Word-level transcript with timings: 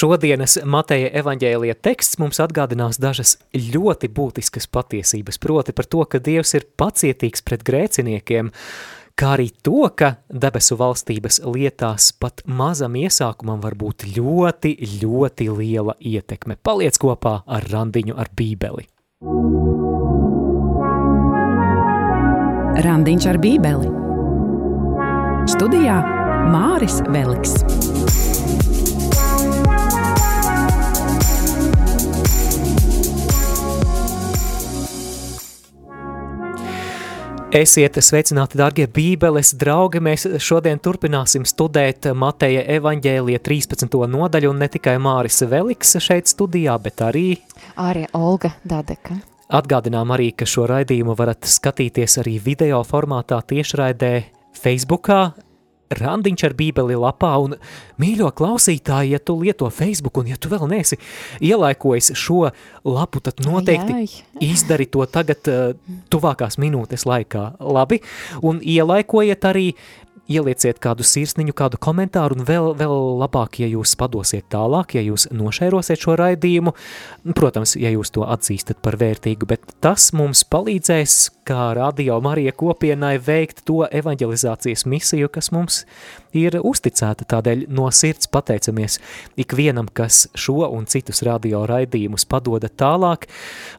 Šodienas 0.00 0.54
Mateja 0.64 1.10
evaņģēlija 1.20 1.74
teksts 1.84 2.16
mums 2.22 2.38
atgādinās 2.40 2.96
dažas 3.02 3.34
ļoti 3.52 4.08
būtiskas 4.16 4.64
patiesības, 4.72 5.36
proti 5.42 5.74
par 5.76 5.88
to, 5.92 6.06
ka 6.08 6.20
Dievs 6.24 6.54
ir 6.56 6.64
pacietīgs 6.80 7.44
pret 7.44 7.66
grēciniekiem, 7.66 8.48
kā 9.12 9.34
arī 9.34 9.50
to, 9.60 9.82
ka 9.92 10.14
debesu 10.32 10.78
valstības 10.80 11.42
lietās 11.44 12.14
pat 12.16 12.40
mazam 12.48 12.96
iesākumam 12.96 13.60
var 13.60 13.76
būt 13.76 14.06
ļoti, 14.16 14.72
ļoti 15.02 15.50
liela 15.58 15.98
ietekme. 16.00 16.56
Paliec 16.56 16.96
kopā 16.96 17.42
ar 17.44 17.68
randiņu 17.68 18.16
ar 18.16 18.32
bībeli. 18.40 18.88
Randiņš 22.88 23.30
ar 23.34 23.44
bībeli. 23.44 23.96
Studijā 25.50 26.00
Māris 26.48 27.02
Veliks. 27.12 27.89
Esiet 37.50 37.96
sveicināti, 37.98 38.54
darbie 38.54 38.84
Bībeles 38.86 39.48
draugi. 39.58 39.98
Mēs 39.98 40.22
šodien 40.38 40.78
turpināsim 40.78 41.42
studēt 41.42 42.06
Mateja 42.14 42.60
evaņģēlija 42.76 43.40
13. 43.42 43.96
nodaļu, 44.06 44.52
un 44.52 44.62
ne 44.62 44.68
tikai 44.70 44.94
Māris 45.02 45.42
Veliks 45.50 45.96
šeit 45.98 46.30
studijā, 46.30 46.76
bet 46.78 47.02
arī 47.02 47.40
Arī 47.74 48.04
Olga 48.14 48.52
Dadeka. 48.62 49.18
Atgādinām 49.50 50.14
arī, 50.14 50.28
ka 50.30 50.46
šo 50.46 50.68
raidījumu 50.70 51.16
varat 51.18 51.50
skatīties 51.50 52.20
arī 52.22 52.36
video 52.38 52.84
formātā 52.86 53.40
tiešraidē 53.42 54.12
Facebookā, 54.54 55.20
randiņš 55.90 56.44
ar 56.46 56.54
bībeli 56.58 56.96
lapā, 56.98 57.32
un 57.42 57.56
mīļo 58.00 58.30
klausītāji, 58.38 59.14
ja 59.14 59.20
tu 59.22 59.36
lieto 59.40 59.68
Facebook, 59.74 60.20
un 60.22 60.30
ja 60.30 60.38
tu 60.40 60.50
vēl 60.52 60.68
neesi 60.70 60.98
ielaikojis 61.42 62.12
šo 62.18 62.50
lapu, 62.86 63.22
tad 63.24 63.42
noteikti 63.44 63.96
ai. 63.96 64.06
izdari 64.44 64.86
to 64.90 65.04
tagad 65.10 65.50
uh, 65.50 65.72
tuvākās 66.12 66.60
minūtes 66.62 67.06
laikā, 67.08 67.44
labi, 67.60 68.00
un 68.46 68.62
ielaikojiet 68.62 69.48
arī 69.50 69.66
ielieciet 70.30 70.78
kādu 70.82 71.04
sirsniņu, 71.06 71.54
kādu 71.56 71.80
komentāru, 71.82 72.38
un 72.38 72.46
vēl, 72.48 72.70
vēl 72.78 72.96
labāk, 73.20 73.60
ja 73.62 73.68
jūs 73.70 73.96
padosiet 73.98 74.46
tālāk, 74.52 74.94
ja 74.96 75.04
jūs 75.04 75.28
nošērosiet 75.34 76.00
šo 76.00 76.16
raidījumu, 76.20 76.74
protams, 77.36 77.76
ja 77.80 77.92
jūs 77.92 78.14
to 78.14 78.24
atzīstat 78.28 78.80
par 78.84 78.98
vērtīgu, 79.00 79.48
bet 79.50 79.74
tas 79.82 80.10
mums 80.16 80.44
palīdzēs, 80.46 81.18
kā 81.50 81.70
radio 81.74 82.20
Marija 82.22 82.52
kopienai, 82.54 83.16
veikt 83.26 83.64
to 83.66 83.82
evanģelizācijas 83.90 84.86
misiju, 84.86 85.30
kas 85.34 85.50
mums 85.54 85.82
ir 86.36 86.60
uzticēta, 86.62 87.26
tādēļ 87.30 87.64
no 87.74 87.88
sirds 87.94 88.30
pateicamies 88.30 89.00
ikvienam, 89.40 89.88
kas 89.90 90.28
šo 90.38 90.68
un 90.68 90.86
citus 90.90 91.24
radio 91.26 91.64
raidījumus 91.70 92.28
padoda 92.30 92.70
tālāk, 92.70 93.26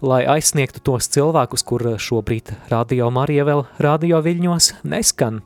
lai 0.04 0.26
aizsniegtu 0.36 0.84
tos 0.84 1.08
cilvēkus, 1.16 1.64
kur 1.64 1.94
šobrīd 1.96 2.52
radio 2.74 3.08
Marija 3.14 3.48
vēl 3.48 3.66
radio 3.80 4.20
viļņos 4.26 4.74
neskan. 4.84 5.42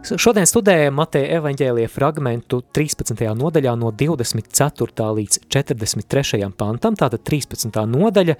Šodien 0.00 0.46
studējam 0.48 0.94
Mateja 0.96 1.40
evaņģēlija 1.40 1.90
fragmentu 1.92 2.62
13. 2.72 3.20
nodaļā 3.36 3.74
no 3.76 3.90
24. 3.92 5.08
līdz 5.18 5.42
43. 5.52 6.46
pantam, 6.56 6.96
tātad 6.96 7.20
13. 7.26 7.68
nodaļa 7.90 8.36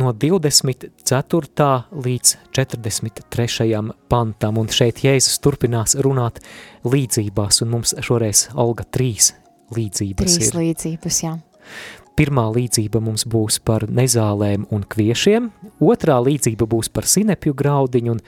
no 0.00 0.12
24. 0.12 1.70
līdz 1.92 2.34
43. 2.52 3.80
pantam, 4.12 4.60
un 4.60 4.68
šeit 4.72 5.00
Jēzus 5.04 5.40
turpinās 5.44 5.96
runāt 6.04 6.42
līdzībās, 6.84 7.62
un 7.64 7.72
mums 7.76 7.96
šoreiz 8.04 8.50
Olga 8.52 8.84
trīs 8.84 9.32
līdzības 9.72 10.36
Trīs 10.36 10.52
ir. 10.52 10.60
līdzības, 10.60 11.22
jā. 11.24 11.34
Pirmā 12.16 12.44
līdzība 12.52 13.00
mums 13.00 13.24
būs 13.24 13.56
par 13.64 13.86
nezālēm 13.88 14.66
un 14.72 14.82
kviešiem, 14.84 15.48
otrā 15.80 16.18
līdzība 16.20 16.68
būs 16.68 16.92
par 16.92 17.08
sinepju 17.08 17.54
graudiņu, 17.56 18.12
un 18.12 18.20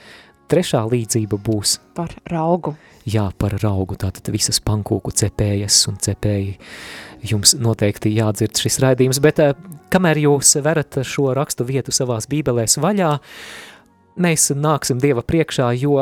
trešā 0.51 0.83
līdzība 0.91 1.39
būs 1.41 1.79
Par 1.97 2.13
raugu. 2.31 2.75
jā, 3.05 3.29
par 3.37 3.57
raugu, 3.63 3.97
tātad 3.99 4.29
visas 4.33 4.59
pankūku 4.59 5.13
cepējas 5.15 5.87
un 5.91 5.97
cepēji. 6.01 6.55
Jums 7.25 7.55
noteikti 7.57 8.13
jādzird 8.13 8.59
šis 8.61 8.79
raidījums, 8.83 9.21
bet 9.23 9.39
eh, 9.41 9.53
kamēr 9.89 10.19
jūs 10.25 10.55
verat 10.65 10.99
šo 11.01 11.31
rakstu 11.37 11.65
vietu 11.65 11.93
savās 11.95 12.27
bībelēs 12.29 12.77
vaļā, 12.81 13.11
mēs 14.21 14.51
nāksim 14.55 15.01
Dieva 15.01 15.23
priekšā, 15.25 15.71
jo 15.81 15.99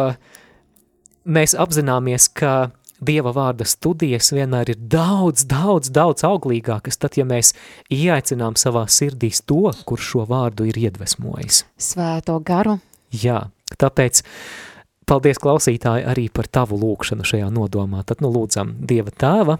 mēs 1.23 1.55
apzināmies, 1.55 2.27
ka 2.35 2.71
Dieva 3.03 3.33
vārda 3.35 3.65
studijas 3.67 4.31
vienmēr 4.31 4.69
ir 4.75 4.79
daudz, 4.79 5.43
daudz, 5.49 5.89
daudz 5.91 6.23
auglīgākas, 6.23 6.99
tad, 7.01 7.17
ja 7.19 7.25
mēs 7.27 7.51
ieaicinām 7.91 8.55
savā 8.59 8.85
sirdīs 8.87 9.41
to, 9.43 9.73
kurš 9.87 10.11
šo 10.13 10.27
vārdu 10.29 10.69
ir 10.69 10.79
iedvesmojis. 10.85 11.65
Svēto 11.75 12.37
garu. 12.45 12.77
Jā, 13.11 13.49
tāpēc 13.79 14.23
paldies 15.09 15.41
klausītāji 15.41 16.07
arī 16.07 16.29
par 16.33 16.47
tavu 16.47 16.79
lūkšanu 16.81 17.27
šajā 17.27 17.51
nodomā. 17.53 18.03
Tad 18.07 18.23
nu 18.23 18.31
lūdzam 18.33 18.75
Dieva 18.79 19.11
tēva, 19.11 19.59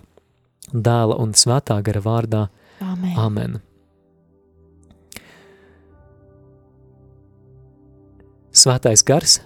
dēla 0.71 1.19
un 1.21 1.35
svētā 1.37 1.79
gara 1.85 2.03
vārdā. 2.03 2.47
Amen. 2.83 3.15
Amen. 3.19 3.61
Svētais 8.53 9.01
gars, 9.01 9.39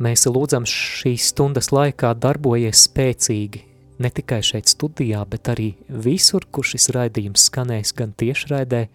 mēs 0.00 0.24
lūdzam 0.24 0.64
šīs 0.68 1.28
stundas 1.34 1.68
laikā 1.74 2.14
darbojies 2.16 2.86
spēcīgi, 2.86 3.60
ne 4.00 4.10
tikai 4.10 4.40
šeit 4.40 4.70
studijā, 4.72 5.20
bet 5.28 5.50
arī 5.52 5.74
visur, 5.88 6.46
kur 6.48 6.64
šis 6.64 6.88
raidījums 6.96 7.44
skanēs 7.50 7.92
gan 7.98 8.14
tiešraidē, 8.16 8.86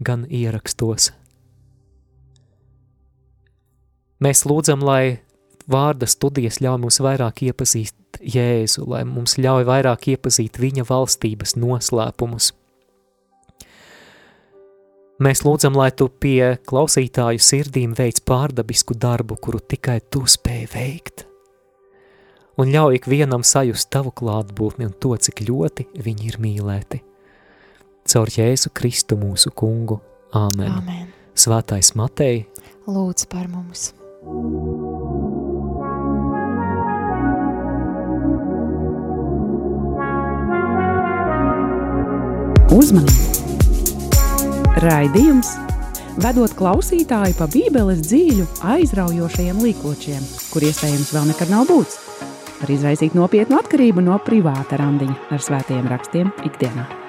gan 0.00 0.24
ierakstos. 0.30 1.12
Mēs 4.22 4.44
lūdzam, 4.46 4.84
lai 4.84 5.20
vārda 5.70 6.06
studijas 6.06 6.60
ļauj 6.62 6.80
mums 6.84 7.00
vairāk 7.02 7.42
iepazīt 7.48 8.20
Jēzu, 8.22 8.84
lai 8.86 9.02
mums 9.08 9.34
ļauj 9.42 9.66
vairāk 9.66 10.06
iepazīt 10.12 10.60
viņa 10.62 10.86
valstības 10.86 11.56
noslēpumus. 11.58 12.52
Mēs 15.24 15.44
lūdzam, 15.46 15.76
lai 15.78 15.90
tu 15.94 16.08
pie 16.08 16.56
klausītāju 16.66 17.42
sirdīm 17.42 17.94
veic 17.98 18.20
pārdabisku 18.26 18.96
darbu, 18.98 19.38
kuru 19.38 19.60
tikai 19.62 20.00
tu 20.10 20.24
spēj 20.30 20.64
veikt. 20.74 21.26
Un 22.58 22.70
ļauj 22.70 23.00
ikvienam 23.00 23.42
sajust 23.46 23.90
tavu 23.90 24.12
klātbūtni 24.14 24.86
un 24.86 24.94
to, 25.02 25.14
cik 25.18 25.42
ļoti 25.48 25.88
viņi 25.98 26.30
ir 26.30 26.38
mīlēti. 26.42 27.02
Caur 28.10 28.30
Jēzu 28.30 28.70
Kristu 28.74 29.18
mūsu 29.18 29.50
kungu. 29.54 29.98
Āmen. 30.34 30.70
Amen. 30.82 31.10
Svētais 31.38 31.94
Matei, 31.98 32.44
Lūdz 32.84 33.24
par 33.32 33.46
mums. 33.48 33.94
Uzmanību! 42.74 43.20
Raidījums 44.80 45.52
vedot 46.24 46.56
klausītāju 46.56 47.36
pa 47.36 47.44
Bībeles 47.52 48.00
dzīļu 48.08 48.48
aizraujošajiem 48.64 49.60
līkločiem, 49.60 50.24
kur 50.48 50.64
iespējams 50.64 51.12
vēl 51.12 51.28
nekad 51.34 51.52
nav 51.52 51.68
būts. 51.68 52.00
Var 52.64 52.72
izraisīt 52.72 53.12
nopietnu 53.12 53.60
atkarību 53.60 54.08
no 54.08 54.16
privāta 54.24 54.80
randiņa 54.80 55.36
ar 55.36 55.48
svētajiem 55.52 55.88
rakstiem 55.92 56.32
ikdienā. 56.48 57.03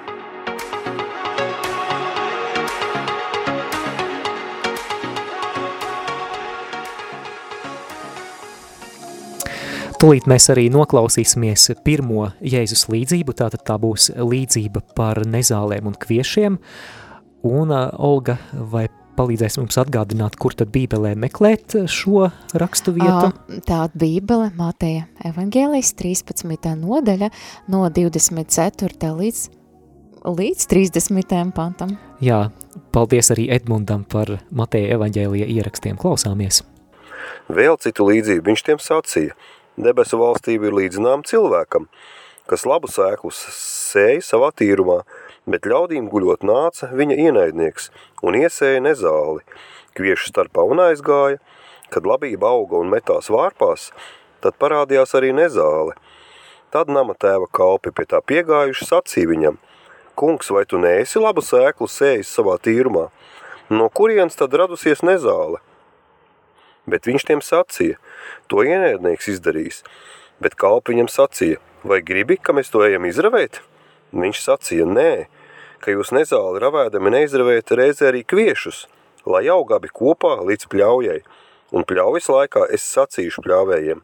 Tūlīt 10.05 10.27
mēs 10.29 10.45
arī 10.53 10.67
noklausīsimies 10.69 11.63
pirmo 11.81 12.27
Jēzus 12.45 12.83
līdzību, 12.93 13.33
tātad 13.39 13.63
tā 13.66 13.73
būs 13.81 14.11
līdzība 14.13 14.84
par 14.93 15.23
nezālēm 15.25 15.87
un 15.90 15.96
kviešiem. 15.97 16.59
Un, 17.49 17.72
ā, 17.73 17.79
Olga, 17.97 18.35
vai 18.53 18.84
palīdzēs 19.17 19.57
mums 19.57 19.79
atgādināt, 19.81 20.37
kur 20.37 20.53
tad 20.53 20.69
Bībelē 20.75 21.16
meklēt 21.17 21.73
šo 21.90 22.28
rakstu 22.53 22.93
vietu? 22.99 23.31
Tā 23.66 23.79
Bībele, 23.97 24.52
Mateja 24.53 25.07
Evangelijas 25.25 25.96
13. 25.97 26.69
nodaļa 26.84 27.31
no 27.73 27.81
24. 27.90 29.09
līdz, 29.23 29.43
līdz 30.29 30.69
30. 30.75 31.35
pantam. 31.58 31.97
Jā, 32.22 32.43
paldies 32.93 33.34
arī 33.34 33.49
Edmundam 33.58 34.05
par 34.05 34.37
Mateja 34.53 34.99
evaņģēlija 34.99 35.49
ierakstiem. 35.58 35.97
Klausāmies! 35.97 36.61
Vēl 37.49 37.78
citu 37.81 38.05
līdzību 38.05 38.53
viņš 38.53 38.67
tiem 38.69 38.81
sacīja. 38.81 39.34
Debesu 39.75 40.16
valstība 40.22 40.69
ir 40.69 40.75
līdzinām 40.77 41.25
cilvēkam, 41.27 41.89
kas 42.47 42.63
labu 42.63 42.87
sēklus 42.87 43.41
sēja 43.51 44.22
savā 44.23 44.53
tīrumā, 44.55 45.01
bet 45.51 45.67
ļaudīm 45.67 46.07
guļot 46.13 46.45
nāca 46.47 46.87
viņa 46.95 47.17
ienaidnieks 47.25 47.89
un 48.23 48.37
iesēja 48.39 48.79
nezāli. 48.85 49.43
Kviešu 49.95 50.31
starpā 50.31 50.63
un 50.63 50.79
aizgāja, 50.85 51.41
kad 51.91 52.07
labība 52.07 52.53
auga 52.55 52.79
un 52.79 52.91
metās 52.93 53.27
vārpās, 53.31 53.89
tad 54.39 54.55
parādījās 54.63 55.11
arī 55.19 55.33
nezāle. 55.35 55.95
Tad 56.72 56.87
nama 56.91 57.16
tēva 57.19 57.51
kalpi 57.51 57.91
pie 57.95 58.07
tā 58.07 58.23
piegājuši 58.23 58.87
sacīja 58.87 59.31
viņam, 59.31 59.59
kungs, 60.16 60.55
vai 60.55 60.63
tu 60.63 60.79
neesi 60.79 61.19
labu 61.19 61.43
sēklu 61.43 61.87
sējis 61.91 62.31
savā 62.31 62.55
tīrumā? 62.63 63.09
No 63.69 63.91
kurienes 63.91 64.39
tad 64.39 64.55
radusies 64.55 65.03
nezāle? 65.03 65.59
Bet 66.87 67.07
viņš 67.09 67.27
tiem 67.27 67.41
sacīja, 67.43 67.99
to 68.51 68.66
ienaidnieks 68.66 69.29
izdarīs, 69.35 69.81
bet 70.43 70.57
kalpi 70.59 70.95
viņam 70.95 71.09
sacīja, 71.11 71.61
vai 71.85 72.01
gribi, 72.05 72.37
ka 72.37 72.55
mēs 72.55 72.72
to 72.73 72.83
ejam 72.85 73.07
izravēt? 73.09 73.61
Viņš 74.16 74.41
sacīja, 74.41 74.85
nē, 74.89 75.11
ka 75.83 75.93
jūs 75.93 76.13
nezāli 76.16 76.61
ravēdami 76.63 77.13
neizravējat 77.13 77.73
reizē 77.77 78.11
arī 78.11 78.23
kviešus, 78.27 78.85
lai 79.29 79.45
aug 79.51 79.73
abi 79.75 79.91
kopā 79.93 80.37
līdz 80.45 80.69
pļaujai, 80.72 81.19
un 81.75 81.85
pļaujas 81.87 82.29
laikā 82.31 82.67
es 82.73 82.85
sacīšu 82.95 83.43
pļāvējiem, 83.45 84.01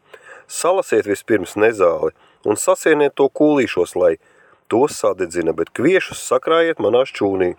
salasiet 0.50 1.08
vispirms 1.08 1.56
nezāli 1.56 2.12
un 2.44 2.58
sasieniet 2.58 3.14
to 3.18 3.28
kūlīšos, 3.30 3.94
lai 3.98 4.16
tos 4.72 4.98
sadedzina, 5.00 5.54
bet 5.56 5.72
kviešus 5.76 6.22
sakrājiet 6.26 6.82
manā 6.82 7.04
šķūnī. 7.08 7.54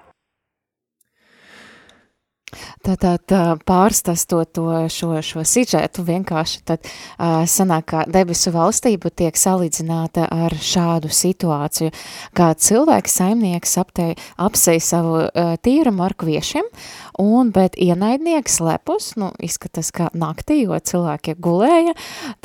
Tātad 2.86 3.34
pārstastot 3.68 4.54
to 4.56 4.68
šo, 4.92 5.16
šo 5.26 5.44
sižetu 5.48 6.06
vienkārši, 6.08 6.62
tad 6.68 6.84
uh, 6.86 7.44
sanāk, 7.50 7.86
ka 7.94 8.04
debesu 8.10 8.54
valstība 8.56 9.12
tiek 9.12 9.38
salīdzināta 9.40 10.28
ar 10.32 10.56
šādu 10.56 11.12
situāciju, 11.14 11.94
kā 12.38 12.52
cilvēks 12.56 13.18
saimnieks 13.20 13.78
aptei, 13.82 14.14
apsei 14.42 14.80
savu 14.84 15.24
uh, 15.26 15.56
tīrumu 15.64 16.06
ar 16.06 16.16
kviešiem, 16.20 16.70
un, 17.22 17.52
bet 17.54 17.78
ienaidnieks 17.80 18.60
lepus, 18.64 19.14
nu, 19.20 19.32
izskatās 19.44 19.92
kā 19.96 20.10
naktī, 20.18 20.62
jo 20.64 20.78
cilvēki 20.78 21.36
gulēja, 21.44 21.94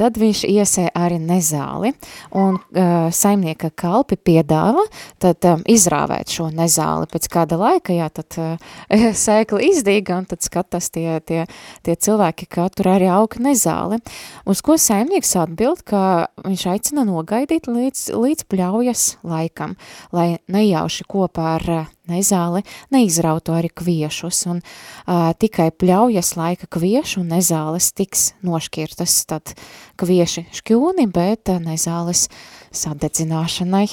tad 0.01 0.19
viņš 0.21 0.45
iesē 0.49 0.89
arī 0.97 1.21
nezāli, 1.23 1.95
un 2.37 2.59
uh, 2.59 3.09
saimnieka 3.15 3.71
kalpi 3.79 4.19
piedāva, 4.21 4.85
tad 5.23 5.45
um, 5.49 5.65
izrāvēt 5.69 6.33
šo 6.35 6.49
nezāli 6.55 7.09
pēc 7.13 7.29
kāda 7.33 7.59
laika, 7.61 7.97
jā, 7.97 8.09
tad 8.15 8.39
uh, 8.41 8.73
sēkli 9.25 9.71
izdīga, 9.73 10.21
un 10.21 10.29
tad 10.31 10.45
skatās 10.47 10.91
tie, 10.95 11.19
tie, 11.25 11.45
tie 11.87 11.97
cilvēki, 11.97 12.49
ka 12.53 12.69
tur 12.75 12.93
arī 12.95 13.11
aug 13.13 13.39
nezāli. 13.43 14.01
Uz 14.49 14.63
ko 14.65 14.79
saimnieks 14.81 15.35
atbild, 15.41 15.85
ka 15.89 16.29
viņš 16.45 16.67
aicina 16.73 17.07
nogaidīt 17.09 17.71
līdz, 17.71 18.09
līdz 18.17 18.49
pļaujas 18.51 19.07
laikam, 19.27 19.77
lai 20.15 20.39
nejauši 20.51 21.09
kopā 21.09 21.55
ar 21.59 21.71
nezāli 22.11 22.65
neizrautu 22.95 23.55
arī 23.57 23.71
kviešus, 23.71 24.45
un 24.51 24.61
uh, 24.63 25.31
tikai 25.39 25.71
pļaujas 25.77 26.35
laika 26.39 26.69
kviešu 26.71 27.23
un 27.23 27.33
nezāles 27.37 27.93
tiks 27.97 28.33
nošķirtas, 28.47 29.19
tad 29.31 29.55
kvieši 30.01 30.49
šķūni, 30.61 31.09
bet 31.13 31.53
nezāles 31.65 32.27
sadedzināšanai. 32.75 33.87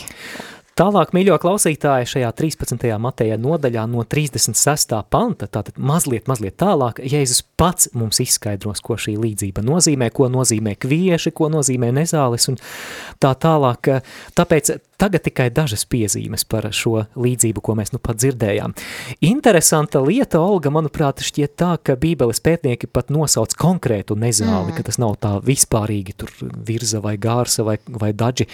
Tālāk, 0.75 1.13
mīļo 1.15 1.37
klausītāji, 1.39 2.07
šajā 2.11 2.29
13. 2.35 2.81
mateja 2.99 3.37
nodaļā 3.39 3.85
no 3.87 4.01
36. 4.11 4.89
panta, 5.07 5.47
tātad 5.47 5.77
mazliet, 5.79 6.25
mazliet 6.27 6.57
tālāk, 6.59 6.97
Jēzus 6.99 7.45
pats 7.55 7.87
mums 7.95 8.19
izskaidros, 8.19 8.81
ko 8.83 8.97
šī 8.99 9.13
līdzība 9.15 9.63
nozīmē, 9.63 10.09
ko 10.11 10.27
nozīmē 10.33 10.73
kvieši, 10.75 11.31
ko 11.31 11.47
nozīmē 11.53 11.93
nezāles 11.95 12.49
un 12.51 12.59
tā 13.23 13.31
tālāk. 13.39 13.87
Tāpēc 14.35 14.73
tagad 14.99 15.23
tikai 15.29 15.47
dažas 15.55 15.87
piezīmes 15.87 16.43
par 16.43 16.67
šo 16.75 17.05
līdzību, 17.15 17.63
ko 17.63 17.79
mēs 17.79 17.95
nu 17.95 18.03
pat 18.03 18.19
dzirdējām. 18.19 18.75
Interesanta 19.31 20.03
lieta, 20.03 20.43
Olga, 20.43 20.75
manuprāt, 20.75 21.23
šķiet 21.23 21.55
tā, 21.55 21.71
ka 21.79 21.95
bībeles 21.95 22.43
pētnieki 22.43 22.91
pat 22.91 23.15
nosauc 23.15 23.55
konkrētu 23.63 24.19
nezāli, 24.19 24.73
mm. 24.73 24.75
ka 24.75 24.89
tas 24.91 24.99
nav 24.99 25.15
tā 25.23 25.37
vispārīgi 25.39 26.19
tur 26.19 26.35
virza 26.43 26.99
vai 26.99 27.15
gārsa 27.15 27.63
vai, 27.63 27.79
vai 27.87 28.11
daži. 28.11 28.51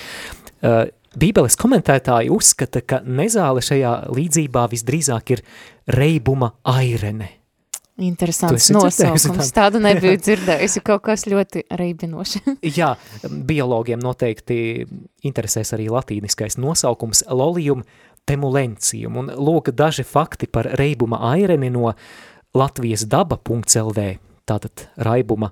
Uh, 0.62 0.84
Bībeles 1.12 1.58
komentētāji 1.60 2.32
uzskata, 2.32 2.80
ka 2.88 3.02
nezāle 3.04 3.60
šajā 3.66 3.92
līdzībā 4.16 4.64
visdrīzāk 4.72 5.34
ir 5.36 5.42
reibuma 5.92 6.54
airene. 6.64 7.28
Interesants 8.02 8.70
nosaukums. 8.72 9.52
Tādu 9.54 9.82
nebiju 9.84 10.20
dzirdējusi, 10.26 10.84
kaut 10.88 11.04
kas 11.10 11.28
ļoti 11.28 11.66
reibinoši. 11.82 12.42
Jā, 12.80 12.94
biologiem 13.28 14.00
noteikti 14.02 14.88
interesēs 15.28 15.76
arī 15.76 15.90
latīniskais 15.92 16.56
nosaukums 16.62 17.26
lolium 17.30 17.84
temulencium. 18.30 19.20
Un 19.20 19.36
lūk 19.36 19.74
daži 19.76 20.08
fakti 20.08 20.48
par 20.48 20.72
reibuma 20.80 21.20
aireni 21.34 21.74
no 21.74 21.92
Latvijas 22.56 23.04
daba.lv. 23.12 24.12
Tātad 24.48 24.88
raibuma, 24.96 25.52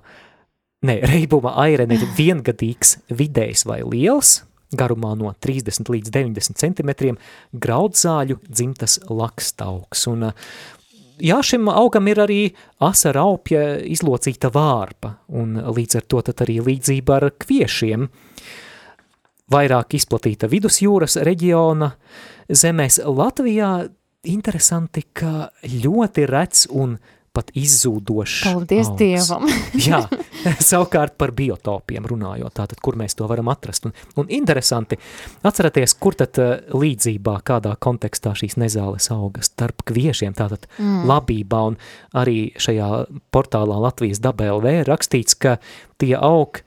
ne, 0.88 1.00
reibuma 1.04 1.54
aireni 1.62 2.00
ir 2.00 2.08
viengadīgs, 2.16 2.98
vidējs 3.12 3.68
vai 3.68 3.82
liels, 3.84 4.40
garumā 4.76 5.14
no 5.18 5.32
30 5.32 5.90
līdz 5.90 6.12
90 6.14 6.58
centimetriem, 6.60 7.18
graudzāļu 7.52 8.38
dzimtas 8.46 8.98
lakstauks. 9.10 10.06
Un, 10.10 10.30
jā, 11.20 11.40
šim 11.44 11.70
augam 11.72 12.10
ir 12.10 12.22
arī 12.22 12.40
asa 12.82 13.14
raupja 13.16 13.80
izlocīta 13.82 14.52
vārpa, 14.54 15.16
un 15.28 15.58
līdz 15.58 16.00
ar 16.00 16.08
to 16.10 16.24
tad 16.30 16.44
arī 16.46 16.60
līdzība 16.70 17.20
ar 17.20 17.30
kviešiem. 17.42 18.08
Vairāk 19.50 19.96
izplatīta 19.98 20.46
vidusjūras 20.50 21.18
reģiona 21.26 21.90
zemēs 22.46 23.00
Latvijā 23.02 23.72
interesanti, 24.30 25.02
ka 25.12 25.48
ļoti 25.64 26.26
rets 26.30 26.68
un 26.70 26.98
pat 27.36 27.52
izzūdošs. 27.58 28.40
Paldies 28.48 28.88
augs. 28.90 28.98
Dievam! 28.98 29.46
Jā, 29.86 30.00
savukārt 30.70 31.14
par 31.20 31.32
biotopiem 31.36 32.06
runājot, 32.10 32.54
tātad, 32.58 32.80
kur 32.82 32.98
mēs 32.98 33.14
to 33.18 33.28
varam 33.30 33.50
atrast. 33.52 33.86
Un, 33.86 33.94
un 34.20 34.32
interesanti, 34.34 34.98
atceraties, 35.46 35.94
kur 36.00 36.18
tad 36.18 36.40
uh, 36.42 36.56
līdzībā, 36.74 37.36
kādā 37.46 37.76
kontekstā 37.78 38.34
šīs 38.38 38.58
nezāles 38.60 39.10
augas 39.14 39.52
starp 39.52 39.84
kviešiem, 39.88 40.34
tātad 40.38 40.66
mm. 40.78 41.04
labībā, 41.10 41.62
un 41.70 41.78
arī 42.18 42.50
šajā 42.58 42.90
portālā 43.34 43.78
Latvijas 43.86 44.22
dabēlv 44.24 44.70
rakstīts, 44.90 45.38
ka 45.38 45.58
tie 46.02 46.16
aug 46.18 46.62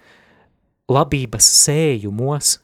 labības 0.92 1.48
sējumos, 1.63 2.57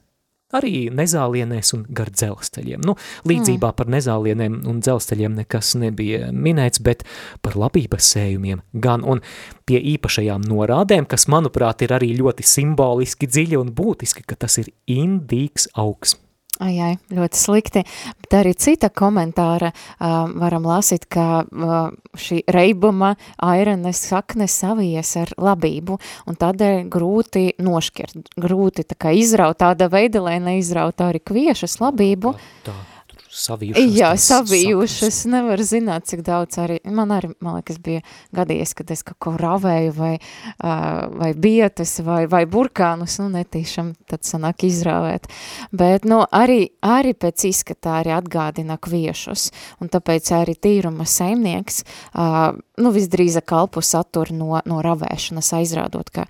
Arī 0.56 0.88
nezālienēs 0.94 1.74
un 1.76 1.84
gar 1.94 2.10
dzelzceļiem. 2.10 2.82
Nu, 2.86 2.96
līdzībā 3.28 3.70
mm. 3.70 3.76
par 3.78 3.90
nezālieniem 3.94 4.56
un 4.70 4.80
dzelzceļiem 4.82 5.36
nekas 5.42 5.74
nebija 5.78 6.32
minēts, 6.34 6.82
bet 6.82 7.04
par 7.44 7.58
labības 7.60 8.08
sējumiem 8.16 8.64
gan. 8.72 9.04
Un 9.06 9.22
pie 9.68 9.78
īpašajām 9.94 10.48
norādēm, 10.50 11.06
kas, 11.10 11.28
manuprāt, 11.30 11.86
ir 11.86 11.94
arī 11.94 12.12
ļoti 12.18 12.46
simboliski 12.46 13.30
dziļi 13.30 13.60
un 13.60 13.70
būtiski, 13.76 14.26
ka 14.26 14.38
tas 14.46 14.58
ir 14.62 14.72
indīgs 14.90 15.70
augs. 15.78 16.16
Ai, 16.60 16.74
ai, 16.84 16.96
ļoti 17.16 17.40
slikti. 17.40 17.82
Bet 18.20 18.34
arī 18.36 18.52
cita 18.58 18.90
komentāra 18.92 19.70
uh, 19.72 20.28
varam 20.42 20.66
lasīt, 20.68 21.06
ka 21.08 21.42
uh, 21.44 21.78
šī 22.20 22.42
reibuma 22.52 23.14
airenes 23.40 24.02
sakne 24.10 24.48
savies 24.50 25.14
ar 25.20 25.32
labību, 25.40 25.96
un 26.28 26.38
tādēļ 26.40 26.84
grūti 26.92 27.46
nošķirt, 27.64 28.34
grūti 28.36 28.84
tā 28.92 28.98
kā 29.00 29.14
izraut 29.16 29.62
tāda 29.64 29.88
veida, 29.92 30.20
lai 30.26 30.36
neizraut 30.44 31.00
arī 31.00 31.22
kviešas 31.24 31.80
labību. 31.80 32.36
Tā, 32.68 32.76
tā 32.76 32.99
savijušas. 33.30 33.96
Jā, 33.96 34.10
savijušas, 34.16 35.00
saknes. 35.00 35.24
nevar 35.32 35.62
zināt, 35.62 36.06
cik 36.10 36.22
daudz 36.26 36.58
arī, 36.62 36.78
man 36.84 37.12
arī, 37.14 37.30
man 37.40 37.58
liekas, 37.58 37.78
bija 37.82 38.02
gadījies, 38.36 38.74
kad 38.78 38.90
es 38.90 39.04
kaut 39.06 39.18
ko 39.22 39.32
ravēju 39.40 39.94
vai, 39.96 40.12
vai 40.60 41.30
bietas 41.34 41.96
vai, 42.04 42.24
vai 42.30 42.44
burkānus, 42.50 43.18
nu, 43.22 43.28
netīšam 43.34 43.92
tad 44.10 44.26
sanāk 44.26 44.64
izrāvēt. 44.68 45.30
Bet, 45.72 46.06
nu, 46.08 46.22
arī, 46.26 46.72
arī 46.82 47.14
pēc 47.14 47.46
izskatā 47.50 48.00
arī 48.00 48.14
atgādina 48.16 48.78
kviešus, 48.80 49.50
un 49.80 49.92
tāpēc 49.92 50.32
arī 50.36 50.56
tīruma 50.58 51.06
saimnieks, 51.08 51.84
nu, 52.14 52.94
visdrīzāk 52.94 53.46
kalpu 53.50 53.82
satur 53.84 54.34
no, 54.34 54.56
no 54.66 54.80
ravēšanas 54.84 55.54
aizrādot, 55.60 56.10
ka, 56.14 56.26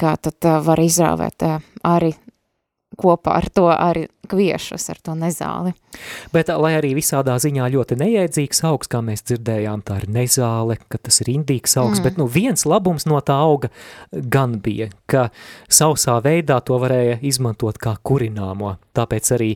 ka 0.00 0.16
tad 0.22 0.52
var 0.64 0.80
izrāvēt 0.82 1.48
arī 1.84 2.14
kopā 2.98 3.38
ar 3.38 3.48
to 3.54 3.66
arī 3.72 4.06
kviešus, 4.30 4.86
ar 4.92 5.00
to 5.04 5.14
nezāli. 5.18 5.74
Bet, 6.32 6.48
lai 6.48 6.74
arī 6.78 6.94
visādā 6.96 7.36
ziņā 7.40 7.68
ļoti 7.74 7.98
neiedzīgs 8.00 8.64
augs, 8.68 8.90
kā 8.90 9.02
mēs 9.04 9.24
dzirdējām, 9.28 9.84
tā 9.86 10.00
ir 10.02 10.06
nezāle, 10.14 10.78
ka 10.88 10.98
tas 10.98 11.20
ir 11.24 11.32
indīgs 11.34 11.76
augs, 11.80 12.00
mm. 12.00 12.06
bet 12.06 12.20
nu 12.20 12.28
viens 12.30 12.66
labums 12.68 13.06
no 13.10 13.20
tā 13.24 13.36
auga 13.46 13.70
gan 14.10 14.58
bija, 14.64 14.90
ka 15.10 15.28
sausā 15.68 16.16
veidā 16.24 16.60
to 16.64 16.78
varēja 16.82 17.20
izmantot 17.26 17.78
kā 17.82 17.96
kurināmo, 18.02 18.76
tāpēc 18.96 19.34
arī 19.36 19.52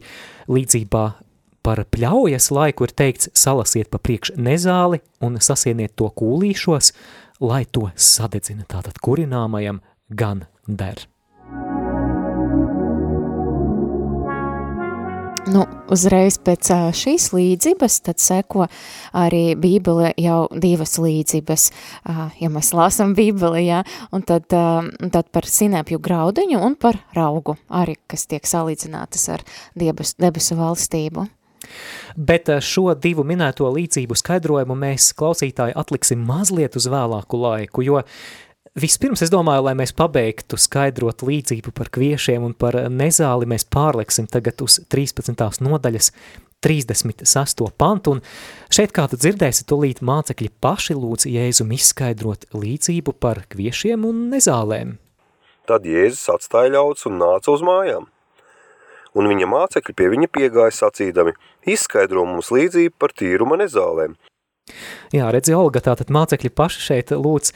līdzībā 0.49 1.07
par 1.68 1.83
pļaujas 1.92 2.49
laiku 2.54 2.87
ir 2.87 2.95
teikts 2.97 3.28
salasiet 3.37 3.90
pa 3.92 4.00
priekš 4.00 4.37
nezāli 4.40 5.02
un 5.25 5.37
sasieniet 5.42 5.97
to 6.00 6.09
kūlīšos, 6.16 6.95
lai 7.45 7.64
to 7.68 7.90
sadedzina 7.95 8.64
tātad 8.68 8.97
kurināmajam 9.04 9.83
gan 10.09 10.47
der. 10.66 11.04
Nu, 15.48 15.62
uzreiz 15.88 16.36
pēc 16.44 16.68
šīs 16.98 17.30
līdzības 17.32 17.94
tad 18.04 18.20
seko 18.20 18.66
arī 19.16 19.54
Bībele 19.56 20.10
jau 20.20 20.42
divas 20.52 20.98
līdzības, 21.00 21.64
ja 22.42 22.50
mēs 22.52 22.74
lasam 22.76 23.14
Bībeli, 23.16 23.62
jā, 23.70 23.78
un 24.12 24.26
tad, 24.28 24.44
tad 24.50 25.30
par 25.32 25.48
sinēpju 25.48 26.02
graudiņu 26.04 26.60
un 26.66 26.76
par 26.76 27.00
raugu 27.16 27.56
arī, 27.72 27.96
kas 28.10 28.26
tiek 28.28 28.44
salīdzinātas 28.44 29.24
ar 29.38 29.44
debes, 29.78 30.18
debesu 30.20 30.58
valstību. 30.58 31.24
Bet 32.16 32.50
šo 32.64 32.92
divu 33.00 33.24
minēto 33.26 33.70
līdzību 33.72 34.16
skaidrojumu 34.20 34.76
mēs 34.78 35.10
klausītāji 35.16 35.76
atliksim 35.80 36.28
mazliet 36.28 36.76
uz 36.76 36.90
vēlāku 36.92 37.40
laiku, 37.40 37.84
jo 37.88 38.02
Vispirms 38.78 39.25
es 39.25 39.30
domāju, 39.32 39.64
lai 39.66 39.73
mēs 39.75 39.90
pabeigtu 39.97 40.58
skaidrot 40.61 41.25
līdzību 41.26 41.73
par 41.75 41.88
kviešiem 41.90 42.44
un 42.47 42.52
par 42.54 42.76
nezāli, 42.92 43.49
mēs 43.50 43.64
pārleksim 43.66 44.28
tagad 44.30 44.61
uz 44.62 44.76
13. 44.92 45.35
nodaļas 45.66 46.12
36. 46.62 47.64
pantu, 47.80 48.14
un 48.16 48.23
šeit 48.70 48.94
kā 48.94 49.08
tu 49.11 49.18
dzirdēsi, 49.18 49.64
tūlīt 49.66 50.02
mācekļi 50.04 50.50
paši 50.62 50.94
lūdz 50.99 51.26
Jēzum 51.30 51.73
izskaidrot 51.75 52.47
līdzību 52.54 53.16
par 53.18 53.42
kviešiem 53.50 54.06
un 54.06 54.28
nezālēm. 54.37 54.94
Tad 55.66 55.88
Jēzus 55.88 56.28
atstāja 56.37 56.76
ļauts 56.76 57.08
un 57.11 57.18
nāca 57.18 57.54
uz 57.56 57.64
mājām. 57.66 58.06
Un 59.18 59.32
viņa 59.32 59.50
mācekļi 59.50 59.97
pie 59.99 60.12
viņa 60.14 60.30
piegāja 60.38 60.76
sacīdami, 60.85 61.35
izskaidro 61.66 62.28
mums 62.28 62.52
līdzību 62.54 62.94
par 63.00 63.16
tīruma 63.16 63.58
nezālēm. 63.64 64.14
Jā, 65.14 65.30
redzi, 65.32 65.54
Olga, 65.56 65.80
tātad 65.80 66.11
mācekļi 66.12 66.50
paši 66.52 66.82
šeit 66.85 67.12
lūdz 67.16 67.54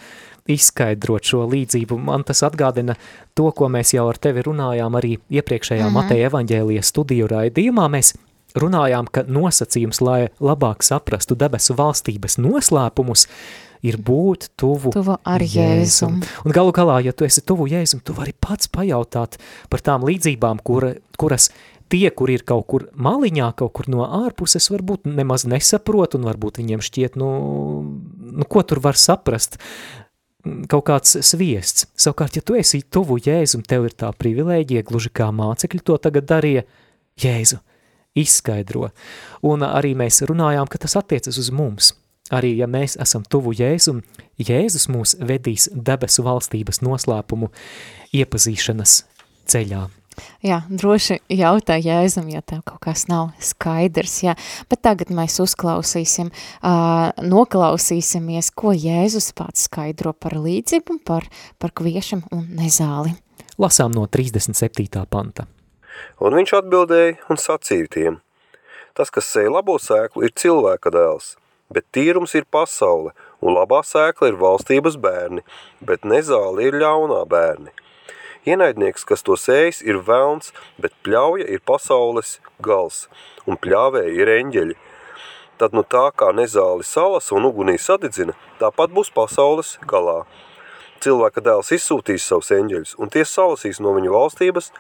izskaidrot 0.51 1.29
šo 1.29 1.45
līdzību. 1.51 1.99
Man 1.99 2.25
tas 2.27 2.43
atgādina 2.47 2.97
to, 3.35 3.51
ko 3.57 3.69
mēs 3.73 3.95
jau 3.95 4.09
ar 4.11 4.19
tevi 4.19 4.45
runājām 4.47 4.99
arī 4.99 5.17
iepriekšējā 5.31 5.85
mm 5.85 5.89
-hmm. 5.89 6.03
Mateja 6.03 6.31
evaņģēlijas 6.31 6.93
studiju 6.95 7.29
raidījumā. 7.31 7.89
Mēs 7.89 8.15
runājām, 8.55 9.09
ka 9.11 9.25
nosacījums, 9.29 10.01
lai 10.01 10.29
labāk 10.41 10.83
saprastu 10.83 11.35
debesu 11.39 11.75
valstības 11.75 12.39
noslēpumus, 12.39 13.27
ir 13.83 13.99
būt 13.99 14.53
tuvu, 14.57 14.93
tuvu 14.95 15.19
ar 15.25 15.43
Jēzum. 15.43 16.21
Jēzum. 16.21 16.23
Un 16.47 16.55
galu 16.55 16.73
galā, 16.73 17.01
ja 17.05 17.13
tu 17.13 17.25
esi 17.25 17.41
tuvu 17.41 17.67
Jēzum, 17.67 18.03
tu 18.05 18.15
vari 18.15 18.33
pats 18.33 18.71
pajautāt 18.71 19.39
par 19.69 19.81
tām 19.81 20.07
līdzībām, 20.07 20.63
kur, 20.63 20.95
kuras 21.19 21.51
tie, 21.93 22.09
kur 22.15 22.31
ir 22.33 22.45
kaut 22.49 22.67
kur 22.71 22.87
maliņā, 22.95 23.53
kaut 23.59 23.75
kur 23.77 23.89
no 23.93 24.07
ārpuses, 24.07 24.71
varbūt 24.73 25.09
nemaz 25.11 25.45
nesaprot, 25.49 26.17
un 26.17 26.29
varbūt 26.31 26.63
viņiem 26.63 26.85
šķiet, 26.85 27.19
nu, 27.21 27.33
nu 28.33 28.49
ko 28.49 28.63
tur 28.65 28.81
var 28.85 28.99
saprast, 29.01 29.59
kaut 30.71 30.87
kāds 30.89 31.19
sviests. 31.25 31.87
Savukārt, 31.99 32.37
ja 32.39 32.45
tu 32.45 32.57
esi 32.59 32.83
tuvu 32.83 33.19
Jēzum, 33.23 33.65
tev 33.67 33.87
ir 33.89 33.97
tā 33.99 34.11
privilēģija, 34.17 34.87
gluži 34.89 35.13
kā 35.15 35.31
mācekļi 35.35 35.83
to 35.87 35.99
tagad 36.03 36.29
darīja, 36.31 36.65
Jēzu 37.23 37.61
izskaidro. 38.19 38.91
Un 39.47 39.65
arī 39.67 39.95
mēs 39.99 40.23
runājām, 40.29 40.69
ka 40.69 40.81
tas 40.83 40.97
attiecas 41.01 41.39
uz 41.41 41.51
mums. 41.55 41.93
Arī, 42.33 42.55
ja 42.57 42.69
mēs 42.71 42.97
esam 43.03 43.25
tuvu 43.29 43.53
Jēzum, 43.57 44.01
Jēzus 44.41 44.89
mūs 44.93 45.17
vedīs 45.21 45.69
debesu 45.73 46.25
valstības 46.25 46.81
noslēpumu 46.85 47.51
iepazīšanas 48.17 49.03
ceļā. 49.53 49.89
Jā, 50.45 50.63
droši 50.69 51.21
jautā 51.33 51.79
Jēzum, 51.81 52.29
ja 52.33 52.43
tev 52.45 52.63
kaut 52.67 52.83
kas 52.85 53.07
nav 53.11 53.31
skaidrs, 53.43 54.19
jā. 54.27 54.35
Bet 54.71 54.83
tagad 54.87 55.13
mēs 55.15 55.39
uzklausīsim, 55.43 56.33
uh, 56.33 57.13
noklausīsimies, 57.23 58.53
ko 58.55 58.75
Jēzus 58.77 59.33
pats 59.39 59.69
skaidro 59.69 60.13
par 60.13 60.37
līdzību, 60.39 60.99
par, 61.07 61.29
par 61.63 61.75
kviešam 61.79 62.25
un 62.35 62.47
nezāli. 62.59 63.15
Lasām 63.63 63.93
no 63.95 64.07
37. 64.11 65.07
panta. 65.11 65.47
Un 66.23 66.35
viņš 66.39 66.55
atbildēja 66.63 67.19
un 67.31 67.39
sacīja 67.41 67.91
tiem, 67.93 68.19
tas, 68.97 69.11
kas 69.13 69.29
sēja 69.29 69.53
labo 69.53 69.77
sēklu, 69.81 70.25
ir 70.27 70.35
cilvēka 70.39 70.93
dēls, 70.95 71.37
bet 71.73 71.87
tīrums 71.95 72.35
ir 72.39 72.49
pasaule, 72.51 73.13
un 73.43 73.57
labā 73.57 73.83
sēkla 73.87 74.33
ir 74.33 74.41
valstības 74.41 74.99
bērni, 75.03 75.45
bet 75.85 76.07
nezāli 76.09 76.69
ir 76.69 76.79
ļaunā 76.83 77.23
bērni. 77.29 77.73
Ienaidnieks, 78.43 79.05
kas 79.07 79.23
to 79.23 79.37
sējis, 79.39 79.85
ir 79.87 80.01
velns, 80.03 80.51
bet 80.83 80.95
pļauja 81.07 81.47
ir 81.47 81.61
pasaules 81.63 82.41
gals, 82.63 83.05
un 83.47 83.55
pļāvēji 83.55 84.17
ir 84.19 84.33
eņģeļi. 84.33 84.75
Tad 85.63 85.77
nu 85.79 85.85
tā 85.87 86.09
kā 86.19 86.33
nezāli 86.35 86.83
salas 86.83 87.31
un 87.31 87.47
ugunī 87.47 87.77
sadedzina, 87.79 88.35
tāpat 88.59 88.91
būs 88.91 89.13
pasaules 89.15 89.77
galā. 89.87 90.25
Cilvēka 91.03 91.43
dēls 91.43 91.71
izsūtīs 91.77 92.27
savus 92.27 92.51
eņģeļus, 92.55 92.97
un 92.99 93.15
tie 93.15 93.23
salasīs 93.27 93.79
no 93.83 93.95
viņu 93.95 94.11
valstības 94.11 94.73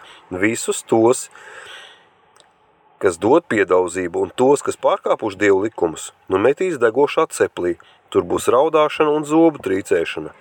visus 0.42 0.83
tos, 0.83 1.28
kas 3.02 3.19
dod 3.23 3.47
piedauzību, 3.50 4.26
un 4.26 4.35
tos, 4.35 4.62
kas 4.66 4.78
pārkāpuši 4.78 5.38
dievu 5.38 5.62
likumus, 5.69 6.11
nu 6.26 6.42
metīs 6.42 6.83
degošā 6.83 7.28
ceplī, 7.31 7.76
tur 8.11 8.26
būs 8.26 8.50
raudāšana 8.50 9.14
un 9.14 9.26
zobu 9.26 9.62
trīcēšana. 9.62 10.35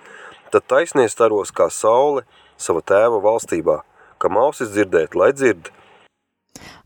Tad 0.50 0.66
taisnies 0.70 1.14
staros 1.14 1.54
kā 1.54 1.70
saule, 1.70 2.26
sava 2.62 2.82
tēva 2.86 3.20
valstībā, 3.22 3.80
ka 4.22 4.30
mausis 4.32 4.70
dzirdēt, 4.72 5.18
lai 5.18 5.32
dzird. 5.36 5.72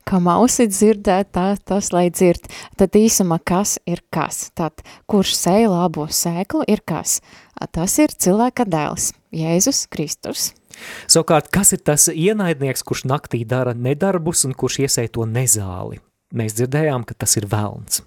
Kā 0.07 0.21
mausi 0.23 0.69
dzirdēt, 0.71 1.33
tā, 1.35 1.49
tas, 1.67 1.89
lai 1.91 2.05
dzird. 2.15 2.45
Tad 2.79 2.95
īsumā, 2.95 3.41
kas 3.43 3.75
ir 3.91 4.05
kas? 4.15 4.53
Tad, 4.55 4.85
kurš 5.11 5.33
sēja 5.35 5.73
labo 5.73 6.05
sēklu, 6.07 6.63
ir 6.71 6.85
kas? 6.87 7.19
Tas 7.75 7.97
ir 7.99 8.15
cilvēka 8.15 8.69
dēls, 8.71 9.11
Jēzus 9.35 9.89
Kristus. 9.91 10.53
Savukārt, 11.11 11.51
kas 11.51 11.75
ir 11.75 11.83
tas 11.83 12.07
ienaidnieks, 12.13 12.87
kurš 12.87 13.03
naktī 13.11 13.43
dara 13.49 13.75
nedarbus 13.75 14.47
un 14.47 14.55
kurš 14.55 14.85
iesēja 14.87 15.17
to 15.19 15.27
nezāli? 15.27 15.99
Mēs 16.37 16.55
dzirdējām, 16.55 17.03
ka 17.09 17.19
tas 17.19 17.35
ir 17.41 17.51
velns. 17.51 18.05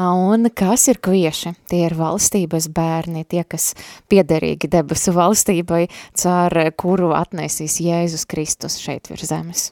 Un 0.00 0.48
kas 0.56 0.86
ir 0.88 1.00
kvieši? 1.04 1.52
Tie 1.68 1.82
ir 1.84 1.94
valstības 1.98 2.70
bērni, 2.72 3.26
tie, 3.28 3.42
kas 3.44 3.74
piederīgi 4.08 4.70
debesu 4.72 5.12
valstībai, 5.16 5.82
caur 6.16 6.56
kuru 6.80 7.12
atnesīs 7.16 7.76
Jēzus 7.84 8.24
Kristus 8.30 8.78
šeit 8.80 9.10
virs 9.12 9.28
zemes. 9.28 9.66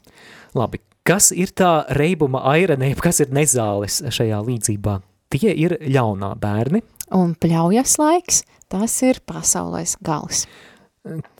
Labi, 0.58 0.82
kas 1.08 1.30
ir 1.32 1.54
tā 1.56 1.86
reibuma 1.96 2.42
airenība, 2.52 3.06
kas 3.08 3.22
ir 3.24 3.32
nezāles 3.32 4.02
šajā 4.12 4.42
līdzībā? 4.44 4.98
Tie 5.32 5.52
ir 5.52 5.78
ļaunā 5.80 6.34
bērni. 6.40 6.82
Un 7.16 7.32
pļaujas 7.40 7.96
laiks, 8.00 8.42
tas 8.68 8.92
ir 9.04 9.22
pasaulēs 9.28 9.96
gals. 10.04 10.44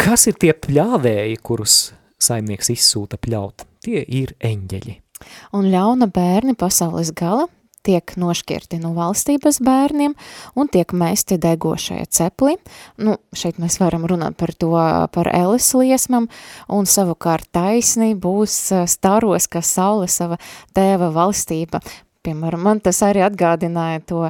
Kas 0.00 0.24
ir 0.30 0.38
tie 0.40 0.54
pļāvēji, 0.56 1.36
kurus 1.44 1.76
saimnieks 2.20 2.72
izsūta 2.72 3.20
pļaut? 3.20 3.66
Tie 3.84 4.00
ir 4.00 4.32
eņģeļi. 4.40 4.96
Un 5.56 5.68
ļauna 5.68 6.08
bērni 6.14 6.54
pasaules 6.56 7.12
gala 7.16 7.48
tiek 7.86 8.14
nošķirti 8.18 8.80
no 8.82 8.92
valstības 8.96 9.60
bērniem 9.64 10.14
un 10.58 10.70
tiek 10.72 10.92
mesti 10.96 11.38
degošajā 11.40 12.08
ceplī. 12.14 12.56
Nu, 13.00 13.18
šeit 13.36 13.60
mēs 13.62 13.78
varam 13.82 14.06
runāt 14.08 14.38
par 14.40 14.54
to, 14.54 14.74
par 15.14 15.30
Elis 15.34 15.70
liesmam, 15.76 16.28
un 16.68 16.88
savukārt 16.88 17.50
taisnī 17.54 18.14
būs 18.18 18.58
staros, 18.90 19.48
kā 19.50 19.62
saule 19.64 20.10
sava 20.12 20.40
tēva 20.76 21.12
valstība. 21.14 21.82
Piemēram, 22.26 22.64
man 22.66 22.80
tas 22.84 22.98
arī 23.06 23.22
atgādināja 23.24 24.02
to 24.10 24.24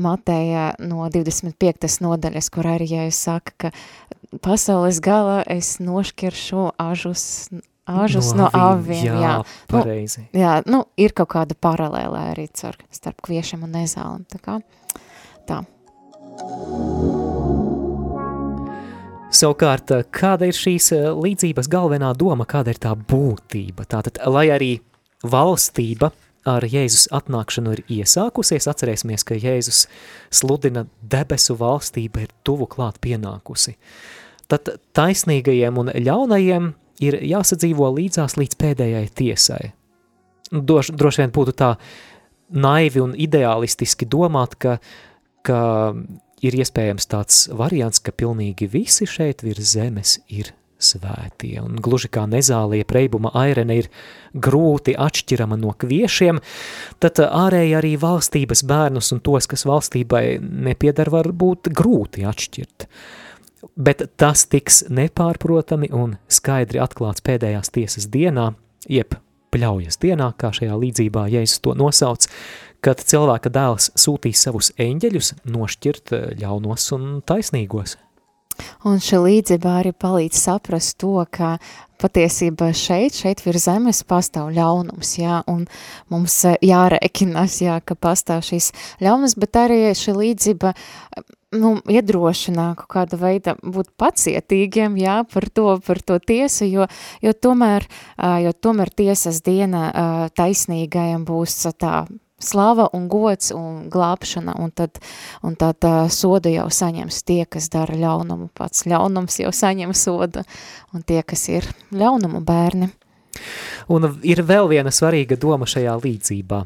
Mateja 0.00 0.72
no 0.80 1.04
25. 1.12 2.00
nodaļas, 2.02 2.48
kur 2.50 2.66
arī, 2.72 2.88
ja 2.96 3.04
es 3.06 3.20
saku, 3.20 3.52
ka 3.60 3.70
pasaules 4.42 4.98
galā 5.04 5.42
es 5.52 5.76
nošķiršu 5.84 6.72
ažus 6.80 7.24
Āžus 7.84 8.30
no, 8.32 8.46
no 8.46 8.50
aviem, 8.56 9.04
jā, 9.04 9.16
jā. 9.20 9.32
pareizi. 9.68 10.22
Nu, 10.32 10.40
jā, 10.40 10.52
nu, 10.64 10.78
ir 10.96 11.12
kaut 11.12 11.34
kāda 11.34 11.52
paralēlē 11.52 12.22
arī 12.30 12.46
car, 12.56 12.78
starp 12.94 13.20
kviešiem 13.26 13.66
un 13.66 13.74
nezālem, 13.76 14.22
tā 14.32 14.40
kā 14.40 14.56
tā. 15.44 15.60
Savukārt, 19.34 19.92
kāda 20.14 20.48
ir 20.48 20.56
šīs 20.56 20.92
eh, 20.96 21.08
līdzības 21.12 21.68
galvenā 21.68 22.14
doma, 22.16 22.46
kāda 22.48 22.72
ir 22.72 22.80
tā 22.80 22.94
būtība? 22.96 23.84
Tātad, 23.90 24.20
lai 24.32 24.46
arī 24.54 24.70
valstība 25.20 26.08
ar 26.48 26.64
Jēzus 26.68 27.08
atnākšanu 27.12 27.74
ir 27.74 27.82
iesākusies, 27.98 28.68
atcerēsimies, 28.70 29.24
ka 29.28 29.36
Jēzus 29.36 29.84
sludina 30.32 30.86
debesu 31.00 31.56
valstība 31.60 32.24
ir 32.24 32.32
tuvu 32.46 32.68
klāt 32.70 32.96
pienākusi. 33.04 33.76
Tad 34.48 34.72
taisnīgajiem 34.96 35.80
un 35.80 35.92
ļaunajiem 35.92 36.72
ir 37.02 37.18
jāsadzīvo 37.24 37.88
līdzās 37.96 38.36
līdz 38.38 38.58
pēdējai 38.60 39.06
tiesai. 39.16 39.62
Doš, 40.52 40.92
droši 40.94 41.24
vien 41.24 41.32
būtu 41.34 41.54
tā 41.58 41.74
naivi 42.54 43.02
un 43.02 43.14
ideālistiski 43.18 44.06
domāt, 44.06 44.58
ka, 44.60 44.76
ka 45.46 45.60
ir 46.44 46.58
iespējams 46.60 47.08
tāds 47.10 47.46
variants, 47.56 48.02
ka 48.04 48.14
pilnīgi 48.14 48.68
visi 48.70 49.08
šeit 49.08 49.42
virs 49.42 49.74
zemes 49.74 50.18
ir 50.28 50.52
svētie, 50.84 51.56
un 51.62 51.78
gluži 51.80 52.10
kā 52.12 52.26
nezālie 52.28 52.82
preibuma 52.84 53.30
airene 53.40 53.78
ir 53.80 53.88
grūti 54.34 54.92
atšķirama 55.00 55.56
no 55.56 55.72
kviešiem, 55.80 56.42
tad 57.00 57.22
ārēji 57.24 57.76
arī 57.78 57.94
valstības 58.02 58.64
bērnus 58.68 59.14
un 59.14 59.22
tos, 59.24 59.48
kas 59.48 59.64
valstībai 59.70 60.24
nepiedar, 60.42 61.08
var 61.14 61.30
būt 61.32 61.72
grūti 61.72 62.26
atšķirt. 62.28 62.84
Uh, 62.84 63.23
bet 63.76 64.04
tas 64.20 64.46
tiks 64.50 64.84
nepārprotami 64.92 65.90
un 65.94 66.16
skaidri 66.28 66.82
atklāts 66.82 67.24
pēdējās 67.24 67.72
tiesas 67.74 68.08
dienā, 68.12 68.52
jeb 68.88 69.16
pļaujas 69.54 70.00
dienā, 70.02 70.32
kā 70.38 70.52
šajā 70.54 70.76
līdzībā 70.80 71.28
Jēzus 71.32 71.62
to 71.64 71.74
nosauc, 71.78 72.26
kad 72.84 73.00
cilvēka 73.00 73.52
dēls 73.52 73.92
sūtīs 73.98 74.42
savus 74.44 74.72
eņģeļus 74.80 75.34
nošķirt 75.48 76.16
ļaunos 76.40 76.90
un 76.96 77.06
taisnīgos. 77.26 77.96
Un 78.86 79.00
šī 79.02 79.18
līdzība 79.18 79.78
arī 79.80 79.90
palīdz 79.98 80.38
saprast 80.38 80.98
to, 81.02 81.16
ka 81.34 81.56
patiesībā 81.98 82.68
šeit, 82.76 83.16
šeit 83.16 83.42
virs 83.44 83.66
zemes 83.66 84.02
pastāv 84.06 84.52
ļaunums, 84.54 85.14
jā, 85.18 85.40
un 85.50 85.64
mums 86.12 86.36
eh, 86.48 86.58
jārēkinās, 86.68 87.60
jā, 87.64 87.78
ka 87.86 87.96
pastāv 87.98 88.44
šīs 88.46 88.70
ļaunums, 89.02 89.36
bet 89.40 89.58
arī 89.58 89.80
šī 89.96 90.16
līdzība, 90.18 90.74
nu, 91.54 91.76
iedrošinā 91.90 92.66
kaut 92.78 92.90
kāda 92.96 93.18
veida 93.20 93.54
būt 93.62 93.92
pacietīgiem, 94.00 94.98
jā, 95.00 95.20
par 95.30 95.48
to, 95.54 95.78
par 95.86 96.02
to 96.02 96.18
tiesu, 96.18 96.66
jo, 96.68 96.88
jo 97.24 97.32
tomēr, 97.32 97.86
jo 98.44 98.52
tomēr 98.52 98.92
tiesas 98.94 99.40
diena 99.46 99.88
taisnīgajam 100.36 101.24
būs 101.28 101.62
tā 101.78 102.04
slava 102.44 102.88
un 102.92 103.08
gods 103.08 103.52
un 103.54 103.88
glābšana, 103.90 104.56
un 104.60 104.72
tad, 104.74 104.98
un 105.42 105.56
tad 105.58 105.84
uh, 105.86 106.04
sodu 106.12 106.52
jau 106.52 106.66
saņems 106.70 107.22
tie, 107.26 107.44
kas 107.48 107.70
dara 107.72 107.96
ļaunumu, 107.98 108.50
pats 108.56 108.84
ļaunums 108.90 109.40
jau 109.40 109.52
saņem 109.54 109.94
sodu, 109.96 110.44
un 110.92 111.06
tie, 111.06 111.22
kas 111.22 111.48
ir 111.52 111.68
ļaunumu 111.94 112.42
bērni. 112.44 112.90
Un 113.90 114.08
ir 114.22 114.44
vēl 114.46 114.68
viena 114.70 114.92
svarīga 114.94 115.38
doma 115.40 115.66
šajā 115.66 115.96
līdzībā. 116.04 116.64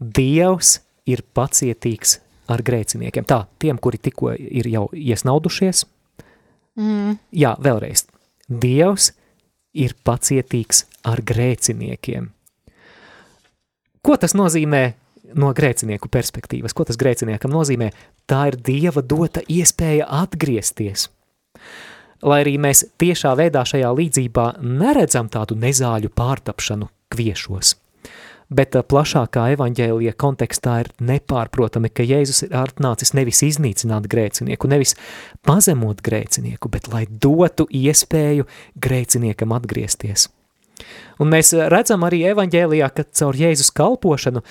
Dievs 0.00 0.80
ir 1.08 1.22
pacietīgs 1.36 2.18
ar 2.50 2.62
grēciniekiem. 2.66 3.26
Tā, 3.28 3.44
tiem, 3.62 3.78
kuri 3.78 4.00
tikko 4.02 4.34
ir 4.34 4.68
jau 4.70 4.88
iesnaudušies. 4.96 5.84
Mm. 6.80 7.16
Jā, 7.36 7.54
vēlreiz. 7.62 8.06
Dievs 8.50 9.12
ir 9.76 9.94
pacietīgs 10.06 10.84
ar 11.06 11.22
grēciniekiem. 11.26 12.30
Ko 14.00 14.16
tas 14.16 14.34
nozīmē 14.34 14.82
no 15.38 15.52
grēcinieku 15.54 16.08
perspektīvas? 16.10 16.74
Ko 16.74 16.86
tas 16.88 16.98
grēciniekam 17.00 17.52
nozīmē? 17.52 17.90
Tā 18.30 18.46
ir 18.50 18.58
Dieva 18.64 19.02
dota 19.04 19.42
iespēja 19.46 20.08
atgriezties. 20.22 21.08
Lai 22.20 22.42
arī 22.42 22.56
mēs 22.60 22.84
tiešā 23.00 23.32
veidā 23.38 23.62
šajā 23.64 23.90
līdzībā 23.96 24.46
neredzam 24.60 25.30
tādu 25.32 25.56
nezāļu 25.60 26.10
pārtapšanu 26.16 26.88
kviešos, 27.12 27.74
bet 28.50 28.76
uh, 28.76 28.84
plašākā 28.86 29.46
evaņģēlija 29.54 30.16
kontekstā 30.20 30.80
ir 30.84 30.90
nepārprotami, 31.12 31.92
ka 31.94 32.06
Jēzus 32.06 32.44
ir 32.48 32.56
atnācis 32.60 33.14
nevis 33.18 33.44
iznīcināt 33.46 34.10
grēcinieku, 34.10 34.70
nevis 34.70 34.96
pazemot 35.46 36.02
grēcinieku, 36.04 36.72
bet 36.72 36.90
lai 36.92 37.06
dotu 37.08 37.68
iespēju 37.70 38.48
grēciniekam 38.76 39.56
atgriezties– 39.56 40.28
Un 41.20 41.28
mēs 41.32 41.52
redzam 41.72 42.04
arī 42.06 42.22
evaņģēlijā, 42.30 42.88
ka 42.94 43.04
caur 43.16 43.36
Jēzus 43.36 43.72
kalpošanu 43.76 44.42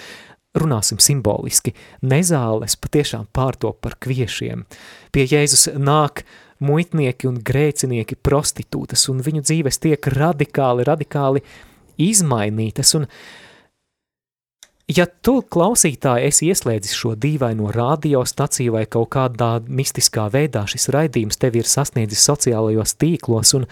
runāsim 0.59 0.99
simboliski, 1.01 1.75
nezāles 2.05 2.75
patiešām 2.81 3.27
pārtop 3.35 3.79
par 3.85 3.97
kviešiem. 4.01 4.65
Pie 5.13 5.25
Jēzus 5.29 5.69
nāk 5.77 6.23
muitnieki 6.63 7.29
un 7.29 7.37
grēcinieki 7.45 8.17
prostitūtas, 8.25 9.07
un 9.11 9.21
viņu 9.25 9.45
dzīves 9.45 9.79
tiek 9.81 10.09
radikāli, 10.13 10.85
radikāli 10.87 11.43
izmainītas, 11.99 12.95
un 12.99 13.07
ja 14.89 15.05
tu, 15.21 15.39
klausītāji, 15.45 16.29
esi 16.29 16.49
ieslēdzis 16.49 16.95
šo 16.97 17.13
dīvaino 17.19 17.71
radiostaciju 17.75 18.75
vai 18.77 18.85
kaut 18.89 19.11
kādā 19.15 19.57
mistiskā 19.67 20.27
veidā 20.33 20.65
šis 20.69 20.89
raidījums 20.95 21.39
tevi 21.41 21.61
ir 21.61 21.69
sasniedzis 21.69 22.25
sociālajos 22.29 22.95
tīklos, 22.99 23.53
un 23.59 23.67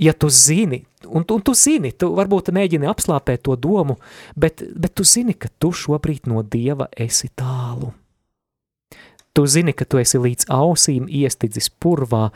ja 0.00 0.12
tu 0.12 0.28
zini, 0.32 0.82
un, 1.06 1.24
un 1.24 1.44
tu 1.44 1.54
zini, 1.56 1.92
tu 1.92 2.12
varbūt 2.16 2.52
mēģini 2.54 2.88
apslāpēt 2.90 3.44
to 3.48 3.56
domu, 3.56 3.98
bet, 4.36 4.64
bet 4.76 4.94
tu 4.98 5.06
zini, 5.08 5.34
ka 5.34 5.50
tu 5.58 5.72
šobrīd 5.72 6.28
no 6.30 6.44
Dieva 6.44 6.88
esi 6.96 7.30
tālu. 7.36 7.92
Tu 9.32 9.46
zini, 9.48 9.72
ka 9.72 9.86
tu 9.88 9.96
esi 9.96 10.20
līdz 10.20 10.50
ausīm 10.52 11.06
iestidzis 11.08 11.70
purvā, 11.80 12.28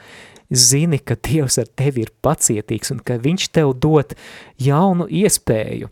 zini, 0.49 0.99
ka 0.99 1.19
Dievs 1.21 1.59
ar 1.61 1.69
tevi 1.69 2.07
ir 2.07 2.13
pacietīgs 2.25 2.95
un 2.95 3.03
ka 3.05 3.19
viņš 3.21 3.51
tev 3.53 3.75
dot 3.83 4.15
jaunu 4.63 5.05
iespēju. 5.05 5.91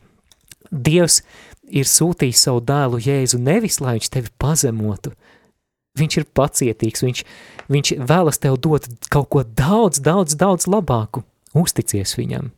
Dievs 0.72 1.20
ir 1.68 1.88
sūtījis 1.88 2.46
savu 2.46 2.62
dēlu 2.64 3.00
Jēzu 3.02 3.40
nevis, 3.42 3.80
lai 3.80 3.98
viņš 3.98 4.10
tevi 4.16 4.32
pazemotu, 4.40 5.14
viņš 5.98 6.18
ir 6.20 6.26
pacietīgs, 6.36 7.04
viņš, 7.06 7.22
viņš 7.70 7.94
vēlas 8.08 8.42
tev 8.42 8.58
dot 8.62 8.88
kaut 9.12 9.30
ko 9.32 9.44
daudz, 9.44 10.02
daudz, 10.02 10.36
daudz 10.38 10.68
labāku– 10.70 11.24
uzticies 11.54 12.16
viņam. 12.18 12.52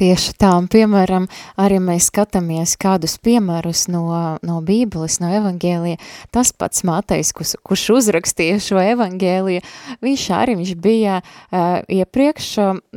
Tieši 0.00 0.32
tā, 0.40 0.54
un 0.56 0.64
piemēram, 0.72 1.26
arī 1.60 1.76
mēs 1.82 2.06
skatāmies 2.08 2.72
kādus 2.80 3.18
piemērus 3.20 3.84
no, 3.92 4.06
no 4.40 4.62
Bībeles, 4.64 5.18
no 5.20 5.28
evangēlija, 5.36 5.98
tas 6.32 6.54
pats 6.56 6.86
Mātejs, 6.88 7.34
kurš, 7.36 7.52
kurš 7.66 7.84
uzrakstīja 7.98 8.62
šo 8.64 8.80
evangēliju, 8.80 9.60
viņš 10.00 10.24
arī 10.38 10.56
viņš 10.62 10.72
bija 10.80 11.18
uh, 11.20 11.82
iepriekš, 11.84 12.48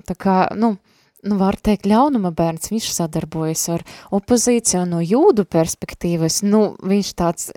tā 0.08 0.16
kā, 0.16 0.38
nu, 0.56 0.78
uh, 0.78 0.91
nu, 1.28 1.38
var 1.40 1.58
teikt, 1.62 1.88
ļaunuma 1.90 2.32
bērns, 2.36 2.72
viņš 2.72 2.88
sadarbojas 2.96 3.64
ar 3.76 3.84
opozīciju 4.14 4.84
no 4.90 5.02
jūdu 5.04 5.46
perspektīvas, 5.50 6.42
nu, 6.48 6.62
viņš 6.88 7.12
tāds 7.20 7.50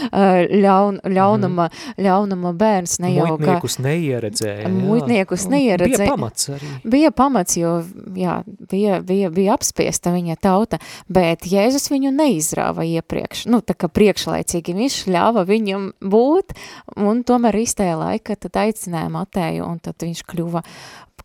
ļaun, 0.64 1.00
ļaunuma, 1.04 1.68
mm. 1.68 1.96
ļaunuma 2.06 2.52
bērns, 2.60 2.98
ne 3.04 3.12
jau 3.14 3.34
kā... 3.34 3.38
Muitniekus 3.40 3.78
neieredzēja. 3.84 4.70
Muitniekus 4.74 5.46
neieredzēja. 5.52 5.98
Bija 6.06 6.14
pamats 6.14 6.50
arī. 6.54 6.70
Bija 6.96 7.12
pamats, 7.16 7.58
jo, 7.60 7.74
jā, 8.16 8.38
bija, 8.72 9.00
bija, 9.06 9.32
bija 9.34 9.58
apspiesta 9.58 10.14
viņa 10.14 10.38
tauta, 10.40 10.80
bet 11.10 11.48
Jēzus 11.50 11.90
viņu 11.92 12.14
neizrāva 12.16 12.86
iepriekš, 12.88 13.46
nu, 13.52 13.60
tā 13.64 13.76
kā 13.76 13.90
priekšlaicīgi 13.92 14.76
viņš 14.80 15.02
ļāva 15.10 15.44
viņam 15.48 15.90
būt, 16.00 16.56
un 17.00 17.24
tomēr 17.26 17.60
īstajā 17.64 17.98
laika 18.00 18.38
tad 18.40 18.60
aicināja 18.64 19.12
Matēju, 19.12 19.66
un 19.66 19.80
tad 19.82 20.00
viņš 20.06 20.24
kļuva 20.30 20.64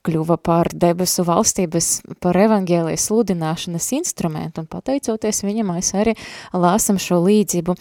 kļuva 0.06 0.38
par 0.42 0.72
debesu 0.74 1.26
valstības, 1.28 1.90
par 2.24 2.38
evangēlijas 2.40 3.10
sludināšanas 3.10 3.92
instrumentu, 3.98 4.64
un 4.64 4.72
pateicoties 4.72 5.44
viņam, 5.46 5.74
mēs 5.76 5.94
arī 5.98 6.16
lāsam 6.54 7.02
šo 7.02 7.24
līdzību. 7.26 7.78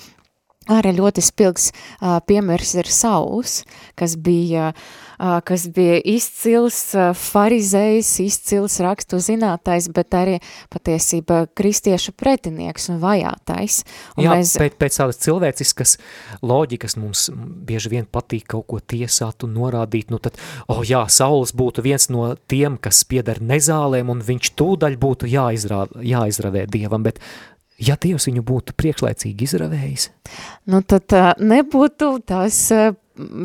Arī 0.73 0.95
ļoti 0.97 1.21
spilgs 1.21 1.69
uh, 1.75 2.23
piemērs 2.25 2.71
ir 2.81 2.89
Sauls, 2.89 3.59
kas 4.01 4.15
bija 4.17 4.71
uh, 4.73 4.87
kas 5.19 5.67
bija 5.75 5.99
izcils 6.15 6.81
farizējs, 7.19 8.11
izcils 8.25 8.79
rakstu 8.85 9.21
zinātais, 9.23 9.89
bet 9.95 10.17
arī 10.17 10.39
patiesība 10.73 11.45
kristiešu 11.57 12.15
pretinieks 12.19 12.91
un 12.93 13.01
vajātais. 13.03 13.83
Un 14.17 14.27
Jā, 14.27 14.37
mēs... 14.37 14.55
pēc, 14.61 14.79
pēc 14.81 14.99
tādas 15.01 15.21
cilvēciskas 15.25 15.97
loģikas 16.45 16.99
mums 17.01 17.29
bieži 17.35 17.95
vien 17.97 18.09
patīk 18.11 18.49
kaut 18.55 18.69
ko 18.71 18.81
tiesāt 18.81 19.47
un 19.47 19.55
norādīt, 19.59 20.13
nu 20.15 20.21
tad, 20.23 20.39
oh 20.69 20.85
jā, 20.87 21.05
Sauls 21.13 21.55
būtu 21.57 21.85
viens 21.85 22.09
no 22.13 22.33
tiem, 22.51 22.79
kas 22.81 23.05
pieder 23.09 23.41
nezālēm, 23.45 24.13
un 24.13 24.23
viņš 24.25 24.55
tūdaļ 24.59 24.99
būtu 25.01 25.31
jāizrā, 25.31 25.85
jāizravē 26.03 26.67
Dievam, 26.71 27.05
bet 27.07 27.21
ja 27.79 27.97
Dievs 28.01 28.29
viņu 28.29 28.45
būtu 28.47 28.75
priekšlaicīgi 28.79 29.49
izravējis? 29.49 30.11
Nu, 30.71 30.83
tad 30.87 31.15
nebūtu 31.41 32.11
tās 32.27 32.61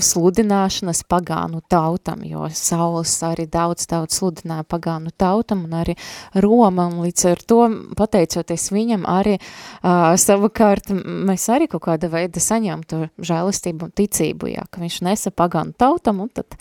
sludināšanas 0.02 1.04
pagānu 1.10 1.62
tautam, 1.70 2.24
jo 2.26 2.48
Sauls 2.54 3.14
arī 3.26 3.46
daudz, 3.50 3.86
daudz 3.90 4.18
sludināja 4.18 4.66
pagānu 4.70 5.14
tautam 5.18 5.66
un 5.68 5.76
arī 5.82 5.96
Roma, 6.42 6.88
un 6.90 7.04
līdz 7.06 7.26
ar 7.30 7.44
to, 7.46 7.60
pateicoties 8.00 8.70
viņam, 8.74 9.06
arī 9.10 9.38
uh, 9.38 10.16
savukārt 10.20 10.90
mēs 10.94 11.46
arī 11.54 11.70
kaut 11.70 11.86
kāda 11.86 12.10
veida 12.12 12.42
saņem 12.42 12.84
to 12.90 13.04
žēlistību 13.22 13.90
un 13.90 13.94
ticību, 14.02 14.52
jā, 14.56 14.66
ka 14.72 14.82
viņš 14.82 15.00
nesa 15.06 15.34
pagānu 15.36 15.78
tautam, 15.78 16.24
un 16.26 16.34
tad 16.34 16.58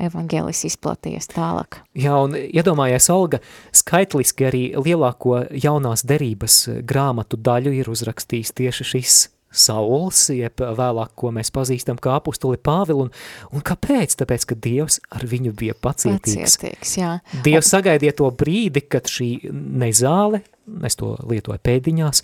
evaņģēlis 0.00 0.64
izplatījies 0.70 1.32
tālāk. 1.32 1.80
Jā, 1.96 2.20
un 2.20 2.36
iedomājies, 2.36 3.10
Olga, 3.12 3.40
skaitliski 3.72 4.48
arī 4.48 4.64
lielāko 4.76 5.46
jaunās 5.56 6.04
derības 6.04 6.62
grāmatu 6.84 7.40
daļu 7.40 7.74
ir 7.80 7.92
uzrakstījis 7.92 8.56
tieši 8.60 8.90
šis 8.94 9.20
Sauls, 9.50 10.28
jeb 10.30 10.62
vēlāk, 10.62 11.14
ko 11.18 11.32
mēs 11.34 11.50
pazīstam 11.54 11.98
kā 12.02 12.14
apustuli 12.20 12.60
Pāvilu, 12.62 13.08
un, 13.08 13.12
un 13.56 13.64
kāpēc? 13.66 14.14
Tāpēc, 14.20 14.46
ka 14.50 14.58
Dievs 14.66 15.00
ar 15.10 15.26
viņu 15.26 15.54
bija 15.58 15.74
pacietīgs. 15.74 16.56
pacietīgs 16.56 16.96
jā. 17.00 17.16
Dievs 17.46 17.72
sagaidīja 17.74 18.14
to 18.22 18.30
brīdi, 18.30 18.84
kad 18.86 19.10
šī 19.10 19.50
nezāle, 19.50 20.44
es 20.86 20.98
to 21.00 21.16
lietoju 21.26 21.58
pēdiņās, 21.66 22.22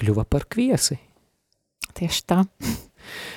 kļuva 0.00 0.24
par 0.28 0.48
kviesi. 0.48 0.96
Tieši 1.92 2.24
tā. 2.24 2.40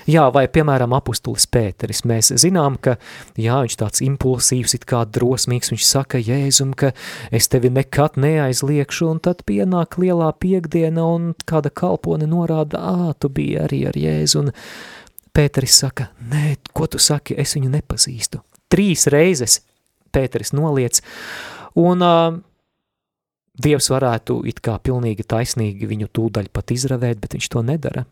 Jā, 0.09 0.25
vai 0.33 0.45
piemēram 0.51 0.93
apustulis 0.97 1.47
Pēteris, 1.51 2.03
mēs 2.07 2.31
zinām, 2.41 2.77
ka 2.81 2.95
jā, 3.39 3.57
viņš 3.65 3.77
tāds 3.81 4.03
impulsīvs, 4.05 4.75
it 4.77 4.87
kā 4.89 5.03
drosmīgs, 5.09 5.71
viņš 5.73 5.85
saka 5.87 6.21
Jēzum, 6.21 6.73
ka 6.77 6.91
es 7.35 7.49
tevi 7.51 7.71
nekad 7.73 8.19
neaizliekšu, 8.21 9.09
un 9.13 9.21
tad 9.23 9.45
pienāk 9.49 9.99
lielā 10.01 10.31
piekdiena, 10.39 11.05
un 11.05 11.33
kāda 11.49 11.73
kalpone 11.73 12.29
norāda, 12.29 12.81
ā, 12.81 13.13
tu 13.19 13.31
biji 13.33 13.59
arī 13.65 13.85
ar 13.89 13.99
Jēzu, 13.99 14.45
un 14.45 14.53
Pēteris 15.35 15.81
saka, 15.83 16.09
nē, 16.31 16.55
ko 16.71 16.87
tu 16.87 17.01
saki, 17.01 17.35
es 17.41 17.57
viņu 17.57 17.73
nepazīstu. 17.73 18.39
Trīs 18.71 19.09
reizes 19.11 19.59
Pēteris 20.15 20.53
noliec, 20.55 21.01
un 21.75 22.05
uh, 22.05 22.37
Dievs 23.55 23.87
varētu 23.87 24.41
it 24.49 24.59
kā 24.63 24.75
pilnīgi 24.83 25.23
taisnīgi 25.23 25.87
viņu 25.87 26.09
tūdaļ 26.11 26.49
pat 26.51 26.73
izravēt, 26.75 27.21
bet 27.23 27.37
viņš 27.37 27.47
to 27.53 27.63
nedara. 27.63 28.03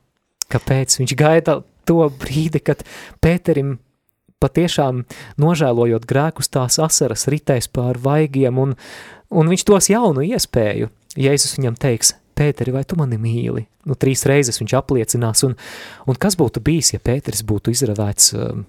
Kāpēc? 0.54 1.00
Viņš 1.02 1.16
gaida 1.20 1.60
to 1.88 2.06
brīdi, 2.22 2.62
kad 2.64 2.84
Pēterim 3.24 3.78
patiešām 4.44 5.04
nožēlojot 5.40 6.08
grēkus 6.08 6.52
tās 6.52 6.80
asaras 6.84 7.28
ritēs 7.32 7.70
pār 7.72 8.00
vaigiem 8.04 8.60
un, 8.60 8.76
un 9.32 9.54
viņš 9.54 9.64
tos 9.70 9.90
jaunu 9.92 10.26
iespēju. 10.28 10.92
Jēzus 11.20 11.58
viņam 11.60 11.80
teiks, 11.80 12.16
Pēteri, 12.34 12.74
vai 12.74 12.82
tu 12.90 12.98
mani 12.98 13.20
mīli? 13.22 13.68
Nu, 13.86 13.94
trīs 14.00 14.24
reizes 14.26 14.58
viņš 14.58 14.74
apliecinās, 14.80 15.44
un, 15.46 15.54
un 16.10 16.18
kas 16.18 16.34
būtu 16.40 16.64
bijis, 16.66 16.96
ja 16.96 17.02
Pēteris 17.04 17.44
būtu 17.46 17.70
izravēts 17.76 18.32
um, 18.34 18.64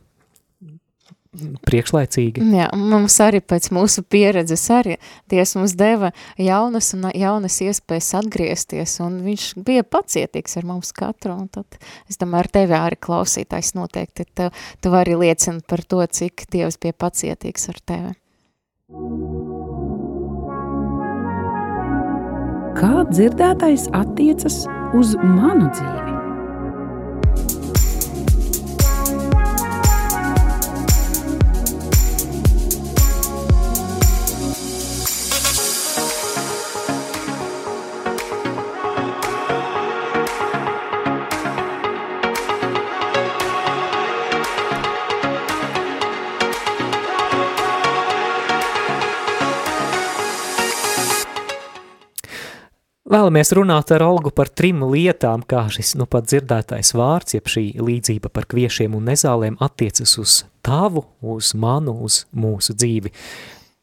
priekšlaicīgi. 1.66 2.44
Jā, 2.55 2.68
mums 2.79 3.16
arī 3.23 3.40
pēc 3.44 3.70
mūsu 3.75 4.05
pieredzes 4.07 4.64
arī 4.75 4.99
Dievs 5.31 5.55
mums 5.59 5.75
deva 5.79 6.12
jaunas 6.40 6.92
un 6.97 7.09
jaunas 7.14 7.59
iespējas 7.64 8.12
atgriezties, 8.20 8.97
un 9.05 9.20
viņš 9.27 9.49
bija 9.66 9.87
pacietīgs 9.87 10.59
ar 10.61 10.68
mums 10.68 10.94
katru, 10.97 11.37
un 11.37 11.49
tad, 11.53 11.79
es 12.11 12.20
domāju, 12.20 12.44
ar 12.44 12.51
tevi 12.59 12.79
arī 12.79 13.01
klausītājs 13.09 13.75
noteikti, 13.79 14.29
tu, 14.35 14.51
tu 14.81 14.94
vari 14.94 15.18
liecināt 15.18 15.66
par 15.70 15.85
to, 15.87 16.03
cik 16.07 16.47
Dievs 16.55 16.79
bija 16.83 16.97
pacietīgs 17.07 17.70
ar 17.73 17.83
tevi. 17.85 18.14
Kā 22.75 23.05
dzirdētais 23.11 23.87
attiecas 23.94 24.64
uz 24.99 25.14
manu 25.23 25.70
dzīvi? 25.70 26.13
Vēlamies 53.14 53.53
runāt 53.55 53.92
ar 53.94 54.03
Olgu 54.03 54.33
par 54.35 54.48
trim 54.50 54.81
lietām, 54.90 55.44
kā 55.46 55.61
šis 55.70 55.92
nu 56.00 56.03
pat 56.11 56.27
dzirdētais 56.27 56.88
vārds, 56.98 57.37
jeb 57.37 57.46
šī 57.46 57.62
līdzība 57.79 58.27
par 58.35 58.48
kviešiem 58.50 58.96
un 58.98 59.07
nezālēm 59.07 59.59
attiecas 59.62 60.16
uz 60.18 60.40
tavu, 60.66 61.05
uz 61.22 61.53
manu, 61.55 61.94
uz 62.09 62.24
mūsu 62.35 62.74
dzīvi. 62.74 63.12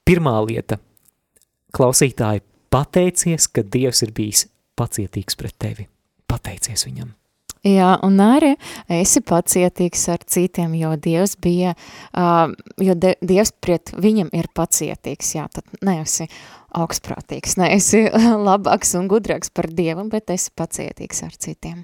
Pirmā 0.03 0.35
lieta– 0.49 0.81
klausītāji 1.77 2.43
pateicies, 2.75 3.47
ka 3.47 3.63
Dievs 3.63 4.03
ir 4.03 4.11
bijis 4.19 4.49
pacietīgs 4.75 5.39
pret 5.39 5.55
tevi. 5.63 5.87
Pateicies 6.27 6.83
viņam. 6.89 7.15
Jā, 7.61 7.91
un 8.01 8.15
arī 8.25 8.55
esi 8.89 9.21
pacietīgs 9.21 10.07
ar 10.09 10.23
citiem, 10.25 10.73
jo 10.79 10.95
Dievs 10.97 11.35
bija, 11.37 11.75
uh, 12.17 12.49
jo 12.81 12.95
de, 12.97 13.13
Dievs 13.21 13.53
pret 13.61 13.91
viņam 14.01 14.31
ir 14.33 14.47
pacietīgs, 14.57 15.35
jā, 15.35 15.45
tad 15.53 15.67
neesi 15.85 16.25
augstprātīgs, 16.73 17.59
neesi 17.61 18.07
labāks 18.47 18.95
un 18.97 19.05
gudrāks 19.11 19.53
par 19.53 19.69
Dievu, 19.69 20.07
bet 20.09 20.33
esi 20.33 20.49
pacietīgs 20.57 21.21
ar 21.27 21.37
citiem. 21.37 21.83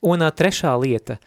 Un 0.00 0.24
uh, 0.24 0.32
trešā 0.32 0.72
lieta, 0.80 1.18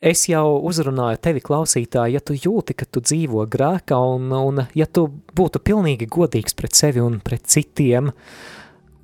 es 0.00 0.24
jau 0.32 0.56
uzrunāju 0.64 1.20
tevi 1.28 1.44
klausītāji, 1.44 2.16
ja 2.16 2.24
tu 2.24 2.38
jūti, 2.38 2.72
ka 2.72 2.88
tu 2.88 3.04
dzīvo 3.04 3.44
grēkā 3.52 4.00
un, 4.16 4.32
un 4.32 4.64
ja 4.72 4.88
tu 4.88 5.10
būtu 5.36 5.60
pilnīgi 5.60 6.08
godīgs 6.08 6.56
pret 6.56 6.80
sevi 6.80 7.04
un 7.04 7.20
pret 7.20 7.44
citiem, 7.52 8.08
uh, 8.08 8.58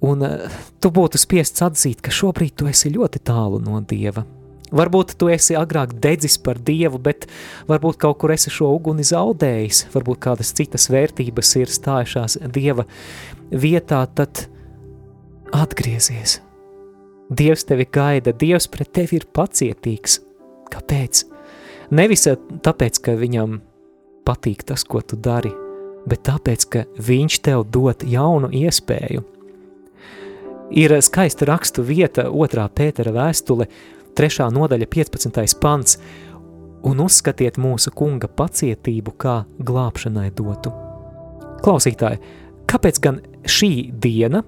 Un 0.04 0.22
uh, 0.22 0.58
tu 0.78 0.90
būtu 0.94 1.18
spiests 1.18 1.62
atzīt, 1.64 2.02
ka 2.04 2.12
šobrīd 2.14 2.54
tu 2.58 2.68
esi 2.70 2.92
ļoti 2.94 3.22
tālu 3.26 3.58
no 3.62 3.80
Dieva. 3.82 4.24
Varbūt 4.68 5.14
tu 5.16 5.30
esi 5.32 5.56
agrāk 5.56 5.94
dedzis 5.96 6.36
par 6.44 6.58
Dievu, 6.60 7.00
bet 7.00 7.24
varbūt 7.70 7.96
kaut 8.02 8.18
kur 8.20 8.34
esi 8.34 8.52
šo 8.52 8.68
uguni 8.76 9.06
zaudējis, 9.06 9.86
varbūt 9.94 10.20
kādas 10.26 10.52
citas 10.52 10.90
vērtības 10.92 11.54
ir 11.62 11.72
stājušās 11.72 12.36
Dieva 12.52 12.84
vietā, 13.50 14.02
tad 14.12 14.44
atgriezies. 15.56 16.38
Dievs 17.32 17.64
tevi 17.68 17.88
gaida, 17.92 18.32
Dievs 18.36 18.68
pret 18.72 18.92
tevi 18.92 19.18
ir 19.18 19.26
pacietīgs. 19.32 20.20
Kāpēc? 20.68 21.24
Nevis 21.96 22.28
tāpēc, 22.28 23.00
ka 23.04 23.16
viņam 23.16 23.56
patīk 24.28 24.66
tas, 24.68 24.84
ko 24.84 25.00
tu 25.00 25.16
dari, 25.16 25.50
bet 26.08 26.26
tāpēc, 26.28 26.68
ka 26.68 26.84
viņš 27.08 27.40
tev 27.48 27.64
dod 27.72 28.04
jaunu 28.04 28.52
iespēju– 28.52 29.24
Ir 30.68 30.92
skaista 31.00 31.46
rakstu 31.48 31.82
vieta, 31.86 32.26
otrā 32.28 32.66
Pētera 32.68 33.12
vēstule, 33.14 33.68
trešā 34.18 34.50
nodaļa 34.52 34.88
15. 34.92 35.54
pants, 35.62 35.96
un 36.84 37.00
uzskatiet 37.00 37.56
mūsu 37.60 37.92
kunga 37.96 38.28
pacietību 38.28 39.14
kā 39.16 39.38
glābšanai 39.64 40.28
dotu. 40.36 40.72
Klausītāji, 41.64 42.20
kāpēc 42.68 43.00
gan 43.00 43.20
šī 43.48 43.72
diena, 43.96 44.42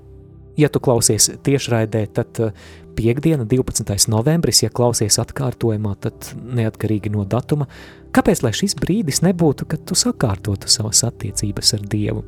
ja 0.60 0.68
tu 0.68 0.82
klausies 0.84 1.30
tiešraidē, 1.46 2.02
tad 2.12 2.42
uh, 2.44 2.52
piekdiena, 2.98 3.46
12. 3.48 3.96
novembris, 4.12 4.60
ja 4.66 4.68
klausies 4.68 5.16
atkārtojumā, 5.22 5.94
tad 6.04 6.34
neatkarīgi 6.36 7.14
no 7.14 7.24
datuma, 7.24 7.64
kāpēc 8.12 8.44
lai 8.44 8.52
šis 8.56 8.76
brīdis 8.76 9.22
nebūtu, 9.24 9.70
kad 9.72 9.88
tu 9.88 9.96
sakārtotu 9.96 10.68
savas 10.68 11.00
attiecības 11.08 11.74
ar 11.78 11.88
Dievu? 11.96 12.26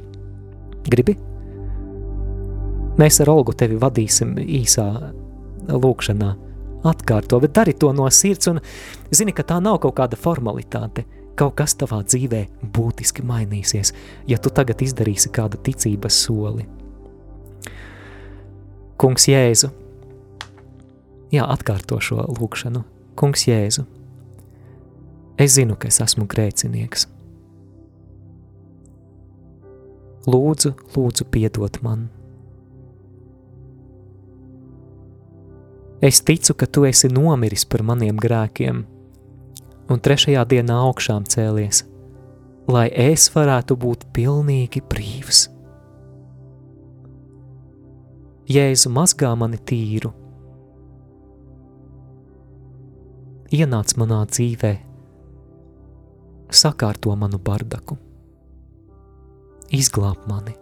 Gribi 0.89 1.19
Mēs 3.01 3.23
ar 3.25 3.31
Olgu 3.33 3.55
tevi 3.57 3.79
vadīsim 3.81 4.35
īsā 4.37 4.87
lūkšanā. 5.73 6.33
Atkārto, 6.91 7.39
bet 7.41 7.55
dari 7.57 7.73
to 7.79 7.93
no 7.95 8.09
sirds 8.11 8.51
un 8.51 8.61
zini, 9.15 9.33
ka 9.33 9.47
tā 9.47 9.61
nav 9.63 9.79
kaut 9.85 9.95
kāda 10.01 10.19
formalitāte. 10.19 11.07
Kaut 11.39 11.55
kas 11.57 11.73
tavā 11.81 12.03
dzīvē 12.05 12.43
būtiski 12.75 13.25
mainīsies, 13.25 13.95
ja 14.29 14.37
tu 14.37 14.53
tagad 14.53 14.83
izdarīsi 14.85 15.33
kādu 15.33 15.57
ticības 15.65 16.19
soli. 16.27 16.67
Kungs 19.01 19.25
Jēzu, 19.31 19.73
jā, 21.33 21.49
atkārto 21.49 21.97
šo 22.05 22.29
lūkšanu. 22.37 22.85
Kungs 23.17 23.49
Jēzu, 23.49 23.87
es 25.41 25.57
zinu, 25.57 25.81
ka 25.81 25.89
es 25.89 26.03
esmu 26.05 26.29
grēcinieks. 26.29 27.09
Lūdzu, 30.29 30.77
lūdzu, 30.93 31.33
piedod 31.33 31.81
man! 31.83 32.11
Es 36.03 36.19
ticu, 36.27 36.57
ka 36.59 36.67
tu 36.67 36.83
esi 36.83 37.07
nomiris 37.07 37.63
par 37.71 37.85
maniem 37.87 38.17
grēkiem, 38.19 38.83
un 39.87 40.01
trešajā 40.03 40.43
dienā 40.51 40.81
augšām 40.89 41.29
cēlies, 41.31 41.85
lai 42.67 42.89
es 42.91 43.29
varētu 43.31 43.77
būt 43.79 44.09
pilnīgi 44.17 44.83
brīvs. 44.91 45.45
Jēzu 48.51 48.91
mazgā 48.91 49.31
mani 49.39 49.61
tīru, 49.63 50.11
ienāc 53.55 53.95
manā 54.01 54.25
dzīvē, 54.27 54.73
sakārto 56.51 57.15
manu 57.17 57.39
bardaku, 57.39 57.95
izglāb 59.71 60.27
mani. 60.27 60.62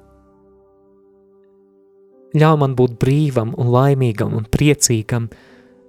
Ļauj 2.30 2.58
man 2.62 2.76
būt 2.78 2.94
brīvam 3.02 3.56
un 3.58 3.72
laimīgam 3.74 4.36
un 4.38 4.44
priecīgam 4.46 5.26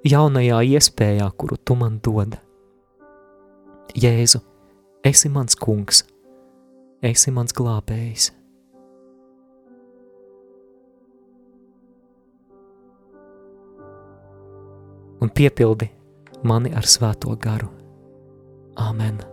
jaunajā 0.08 0.62
iespējā, 0.74 1.28
kuru 1.38 1.58
tu 1.62 1.78
man 1.78 2.00
dod. 2.02 2.38
Jēzu, 3.94 4.42
esi 5.06 5.30
mans 5.30 5.58
kungs, 5.60 6.02
esi 7.06 7.34
mans 7.36 7.54
glābējs. 7.54 8.32
Un 15.22 15.30
piepildi 15.30 15.92
mani 16.42 16.74
ar 16.74 16.90
svēto 16.90 17.36
garu. 17.38 17.70
Āmen! 18.82 19.31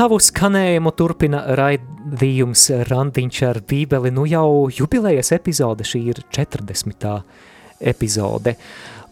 Savu 0.00 0.16
skanējumu 0.16 0.94
turpina 0.96 1.42
raidījums 1.58 2.62
Randiņš 2.88 3.40
ar 3.44 3.58
bībeli, 3.68 4.08
nu 4.16 4.22
jau 4.24 4.70
jubilējas 4.72 5.34
epizode, 5.36 5.84
šī 5.84 6.00
ir 6.08 6.20
40. 6.32 7.04
epizode. 7.92 8.54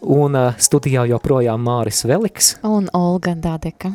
Un 0.01 0.39
uh, 0.39 0.57
studijā 0.57 1.03
joprojām 1.11 1.61
Māris 1.61 2.01
Veliks. 2.09 2.55
Un 2.65 2.89
Olga 2.97 3.35
Dadeka. 3.37 3.91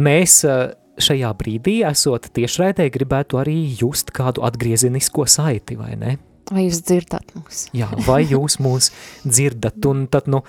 Mēs 0.00 0.38
uh, 0.48 0.70
šajā 0.96 1.34
brīdī, 1.36 1.82
esot 1.90 2.30
tiešraidē, 2.32 2.88
gribētu 2.96 3.42
arī 3.42 3.58
just 3.82 4.14
kādu 4.16 4.48
atgriezenisko 4.48 5.28
saiti, 5.28 5.76
vai 5.76 5.98
ne? 6.00 6.16
Vai 6.48 6.70
jūs 6.70 6.80
dzirdat 6.80 7.36
mūs? 7.36 7.66
Jā, 7.76 7.92
vai 8.08 8.22
jūs 8.24 8.56
mūs 8.64 8.88
dzirdat, 9.28 9.84
un 9.92 10.06
tad, 10.08 10.32
nu, 10.32 10.46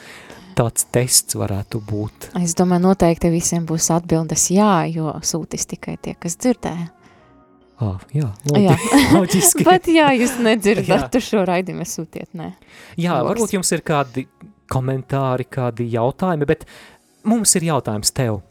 tāds 0.57 0.87
tests 0.93 1.37
varētu 1.39 1.81
būt? 1.87 2.31
Es 2.41 2.55
domāju, 2.59 2.85
noteikti 2.89 3.31
visiem 3.33 3.65
būs 3.69 3.89
atbildes 3.95 4.49
jā, 4.53 4.85
jo 4.91 5.13
sūtis 5.25 5.67
tikai 5.71 5.97
tie, 6.01 6.15
kas 6.19 6.37
dzirdēja. 6.41 6.89
Ah, 7.81 7.97
jā, 8.13 8.27
loģi, 8.45 8.65
jā. 8.67 8.75
loģiski. 9.17 9.65
Bet 9.65 9.89
jā, 9.89 10.11
jūs 10.13 10.35
nedzirdat 10.45 11.17
šo 11.25 11.45
raidījumu, 11.49 11.87
sūtiet, 11.89 12.29
nē. 12.37 12.51
Jā, 12.93 13.17
Loks. 13.17 13.29
varbūt 13.31 13.55
jums 13.57 13.73
ir 13.73 13.81
kādi 13.85 14.27
komentāri, 14.71 15.47
kādi 15.49 15.87
jautājumi, 15.91 16.47
bet 16.49 16.67
mums 17.27 17.55
ir 17.57 17.65
jautājums 17.71 18.13
tev. 18.13 18.43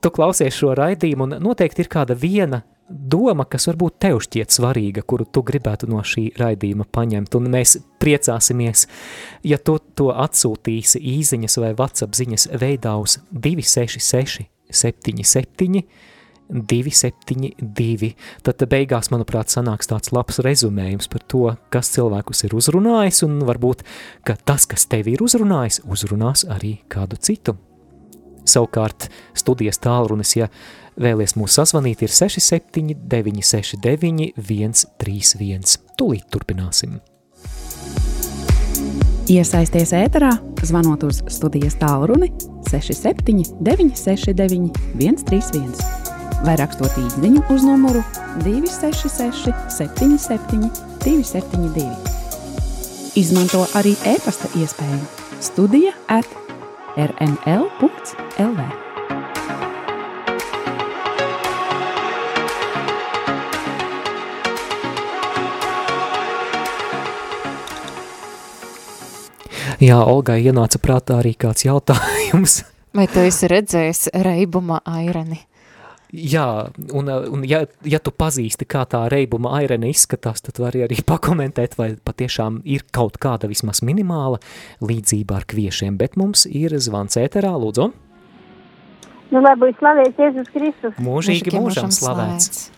Tu 0.00 0.12
klausies 0.14 0.56
šo 0.56 0.72
raidījumu 0.78 1.28
un 1.28 1.36
noteikti 1.44 1.84
ir 1.84 1.92
kāda 1.92 2.16
viena 2.16 2.62
doma, 2.88 3.46
kas 3.50 3.66
varbūt 3.70 3.98
tev 4.02 4.20
šķiet 4.24 4.54
svarīga, 4.54 5.04
kuru 5.06 5.26
tu 5.26 5.42
gribētu 5.46 5.88
no 5.90 6.02
šī 6.06 6.28
raidījuma 6.38 6.86
paņemt, 6.92 7.34
un 7.38 7.50
mēs 7.52 7.76
priecāsimies, 8.02 8.86
ja 9.46 9.58
tu 9.58 9.78
to 9.98 10.10
atsūtīsi 10.14 11.02
īziņas 11.16 11.58
vai 11.62 11.72
WhatsApp 11.74 12.18
ziņas 12.18 12.50
veidā 12.60 12.96
uz 13.02 13.18
266 13.32 14.46
77 14.70 15.82
272. 16.48 18.12
Tad 18.46 18.64
beigās, 18.70 19.10
manuprāt, 19.10 19.50
sanāks 19.50 19.90
tāds 19.90 20.12
labs 20.14 20.38
rezumējums 20.46 21.10
par 21.10 21.24
to, 21.26 21.44
kas 21.74 21.90
cilvēkus 21.96 22.44
ir 22.46 22.56
uzrunājis, 22.58 23.22
un 23.26 23.40
varbūt, 23.48 23.82
ka 24.26 24.36
tas, 24.38 24.66
kas 24.70 24.86
tevi 24.90 25.16
ir 25.16 25.24
uzrunājis, 25.26 25.82
uzrunās 25.90 26.46
arī 26.54 26.76
kādu 26.92 27.18
citu. 27.18 27.56
Savukārt 28.46 29.08
studijas 29.34 29.80
tālrunis, 29.82 30.36
ja 30.38 30.46
vēlies 31.00 31.36
mūs 31.38 31.56
sazvanīt, 31.58 32.02
ir 32.06 32.12
679 32.12 32.96
969 33.10 34.32
131. 34.36 35.76
Tūlīt 35.98 36.26
turpināsim. 36.32 36.98
Iesaisties 39.26 39.90
ēterā, 39.96 40.36
zvanot 40.62 41.02
uz 41.08 41.22
studijas 41.34 41.74
tālruni 41.80 42.30
67 42.70 43.56
969 43.58 44.70
131 44.94 46.06
vai 46.46 46.54
rakstot 46.60 46.94
īsiņu 47.00 47.42
uz 47.50 47.64
numuru 47.66 48.02
266, 48.44 49.52
77, 49.72 50.70
272. 51.02 51.90
Izmanto 53.16 53.64
arī 53.78 53.96
e-pasta 54.04 54.50
iespēju 54.60 55.04
Studija 55.40 55.92
at 56.12 56.28
rml.lv. 56.96 58.85
Jā, 69.82 69.98
Olgai 70.08 70.38
ienāca 70.40 70.80
prātā 70.80 71.18
arī 71.20 71.34
kāds 71.36 71.66
jautājums. 71.66 72.62
Vai 72.96 73.04
tu 73.12 73.20
esi 73.20 73.48
redzējis 73.52 74.06
reibuma 74.24 74.78
airani? 74.88 75.42
Jā, 76.16 76.70
un, 76.96 77.10
un 77.10 77.42
ja, 77.44 77.64
ja 77.84 77.98
tu 78.00 78.12
pazīsti, 78.14 78.64
kā 78.64 78.86
tā 78.88 79.02
reibuma 79.12 79.52
airene 79.58 79.90
izskatās, 79.92 80.40
tad 80.40 80.62
vari 80.62 80.84
arī 80.86 81.02
pakomentēt, 81.04 81.74
vai 81.76 81.90
patiešām 81.98 82.62
ir 82.64 82.86
kaut 82.94 83.18
kāda 83.20 83.50
vismaz 83.50 83.82
minimāla 83.84 84.40
līdzība 84.80 85.42
ar 85.42 85.44
kviešiem, 85.50 85.98
bet 86.00 86.16
mums 86.16 86.46
ir 86.48 86.78
zvans 86.80 87.18
ēterā, 87.20 87.52
lūdzu. 87.60 87.90
Nu, 89.34 89.42
lai 89.42 89.54
būtu 89.60 89.76
slavēts 89.82 90.22
Jēzus 90.22 90.50
Kristus. 90.54 90.96
Mūžīgi 91.02 91.52
mūžam 91.58 91.92
slavēts. 91.92 92.70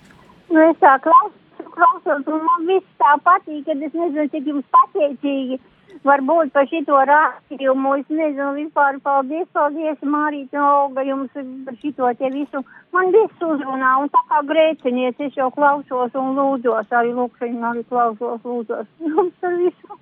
Nu, 0.51 0.65
es 0.65 0.83
tā 0.83 0.97
klausos, 1.05 1.71
klausos, 1.77 2.27
un 2.27 2.47
man 2.49 2.71
viss 2.73 2.95
tā 2.99 3.15
patīk, 3.23 3.67
kad 3.69 3.87
es 3.87 3.95
nezinu, 3.95 4.31
cik 4.33 4.49
jums 4.51 4.67
pateicīgi 4.75 5.61
varbūt 6.07 6.53
par 6.55 6.69
šito 6.71 6.99
rādījumu, 7.11 7.95
es 8.01 8.13
nezinu, 8.13 8.51
vispār 8.57 8.99
paldies, 9.05 9.49
paldies, 9.57 9.99
Mārīt 10.03 10.55
un 10.55 10.65
Olga, 10.65 11.05
jums 11.07 11.33
par 11.35 11.79
šito 11.83 12.13
te 12.19 12.31
visu. 12.35 12.63
Man 12.95 13.11
viss 13.15 13.45
uzrunā, 13.45 13.95
un 14.03 14.13
tā 14.13 14.23
kā 14.31 14.43
grēcinies, 14.51 15.19
es 15.29 15.37
jau 15.39 15.51
klausos 15.55 16.15
un 16.19 16.33
lūdzos, 16.39 16.89
arī 16.91 17.13
lūkšaņu 17.17 17.67
arī 17.73 17.85
klausos, 17.91 18.41
lūdzos 18.45 18.87
jums 19.11 19.35
par 19.43 19.59
visu. 19.61 20.01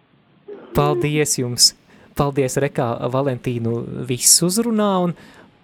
Paldies 0.77 1.39
jums! 1.41 1.73
Paldies, 2.17 2.55
Rekā, 2.57 2.87
Valentīnu 3.13 3.83
viss 4.09 4.41
uzrunā, 4.45 4.93
un 5.05 5.13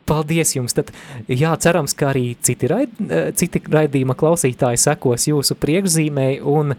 paldies 0.09 0.53
jums. 0.57 0.75
Tad, 0.77 0.91
jā, 1.31 1.55
cerams, 1.63 1.95
ka 1.97 2.11
arī 2.11 2.35
citi, 2.45 2.69
raid, 2.69 2.99
citi 3.39 3.63
raidījuma 3.73 4.17
klausītāji 4.19 4.83
sekos 4.83 5.29
jūsu 5.31 5.57
priekšzīmei, 5.63 6.43
un 6.45 6.75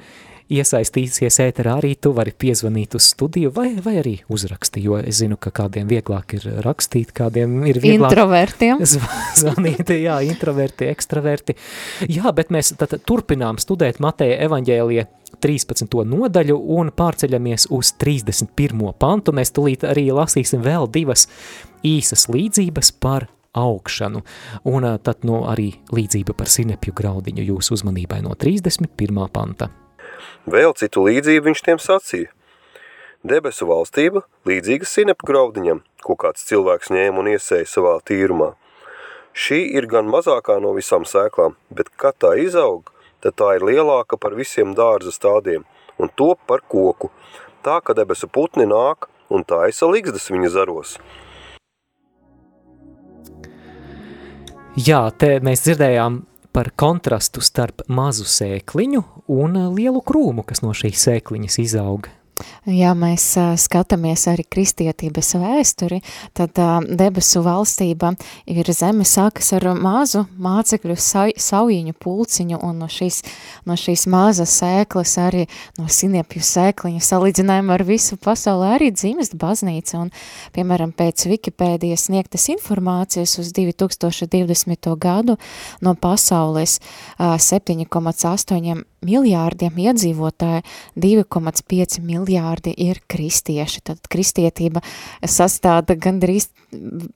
iesaistīsies 0.53 1.39
ēterā, 1.43 1.77
arī 1.79 1.93
tu 1.99 2.13
vari 2.15 2.33
piezvanīt 2.37 2.97
uz 2.97 3.07
studiju 3.13 3.51
vai, 3.55 3.69
vai 3.83 3.95
arī 4.01 4.13
uzraksti, 4.33 4.83
jo 4.85 4.99
es 5.01 5.19
zinu, 5.21 5.37
ka 5.41 5.53
kādiem 5.55 5.89
vieglāk 5.89 6.37
ir 6.37 6.47
rakstīt, 6.65 7.13
kādiem 7.15 7.61
ir 7.69 7.81
vieglāk 7.83 8.13
Introvertiem. 8.13 8.83
zvanīt, 9.41 9.91
jā, 9.97 10.19
introverti, 10.27 10.89
ekstraverti. 10.93 11.57
Jā, 12.11 12.33
bet 12.35 12.53
mēs 12.53 12.73
tad 12.79 12.95
turpinām 13.07 13.59
studēt 13.61 14.01
Mateja 14.03 14.39
evaņģēlie 14.47 15.05
13. 15.43 15.89
nodaļu 16.07 16.57
un 16.77 16.91
pārceļamies 16.95 17.67
uz 17.73 17.93
31. 17.99 18.83
pantu. 18.99 19.33
Mēs 19.35 19.53
tulīt 19.55 19.85
arī 19.87 20.09
lasīsim 20.15 20.63
vēl 20.63 20.87
divas 20.93 21.27
īsas 21.83 22.29
līdzības 22.31 22.93
par 23.03 23.27
augšanu, 23.53 24.23
un 24.69 24.87
tad 25.05 25.27
no 25.27 25.43
arī 25.49 25.69
līdzība 25.93 26.33
par 26.37 26.49
sinepju 26.49 26.95
graudiņu 26.97 27.45
jūsu 27.51 27.77
uzmanībai 27.77 28.23
no 28.25 28.33
31. 28.39 29.23
panta. 29.33 29.69
Vēl 30.45 30.73
citu 30.79 31.05
līdzību 31.07 31.49
viņš 31.49 31.61
tiem 31.65 31.79
sacīja. 31.81 32.31
Debesu 33.23 33.69
valstība 33.69 34.25
līdzīga 34.49 34.87
sinepu 34.89 35.29
graudiņam, 35.29 35.79
ko 36.03 36.17
kāds 36.19 36.43
cilvēks 36.49 36.91
ņēma 36.91 37.21
un 37.21 37.29
iesēja 37.31 37.69
savā 37.71 37.93
tīrumā. 38.03 38.49
Šī 39.33 39.61
ir 39.79 39.87
gan 39.89 40.11
mazākā 40.11 40.59
no 40.61 40.73
visām 40.75 41.07
sēklām, 41.07 41.55
bet 41.71 41.87
kad 41.97 42.19
tā 42.19 42.33
izaug, 42.43 42.91
tad 43.23 43.37
tā 43.39 43.55
ir 43.57 43.63
lielāka 43.65 44.19
par 44.19 44.35
visiem 44.35 44.75
dārza 44.75 45.13
stādiem 45.15 45.63
un 45.97 46.11
top 46.11 46.41
par 46.47 46.61
koku, 46.67 47.09
tā 47.63 47.79
ka 47.79 47.95
debesu 47.95 48.27
putni 48.27 48.67
nāk 48.67 49.07
un 49.31 49.47
taisa 49.47 49.87
ligzdas 49.87 50.27
viņa 50.29 50.51
zaros. 50.53 50.97
Jā, 54.73 55.05
te 55.17 55.37
mēs 55.45 55.63
dzirdējām 55.63 56.23
par 56.53 56.69
kontrastu 56.77 57.41
starp 57.41 57.81
mazu 57.89 58.27
sēkliņu 58.29 59.01
un 59.33 59.57
lielu 59.73 60.01
krūmu, 60.05 60.45
kas 60.45 60.61
no 60.61 60.75
šīs 60.77 61.07
sēkliņas 61.09 61.59
izauga. 61.65 62.13
Ja 62.65 62.93
mēs 62.97 63.25
skatāmies 63.61 64.23
arī 64.31 64.45
kristietības 64.49 65.33
vēsturi, 65.37 65.99
tad 66.33 66.57
debesu 66.97 67.43
valstība 67.45 68.13
ir 68.49 68.69
zeme 68.73 69.05
sākas 69.05 69.51
ar 69.57 69.67
mazu 69.77 70.23
mācekļu 70.41 70.95
sa 70.97 71.27
saujiņu 71.29 71.93
pulciņu 72.01 72.59
un 72.65 72.79
no 72.81 72.87
šīs, 72.91 73.21
no 73.69 73.77
šīs 73.79 74.05
mazas 74.09 74.55
sēklas 74.61 75.17
arī 75.21 75.45
no 75.77 75.85
siniepju 75.91 76.41
sēkliņa 76.47 77.03
salīdzinājumā 77.05 77.77
ar 77.77 77.85
visu 77.87 78.17
pasauli 78.17 78.71
arī 78.71 78.89
dzimst 78.95 79.37
baznīca 79.39 79.99
un, 80.01 80.13
piemēram, 80.55 80.95
pēc 80.97 81.27
Wikipēdijas 81.29 82.07
sniegtas 82.09 82.47
informācijas 82.53 83.37
uz 83.43 83.53
2020. 83.53 84.89
gadu 84.97 85.37
no 85.85 85.95
pasaules 85.99 86.79
uh, 86.79 87.37
7,8 87.37 88.83
miljārdiem 89.05 89.77
iedzīvotāju 89.85 90.63
2,5 90.99 91.99
miljārdi 92.03 92.73
ir 92.87 93.01
kristieši. 93.11 93.83
Tad 93.91 94.09
kristietība 94.11 94.83
sastāda 95.21 95.97
gandrīz 95.99 96.49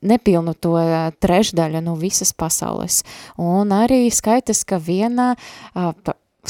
nepilnu 0.02 0.54
to 0.62 0.76
trešdaļu 1.23 1.84
no 1.86 1.97
visas 2.00 2.34
pasaules. 2.38 3.04
Un 3.41 3.73
arī 3.76 4.06
skaitas, 4.13 4.63
ka 4.67 4.82
viena 4.82 5.34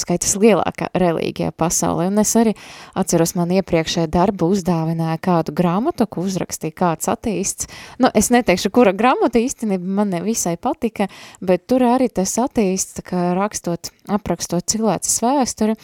skaitas 0.01 0.35
lielākā 0.39 0.89
reliģija 0.97 1.53
pasaulē. 1.57 2.07
Un 2.11 2.21
es 2.23 2.33
arī 2.39 2.53
atceros, 2.97 3.35
man 3.37 3.51
iepriekšējā 3.57 4.07
darba 4.13 4.49
uzdāvināja 4.51 5.19
kādu 5.23 5.55
grāmatu, 5.57 6.07
ko 6.09 6.25
uzrakstīja 6.27 6.75
kāds 6.77 7.11
ateists. 7.11 7.69
Nu, 8.01 8.11
es 8.17 8.31
neteikšu, 8.33 8.71
kura 8.73 8.95
grāmata 8.97 9.41
īstenībā 9.41 9.97
man 9.99 10.13
nevisai 10.15 10.57
patika, 10.61 11.09
bet 11.41 11.67
tur 11.69 11.85
arī 11.87 12.09
tas 12.09 12.37
ateists, 12.41 13.03
ka 13.07 13.31
rakstot, 13.37 13.91
aprakstot 14.07 14.67
cilvēces 14.69 15.23
vēsturi, 15.23 15.77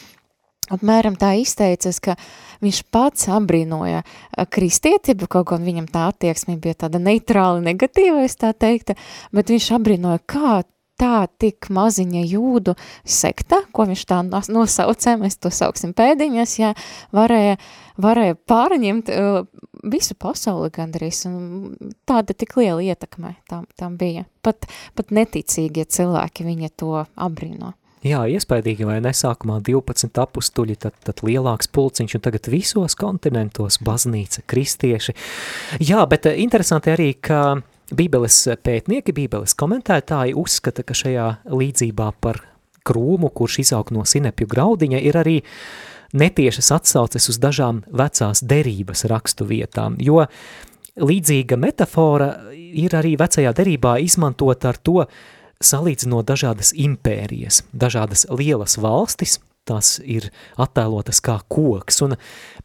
apmēram 0.72 1.18
tā 1.20 1.34
izteicas, 1.42 2.00
ka 2.04 2.16
viņš 2.64 2.84
pats 2.94 3.28
apbrīnoja 3.34 4.04
kristietību, 4.54 5.28
kaut 5.32 5.50
gan 5.52 5.66
viņam 5.66 5.90
tā 5.92 6.08
attieksme 6.12 6.58
bija 6.62 6.86
tāda 6.86 7.02
neitrāli 7.04 7.64
negatīva, 7.66 8.24
es 8.24 8.38
tā 8.40 8.54
teikta, 8.56 8.96
bet 9.36 9.52
viņš 9.52 9.72
apbrīnoja, 9.78 10.24
kā 10.30 10.62
tā 11.00 11.26
tik 11.42 11.70
maziņa 11.74 12.24
jūdu 12.28 12.76
sekta, 13.06 13.64
ko 13.74 13.88
viņš 13.90 14.06
tā 14.10 14.22
nosaucē, 14.24 15.16
mēs 15.22 15.40
to 15.42 15.52
sauksim 15.54 15.94
pēdiņas, 15.98 16.56
ja 16.62 16.74
varēja, 17.16 17.58
varēja 18.02 18.40
pārņemt 18.50 19.12
uh, 19.14 19.44
visu 19.84 20.18
pasauli 20.20 20.72
gandrīz, 20.74 21.26
un 21.30 21.94
tāda 22.10 22.36
tik 22.38 22.58
liela 22.60 22.82
ietekme 22.84 23.36
tam, 23.50 23.68
tam 23.80 23.98
bija. 24.00 24.28
Pat, 24.46 24.68
pat 24.98 25.14
neticīgie 25.16 25.86
cilvēki 25.86 26.48
viņa 26.48 26.74
to 26.80 27.06
abrīno. 27.16 27.74
Jā, 28.04 28.26
iespaidīgi 28.28 28.84
vai 28.84 28.98
nesākumā 29.00 29.62
12 29.64 30.20
apustuļi, 30.20 30.76
tad, 30.76 30.96
tad 31.08 31.22
lielāks 31.24 31.70
pulciņš, 31.72 32.18
un 32.18 32.24
tagad 32.26 32.50
visos 32.52 32.98
kontinentos 33.00 33.80
baznīca, 33.80 34.44
kristieši. 34.44 35.16
Jā, 35.80 36.04
bet 36.12 36.28
eh, 36.28 36.42
interesanti 36.44 36.92
arī, 36.92 37.14
ka 37.16 37.64
Bībeles 37.92 38.38
pētnieki, 38.64 39.16
Bībeles 39.16 39.56
komentētāji 39.60 40.36
uzskata, 40.40 40.86
ka 40.88 40.96
šajā 40.96 41.28
līdzībā 41.52 42.12
par 42.24 42.40
krūmu, 42.88 43.32
kurš 43.36 43.60
izaug 43.64 43.92
no 43.96 44.06
sinepju 44.08 44.48
graudiņa, 44.52 45.02
ir 45.04 45.20
arī 45.20 45.38
netiešas 46.14 46.72
atsauces 46.78 47.30
uz 47.32 47.40
dažām 47.42 47.82
vecās 47.92 48.44
derības 48.46 49.06
rakstu 49.12 49.48
vietām, 49.50 49.98
jo 50.00 50.24
līdzīga 51.02 51.58
metafora 51.58 52.30
ir 52.54 52.96
arī 52.96 53.16
vecajā 53.20 53.54
derībā 53.58 53.98
izmantot 54.04 54.66
ar 54.70 54.78
to, 54.78 55.08
salīdzinot 55.64 56.28
dažādas 56.28 56.74
impērijas, 56.76 57.64
dažādas 57.72 58.28
lielas 58.30 58.78
valstis, 58.78 59.40
tās 59.68 59.98
ir 60.04 60.30
attēlotas 60.60 61.22
kā 61.24 61.40
koks. 61.52 62.02
Un, 62.06 62.18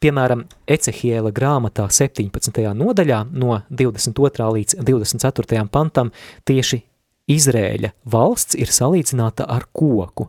piemēram, 0.02 0.44
Ecehiela 0.68 1.32
grāmatā 1.34 1.88
17. 1.90 2.62
nodaļā 2.74 3.24
no 3.32 3.60
22. 3.70 4.50
līdz 4.58 4.78
24. 4.82 5.64
pantam 5.72 6.12
tieši 6.48 6.82
Izrēļa 7.28 7.92
valsts 8.08 8.56
ir 8.56 8.72
salīdzināta 8.72 9.44
ar 9.48 9.68
koku. 9.72 10.28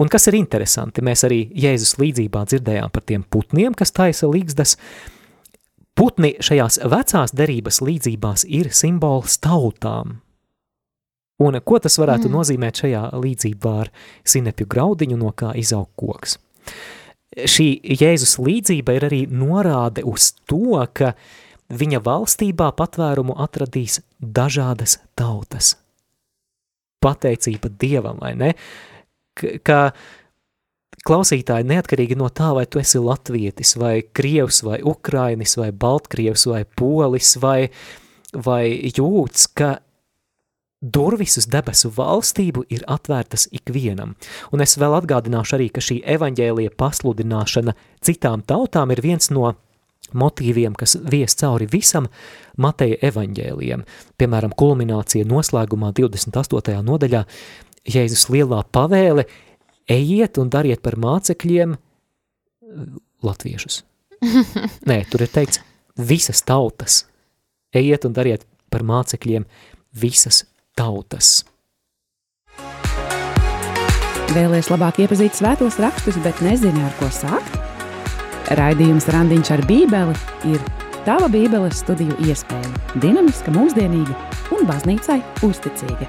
Un 0.00 0.08
kas 0.08 0.28
ir 0.30 0.36
interesanti, 0.38 1.04
mēs 1.04 1.24
arī 1.28 1.42
Jēzus 1.56 1.96
līdzībā 2.00 2.44
dzirdējām 2.48 2.92
par 2.92 3.04
tiem 3.08 3.24
putniem, 3.24 3.74
kas 3.76 3.92
taisa 3.96 4.28
līgzdas. 4.30 4.76
Putni 5.96 6.34
šajās 6.40 6.78
vecās 6.88 7.34
derības 7.36 7.80
līdzībās 7.84 8.46
ir 8.48 8.70
simbols 8.76 9.40
tautām, 9.42 10.20
Un 11.40 11.56
ko 11.64 11.78
tas 11.80 11.96
varētu 12.00 12.28
mm. 12.28 12.36
nozīmēt 12.36 12.82
šajā 12.82 13.02
līdzībā 13.16 13.74
ar 13.84 13.90
sinepju 14.28 14.68
graudiņu, 14.70 15.18
no 15.20 15.32
kā 15.36 15.54
izaug 15.56 15.88
koks? 15.98 16.36
Šī 17.30 17.68
Jēzus 18.00 18.36
līdzība 18.42 18.96
ir 18.98 19.06
arī 19.06 19.20
norāde 19.30 20.04
uz 20.04 20.32
to, 20.50 20.76
ka 20.92 21.14
viņa 21.70 22.02
valstībā 22.04 22.72
patvērumu 22.76 23.36
atradīs 23.40 24.00
dažādas 24.20 24.98
tautas. 25.18 25.76
Pateicība 27.00 27.70
Dievam, 27.80 28.18
vai 28.20 28.34
ne? 28.36 28.50
Ka 29.64 29.92
klausītāji 31.06 31.68
neatkarīgi 31.70 32.18
no 32.18 32.28
tā, 32.28 32.50
vai 32.56 32.66
tu 32.68 32.82
esi 32.82 33.00
latvietis, 33.00 33.76
vai 33.80 34.00
krievs, 34.02 34.60
vai 34.66 34.82
ukrainis, 34.84 35.56
vai 35.56 35.70
baltkrievs, 35.72 36.44
vai 36.50 36.64
polis, 36.66 37.36
vai, 37.40 37.70
vai 38.34 38.64
jūts, 38.90 39.46
ka 39.56 39.78
Durvis 40.80 41.36
uz 41.36 41.44
debesu 41.52 41.90
valstību 41.92 42.62
ir 42.72 42.86
atvērtas 42.88 43.50
ikvienam, 43.52 44.14
un 44.48 44.62
es 44.64 44.78
vēl 44.80 44.94
atgādināšu 44.96 45.58
arī, 45.58 45.66
ka 45.68 45.82
šī 45.84 45.98
evaņģēlija 46.14 46.72
pasludināšana 46.80 47.74
citām 48.00 48.40
tautām 48.48 48.94
ir 48.94 49.02
viens 49.04 49.28
no 49.28 49.50
motīviem, 50.16 50.72
kas 50.72 50.96
vies 51.04 51.36
cauri 51.36 51.68
visam 51.70 52.08
Mateja 52.56 52.96
evaņģēlijam. 53.10 53.84
Piemēram, 54.16 54.54
kulminācija 54.56 55.28
noslēgumā 55.28 55.92
28. 55.96 56.80
nodaļā 56.86 57.24
Jēzus 57.84 58.26
lielā 58.32 58.62
pavēle 58.72 59.26
ejiet 59.90 60.40
un 60.40 60.48
dariet 60.52 60.80
par 60.84 60.96
mācekļiem 61.00 61.76
latviešus. 63.24 63.82
Nē, 64.88 65.02
tur 65.12 65.24
ir 65.24 65.32
teikts 65.32 65.60
visas 65.96 66.40
tautas. 66.46 67.04
Ejiet 67.76 68.08
un 68.08 68.16
dariet 68.16 68.48
par 68.72 68.84
mācekļiem 68.86 69.44
visas 70.00 70.44
tautas. 70.80 71.42
Vēlēs 74.30 74.70
labāk 74.70 75.00
iepazīt 75.02 75.34
svētos 75.36 75.80
rakstus, 75.82 76.16
bet 76.24 76.38
nezini, 76.44 76.84
ar 76.86 76.94
ko 77.00 77.10
sākt? 77.12 77.58
Raidījums 78.58 79.08
Randiņš 79.10 79.50
ar 79.56 79.62
bībeli 79.68 80.14
ir 80.50 80.62
tava 81.06 81.28
bībeles 81.30 81.82
studiju 81.82 82.16
iespēja, 82.26 82.72
dinamiska, 83.02 83.52
mūsdienīga 83.54 84.16
un 84.56 84.66
baznīcai 84.70 85.20
uzticīga. 85.46 86.08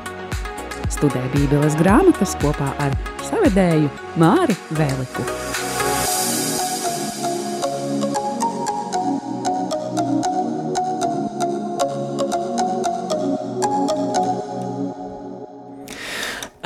Studē 0.92 1.24
bībeles 1.36 1.78
grāmatas 1.82 2.38
kopā 2.42 2.74
ar 2.84 2.98
savedēju 3.30 3.90
Māri 4.22 4.58
Vēliku. 4.78 5.51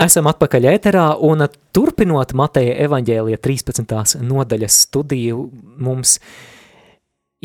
Esam 0.05 0.27
atpakaļ 0.29 0.67
ēterā 0.69 1.03
un 1.25 1.41
turpinot 1.73 2.35
Mateja 2.37 2.75
evaņģēlija 2.83 3.39
13. 3.41 4.19
nodaļas 4.21 4.75
studiju 4.85 5.39
mums 5.81 6.19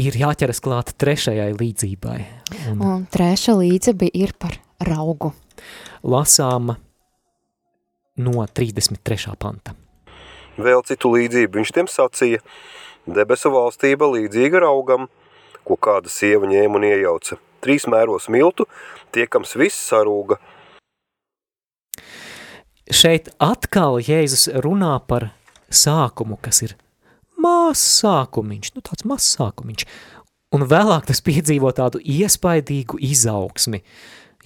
ir 0.00 0.18
jāķeras 0.20 0.60
klāt 0.64 0.92
trešajai 1.00 1.54
līdzībai. 1.56 2.18
Un, 2.72 2.82
un 2.84 3.06
treša 3.08 3.54
līdzība 3.56 4.10
ir 4.12 4.34
par 4.36 4.58
raugu. 4.90 5.30
Lasām 6.04 6.74
no 8.20 8.44
33. 8.44 9.32
panta. 9.40 9.76
Vēl 10.60 10.84
citu 10.90 11.14
līdzību 11.14 11.62
viņš 11.62 11.74
tiem 11.78 11.88
sacīja, 11.88 12.42
debesu 13.08 13.54
valstība 13.54 14.10
līdzīga 14.18 14.66
raugam, 14.66 15.08
ko 15.64 15.80
kāda 15.80 16.12
sieva 16.12 16.50
ņēma 16.50 16.82
un 16.82 16.88
iejauca. 16.92 17.40
Trīs 17.64 17.88
mēros 17.88 18.28
miltu, 18.28 18.68
tiekams 19.16 19.56
viss 19.56 19.88
sarūga– 19.94 20.42
šeit 22.94 23.30
atkal 23.42 23.98
Jēzus 24.02 24.48
runā 24.64 24.96
par 25.06 25.30
sākumu, 25.70 26.38
kas 26.42 26.62
ir 26.66 26.76
mazs 27.40 27.82
sākumiņš, 28.02 28.72
nu 28.76 28.84
tāds 28.84 29.06
mazs 29.08 29.34
sākumiņš, 29.38 29.84
un 30.56 30.66
vēlāk 30.70 31.06
tas 31.08 31.22
piedzīvo 31.24 31.70
tādu 31.76 32.02
iespaidīgu 32.02 33.00
izaugsmi. 33.10 33.82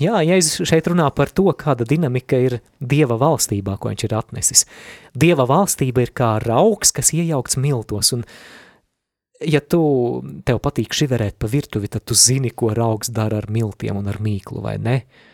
Jā, 0.02 0.18
Jēzus 0.26 0.66
šeit 0.68 0.88
runā 0.90 1.07
par 1.14 1.30
to, 1.30 1.46
kāda 1.54 1.87
dinamika 1.87 2.38
ir 2.42 2.59
Dieva 2.83 3.16
valstībā, 3.20 3.76
ko 3.78 3.92
viņš 3.92 4.07
ir 4.09 4.16
atnesis. 4.18 4.64
Dieva 5.14 5.46
valstība 5.46 6.02
ir 6.02 6.11
kā 6.16 6.35
rauks, 6.42 6.90
kas 6.94 7.12
iejaukts 7.14 7.61
miltos, 7.62 8.11
un 8.16 8.24
ja 9.38 9.62
tu, 9.62 9.85
tev 10.46 10.59
patīk 10.64 10.96
šiverēt 10.98 11.38
pa 11.38 11.50
virtuvi, 11.50 11.92
tad 11.94 12.07
tu 12.11 12.18
zini, 12.18 12.50
ko 12.50 12.72
raugs 12.74 13.12
dara 13.14 13.38
ar 13.38 13.46
miltiem 13.54 14.02
un 14.02 14.11
ar 14.11 14.18
mīklu, 14.22 14.64
vai 14.66 14.80
ne? 14.83 14.98
Uh, 15.04 15.30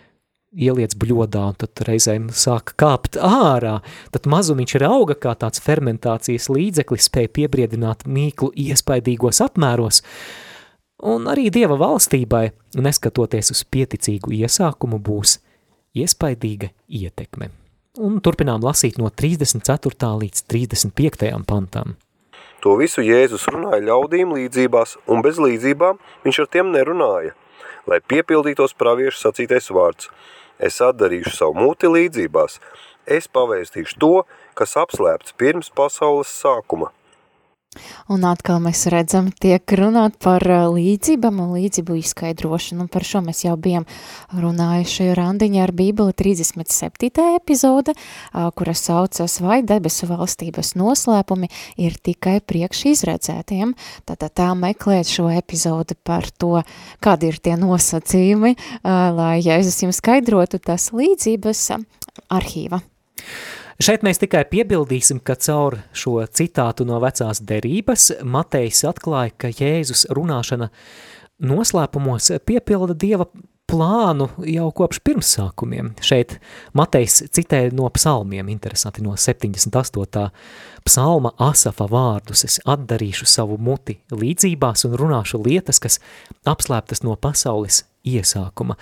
ieliec 0.51 0.97
bļodā, 0.99 1.43
un 1.53 1.59
tad 1.59 1.83
reizēm 1.87 2.29
sāk 2.35 2.75
kāpt 2.81 3.19
ārā, 3.23 3.79
tad 4.11 4.27
mazumiņš 4.31 4.77
ir 4.77 4.85
auga 4.89 5.15
kā 5.15 5.35
tāds 5.39 5.63
fermentācijas 5.63 6.49
līdzeklis, 6.51 7.07
spēja 7.07 7.31
piebriedināt 7.39 8.07
mīklu 8.07 8.51
iespaidīgos 8.59 9.43
apmēros, 9.47 10.03
un 11.07 11.31
arī 11.31 11.49
Dieva 11.55 11.79
valstībai, 11.81 12.51
neskatoties 12.75 13.55
uz 13.55 13.63
pieticīgu 13.65 14.35
iesākumu, 14.43 14.99
būs 14.99 15.39
iespaidīga 15.95 16.73
ietekme. 16.89 17.51
Un 18.01 18.21
turpinām 18.23 18.63
lasīt 18.63 18.99
no 18.99 19.11
34. 19.11 20.11
līdz 20.23 20.45
35. 20.51 21.31
pantam. 21.47 21.97
To 22.61 22.75
visu 22.77 23.03
Jēzus 23.03 23.47
runāja 23.51 23.81
ļaudīm 23.87 24.35
līdzībās, 24.37 24.99
un 25.09 25.23
bez 25.25 25.39
līdzībām 25.41 25.97
viņš 26.27 26.43
ar 26.43 26.51
tiem 26.53 26.75
nerunāja, 26.75 27.33
lai 27.89 28.03
piepildītos 28.05 28.75
praviešu 28.75 29.23
sacītais 29.29 29.71
vārds– 29.71 30.11
Es 30.61 30.81
atdarīšu 30.85 31.33
savu 31.33 31.57
muti 31.57 31.89
līdzībās. 31.89 32.59
Es 33.09 33.27
pavēstīšu 33.33 33.97
to, 34.03 34.15
kas 34.55 34.77
apslēpts 34.77 35.37
pirms 35.41 35.73
pasaules 35.73 36.29
sākuma. 36.43 36.93
Un 38.11 38.25
atkal 38.27 38.57
mēs 38.59 38.81
redzam, 38.91 39.29
tiek 39.31 39.63
runāt 39.79 40.17
par 40.19 40.43
uh, 40.43 40.65
līdzībām 40.75 41.37
un 41.39 41.53
līdzību 41.55 42.01
izskaidrošanu, 42.01 42.83
un 42.83 42.89
par 42.91 43.05
šo 43.07 43.21
mēs 43.23 43.45
jau 43.45 43.53
bijām 43.55 43.85
runājuši 44.35 45.07
randiņā 45.15 45.61
ar 45.63 45.71
Bībeli 45.79 46.17
37. 46.19 47.29
epizode, 47.37 47.95
kura 48.59 48.75
saucas 48.75 49.39
vai 49.45 49.61
debesu 49.63 50.09
valstības 50.11 50.73
noslēpumi 50.81 51.47
ir 51.79 51.95
tikai 52.03 52.41
priekš 52.43 52.83
izredzētiem, 52.91 53.77
tātad 54.03 54.35
tā 54.43 54.49
meklēt 54.59 55.07
šo 55.07 55.29
epizodi 55.31 55.95
par 55.95 56.27
to, 56.43 56.65
kādi 56.99 57.31
ir 57.31 57.39
tie 57.39 57.55
nosacījumi, 57.61 58.57
lai 58.83 59.37
Jēzus 59.47 59.85
jums 59.85 60.03
skaidrotu 60.03 60.59
tas 60.59 60.91
līdzības 60.91 61.69
arhīva. 62.35 62.83
Šeit 63.81 64.03
mēs 64.05 64.19
tikai 64.21 64.43
piebildīsim, 64.45 65.23
ka 65.25 65.39
caur 65.41 65.79
šo 65.97 66.19
citātu 66.29 66.85
no 66.85 66.99
vecās 67.01 67.39
derības 67.49 68.11
Matejs 68.29 68.83
atklāja, 68.91 69.33
ka 69.41 69.49
Jēzus 69.49 70.05
runāšana 70.13 70.69
noslēpumos 71.49 72.29
piepilda 72.45 72.93
Dieva 73.01 73.25
plānu 73.71 74.27
jau 74.45 74.67
kopš 74.77 75.01
pirmsākumiem. 75.07 75.95
Šeit 76.05 76.37
Matejs 76.77 77.23
citē 77.33 77.63
no 77.73 77.89
psalmiem, 77.95 78.53
interesanti, 78.53 79.01
no 79.01 79.17
78. 79.17 80.29
psalma 80.85 81.33
Asafa 81.49 81.89
vārdus. 81.89 82.45
Es 82.45 82.61
atdarīšu 82.69 83.33
savu 83.33 83.57
muti 83.57 83.97
līdzībās 84.13 84.85
un 84.91 85.01
runāšu 85.01 85.41
lietas, 85.47 85.81
kas 85.81 86.03
apslēptas 86.45 87.01
no 87.07 87.17
pasaules 87.17 87.87
iesākuma. 88.05 88.77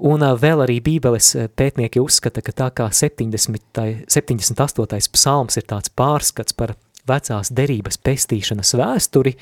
Un 0.00 0.24
vēl 0.24 0.64
arī 0.64 0.78
bībeles 0.80 1.34
pētnieki 1.56 2.00
uzskata, 2.00 2.40
ka 2.44 2.54
tā 2.56 2.70
kā 2.72 2.88
70, 2.88 4.06
78. 4.08 5.10
psalms 5.12 5.58
ir 5.60 5.66
tāds 5.68 5.92
pārskats 5.92 6.56
par 6.56 6.74
vecās 7.08 7.50
derības 7.52 7.98
pestīšanas 8.00 8.72
vēsturi, 8.78 9.34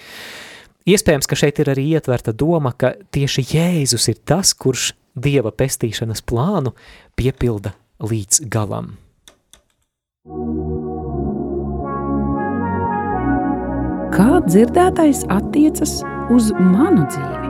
iespējams, 0.90 1.28
ka 1.30 1.38
šeit 1.38 1.60
ir 1.62 1.70
arī 1.74 1.90
ietverta 1.94 2.34
doma, 2.34 2.72
ka 2.72 2.94
tieši 3.14 3.46
Jēzus 3.52 4.08
ir 4.10 4.24
tas, 4.24 4.54
kurš 4.54 4.94
Dieva 5.20 5.50
pestīšanas 5.50 6.22
plānu 6.22 6.70
piepilda 7.18 7.74
līdz 8.00 8.44
galam. 8.50 8.94
Kā 14.14 14.40
dzirdētais 14.46 15.26
attiecas 15.34 16.00
uz 16.30 16.50
manu 16.58 17.06
dzīvi? 17.10 17.49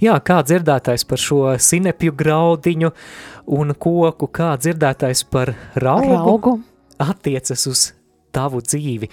Jā, 0.00 0.14
kā 0.24 0.38
dzirdētais 0.40 1.04
par 1.04 1.20
šo 1.20 1.42
sinepju 1.60 2.14
graudiņu 2.16 2.88
un 3.52 3.74
koku, 3.76 4.30
kā 4.32 4.54
dzirdētais 4.56 5.26
par 5.28 5.52
raugu, 5.76 6.14
Raugu. 6.16 6.52
attiecas 6.96 7.66
uz 7.68 7.82
tavu 8.32 8.62
dzīvi. 8.64 9.10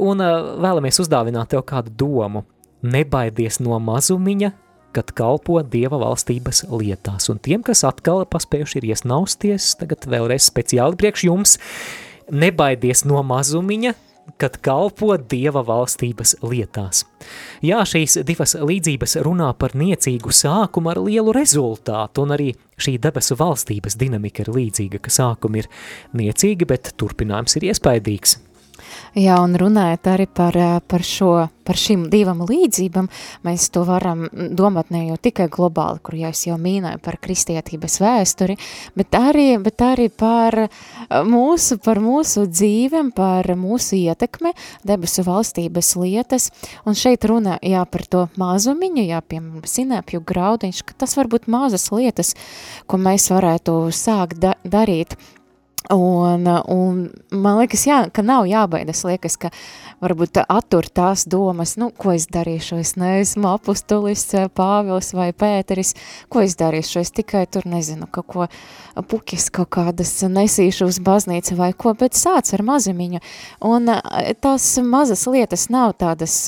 Un 0.00 0.24
vēlamies 0.64 1.02
uzdāvināt 1.04 1.52
tev 1.52 1.66
kādu 1.68 1.92
domu. 1.92 2.46
Nebaidies 2.84 3.60
no 3.60 3.76
mazumiņa, 3.80 4.50
kad 4.96 5.12
kalpo 5.16 5.58
Dieva 5.60 5.98
valstības 6.00 6.64
lietās. 6.72 7.28
Un 7.32 7.38
tiem, 7.42 7.62
kas 7.66 7.84
atkal 7.84 8.24
paspējuši 8.24 8.80
ir 8.80 8.88
iesnausties, 8.94 9.74
tagad 9.80 10.08
vēlreiz 10.08 10.48
speciāli 10.48 10.98
priekš 11.00 11.26
jums, 11.28 11.56
nebaidies 12.32 13.04
no 13.08 13.20
mazumiņa, 13.26 13.94
kad 14.40 14.58
kalpo 14.64 15.14
Dieva 15.30 15.62
valstības 15.66 16.36
lietās. 16.44 17.04
Jā, 17.64 17.82
šīs 17.88 18.18
divas 18.26 18.56
līdzības 18.58 19.18
runā 19.24 19.50
par 19.58 19.76
niecīgu 19.78 20.32
sākumu 20.34 20.92
ar 20.92 21.00
lielu 21.04 21.34
rezultātu, 21.36 22.24
un 22.24 22.34
arī 22.36 22.50
šī 22.80 22.96
debesu 23.02 23.38
valstības 23.40 23.98
dinamika 24.00 24.44
ir 24.44 24.52
līdzīga, 24.54 25.00
ka 25.04 25.12
sākumi 25.14 25.64
ir 25.64 25.70
niecīgi, 26.18 26.68
bet 26.68 26.94
turpinājums 27.00 27.56
ir 27.60 27.70
iespaidīgs. 27.70 28.38
Jā, 29.14 29.36
un 29.42 29.54
runājot 29.58 30.08
arī 30.10 30.26
par, 30.26 30.56
ā, 30.58 30.78
par, 30.90 31.04
šo, 31.06 31.30
par 31.66 31.78
šīm 31.78 32.08
divām 32.10 32.42
līdzībām, 32.48 33.08
mēs 33.46 33.68
to 33.74 33.84
varam 33.86 34.24
domāt 34.32 34.90
ne 34.94 35.04
jau 35.08 35.18
tikai 35.22 35.46
globāli, 35.52 36.02
kur 36.02 36.16
jau 36.18 36.32
es 36.34 36.42
jau 36.48 36.56
mīnēju 36.60 37.00
par 37.04 37.18
kristietības 37.22 38.00
vēsturi, 38.02 38.56
bet 38.98 39.14
arī, 39.18 39.46
bet 39.62 39.84
arī 39.86 40.08
par 40.10 40.58
ā, 40.64 40.68
mūsu, 41.28 41.78
par 41.84 42.02
mūsu 42.02 42.46
dzīvem, 42.50 43.12
par 43.14 43.48
mūsu 43.58 44.00
ietekmi, 44.00 44.54
debesu 44.86 45.24
valstības 45.26 45.94
lietas, 46.00 46.50
un 46.84 46.98
šeit 46.98 47.28
runā, 47.30 47.60
jā, 47.62 47.84
par 47.86 48.06
to 48.10 48.26
mazumiņu, 48.40 49.06
jā, 49.12 49.22
piemēram, 49.22 49.62
sinēpju 49.68 50.24
graudiņš, 50.26 50.82
ka 50.88 50.98
tas 51.04 51.16
var 51.18 51.30
būt 51.30 51.48
mazas 51.52 51.90
lietas, 51.94 52.34
ko 52.90 52.98
mēs 53.00 53.30
varētu 53.30 53.78
sākt 53.94 54.42
da 54.42 54.56
darīt, 54.64 55.14
Un, 55.92 56.46
un 56.48 57.00
man 57.28 57.58
liekas, 57.58 57.82
jā, 57.84 57.98
ka 58.08 58.22
nav 58.24 58.46
jābaidās. 58.48 59.02
Liekas, 59.04 59.34
ka 59.36 59.50
varbūt 60.00 60.38
attur 60.40 60.86
tās 60.88 61.26
domas, 61.28 61.74
nu, 61.76 61.90
ko 61.92 62.14
es 62.16 62.24
darīšu. 62.32 62.78
Es 62.80 62.94
neesmu 62.96 63.50
apustulis, 63.50 64.24
Pāvils 64.56 65.12
vai 65.12 65.28
Pēteris. 65.36 65.92
Ko 66.32 66.40
es 66.40 66.56
darīšu? 66.56 67.02
Es 67.02 67.12
tikai 67.12 67.44
tur 67.52 67.68
nezinu, 67.68 68.08
kaut 68.08 68.28
ko 68.32 68.48
puķis 68.96 69.50
kaut 69.52 69.74
kādas 69.76 70.14
nesīšu 70.24 70.88
uz 70.88 71.02
baznīcu 71.04 71.58
vai 71.60 71.74
ko, 71.76 71.92
bet 72.00 72.16
sāc 72.16 72.48
ar 72.56 72.64
mazumiņu. 72.64 73.20
Un 73.68 73.92
tās 74.40 74.70
mazas 74.80 75.26
lietas 75.28 75.68
nav 75.68 75.98
tādas 76.00 76.38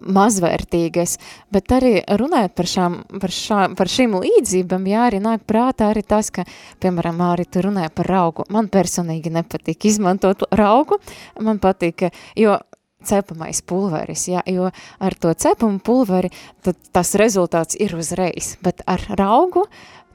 mazvērtīgas, 0.00 1.16
bet 1.54 1.72
arī 1.74 1.94
runājot 2.20 2.54
par, 2.58 2.70
šām, 2.70 2.98
par, 3.22 3.34
šā, 3.34 3.60
par 3.78 3.90
šīm 3.90 4.18
līdzībām, 4.24 4.86
jā, 4.90 5.06
arī 5.08 5.22
nāk 5.24 5.46
prātā 5.48 5.92
arī 5.92 6.04
tas, 6.06 6.30
ka, 6.34 6.46
piemēram, 6.84 7.22
arī 7.24 7.48
tu 7.48 7.64
runāji 7.64 7.92
par 7.94 8.10
raugu. 8.10 8.46
Man 8.54 8.70
personīgi 8.72 9.32
nepatīk 9.34 9.88
izmantot 9.90 10.46
raugu, 10.54 11.00
man 11.40 11.62
patīk, 11.62 12.08
jo 12.38 12.58
cepamais 13.04 13.60
pulveris, 13.66 14.28
jā, 14.32 14.42
jo 14.48 14.70
ar 14.72 15.16
to 15.20 15.32
cepumu 15.36 15.80
pulveri 15.84 16.30
tad 16.64 16.78
tas 16.94 17.14
rezultāts 17.20 17.76
ir 17.80 17.94
uzreiz, 17.98 18.54
bet 18.64 18.84
ar 18.88 19.02
raugu 19.18 19.66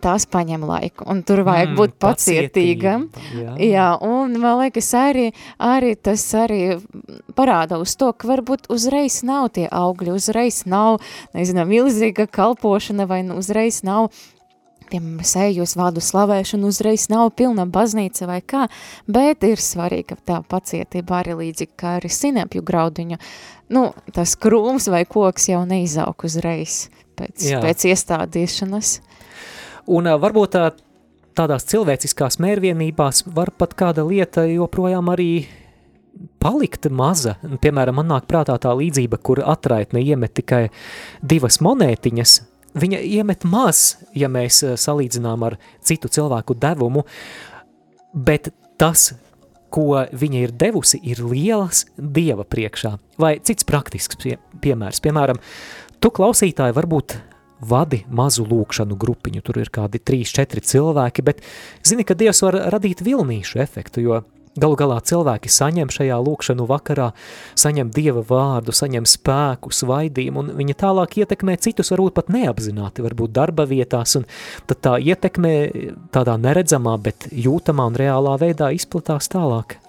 tās 0.02 0.26
paņem 0.32 0.64
laiku, 0.68 1.06
un 1.12 1.22
tur 1.24 1.44
vajag 1.48 1.70
Mm, 1.70 1.78
būt 1.78 1.94
pacietīgam. 2.00 3.10
jā. 3.36 3.54
Jā, 3.60 3.88
un 4.02 4.40
man 4.40 4.60
liekas, 4.64 4.90
arī, 4.98 5.28
arī 5.60 5.96
tas 6.02 6.24
arī 6.34 6.80
parāda 7.36 7.80
uz 7.80 7.96
to, 7.96 8.12
ka 8.14 8.28
varbūt 8.28 8.68
uzreiz 8.70 9.22
nav 9.24 9.50
tie 9.54 9.68
augļi, 9.70 10.16
uzreiz 10.16 10.64
nav, 10.66 11.00
nezinu, 11.34 11.66
milzīga 11.66 12.28
kalpošana 12.28 13.06
vai 13.08 13.24
nu 13.24 13.38
uzreiz 13.38 13.84
nav 13.84 14.10
piemēram, 14.90 15.22
sējos 15.22 15.76
vārdu 15.78 16.02
slavēšanu, 16.02 16.66
uzreiz 16.72 17.10
nav 17.14 17.30
pilna 17.38 17.68
baznīca 17.70 18.26
vai 18.26 18.40
kā, 18.42 18.64
bet 19.06 19.44
ir 19.46 19.62
svarīga 19.62 20.18
tā 20.26 20.40
pacietība 20.50 21.20
arī 21.22 21.36
līdzīgi 21.44 21.76
kā 21.78 22.00
arī 22.00 22.10
sinepju 22.10 22.64
graudiņu. 22.66 23.20
Nu, 23.70 23.92
tas 24.16 24.34
krūms 24.36 24.90
vai 24.90 25.04
koks 25.06 25.46
jau 25.52 25.62
neizaug 25.70 26.26
uzreiz 26.26 26.88
pēc, 27.20 27.38
Jā. 27.52 27.62
pēc 27.62 27.86
iestādīšanas. 27.92 28.96
Un 29.90 30.10
varbūt 30.22 30.54
tā, 30.54 30.68
tādās 31.38 31.66
cilvēciskās 31.70 32.38
mērvienībās 32.44 33.24
var 33.34 33.52
pat 33.58 33.74
kāda 33.80 34.06
lieta 34.06 34.46
joprojām 34.50 35.10
arī 35.14 35.48
palikt 36.42 36.90
maza. 36.92 37.38
Piemēram, 37.62 38.00
man 38.02 38.12
nāk 38.12 38.28
prātā 38.30 38.58
tā 38.62 38.74
līdzība, 38.76 39.20
kur 39.24 39.42
atraitne 39.46 40.04
iemet 40.04 40.36
tikai 40.40 40.68
divas 41.22 41.60
monētiņas. 41.64 42.36
Viņa 42.80 43.00
iemet 43.02 43.48
maz, 43.50 43.98
ja 44.14 44.30
mēs 44.30 44.62
salīdzinām 44.78 45.48
ar 45.48 45.58
citu 45.86 46.12
cilvēku 46.12 46.54
devumu, 46.60 47.06
bet 48.14 48.52
tas, 48.80 49.14
ko 49.74 50.04
viņa 50.12 50.44
ir 50.44 50.54
devusi, 50.54 51.00
ir 51.02 51.24
lielas 51.26 51.86
dieva 51.98 52.46
priekšā. 52.46 52.94
Vai 53.22 53.38
cits 53.46 53.66
praktisks 53.70 54.18
pie, 54.22 54.38
piemērs, 54.62 55.02
piemēram, 55.02 55.42
tu 56.02 56.14
klausītāji 56.14 56.78
varbūt 56.78 57.18
vadi 57.62 58.04
mazu 58.10 58.46
lūkšanu 58.48 58.98
grupiņu, 59.00 59.44
tur 59.46 59.62
ir 59.62 59.72
kādi 59.74 60.02
3-4 60.02 60.64
cilvēki, 60.72 61.26
bet 61.26 61.42
zini, 61.86 62.08
ka 62.08 62.18
Dievs 62.18 62.44
var 62.46 62.60
radīt 62.74 63.04
vilnīšu 63.06 63.62
efektu, 63.64 64.04
jo 64.06 64.22
galu 64.60 64.78
galā 64.80 65.00
cilvēki 65.06 65.52
saņem 65.52 65.92
šajā 65.94 66.18
lūkšanu 66.24 66.66
vakarā, 66.70 67.10
saņem 67.60 67.92
Dieva 67.96 68.24
vārdu, 68.28 68.74
saņem 68.76 69.08
spēku, 69.10 69.72
svaidījumu, 69.76 70.44
un 70.44 70.54
viņa 70.60 70.78
tālāk 70.84 71.20
ietekmē 71.24 71.58
citus 71.62 71.94
varbūt 71.94 72.18
pat 72.18 72.32
neapzināti, 72.34 73.06
varbūt 73.06 73.36
darba 73.36 73.68
vietās, 73.70 74.18
un 74.20 74.28
tad 74.70 74.82
tā 74.86 74.98
ietekmē 75.00 75.54
tādā 76.16 76.38
neredzamā, 76.42 76.98
bet 77.04 77.30
jūtamā 77.32 77.92
un 77.92 78.00
reālā 78.00 78.40
veidā 78.42 78.74
izplatās 78.76 79.32
tālāk. 79.32 79.80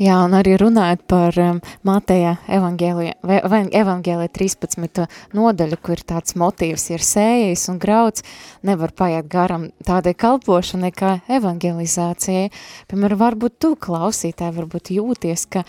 Jā, 0.00 0.18
un 0.24 0.34
arī 0.36 0.56
runājot 0.60 1.02
par 1.08 1.36
um, 1.40 1.60
Mateja 1.86 2.36
evangēlija, 2.52 3.14
vai- 3.24 3.40
vai 3.48 3.60
evangēlija 3.68 4.28
13. 4.32 5.06
nodaļu, 5.36 5.78
kur 5.82 5.96
tāds 5.96 6.36
motīvs 6.36 6.90
ir 6.92 7.04
sējais 7.04 7.68
un 7.72 7.78
grauds, 7.78 8.24
nevar 8.62 8.92
paiet 8.92 9.28
garam 9.28 9.70
tādai 9.84 10.14
kalpošanai 10.14 10.92
kā 10.92 11.20
evangelizācijai. 11.28 12.50
Piemēram, 12.88 13.22
varbūt 13.24 13.58
tu 13.58 13.74
klausītāji, 13.76 14.56
varbūt 14.60 14.92
jūties, 14.96 15.46
ka 15.50 15.64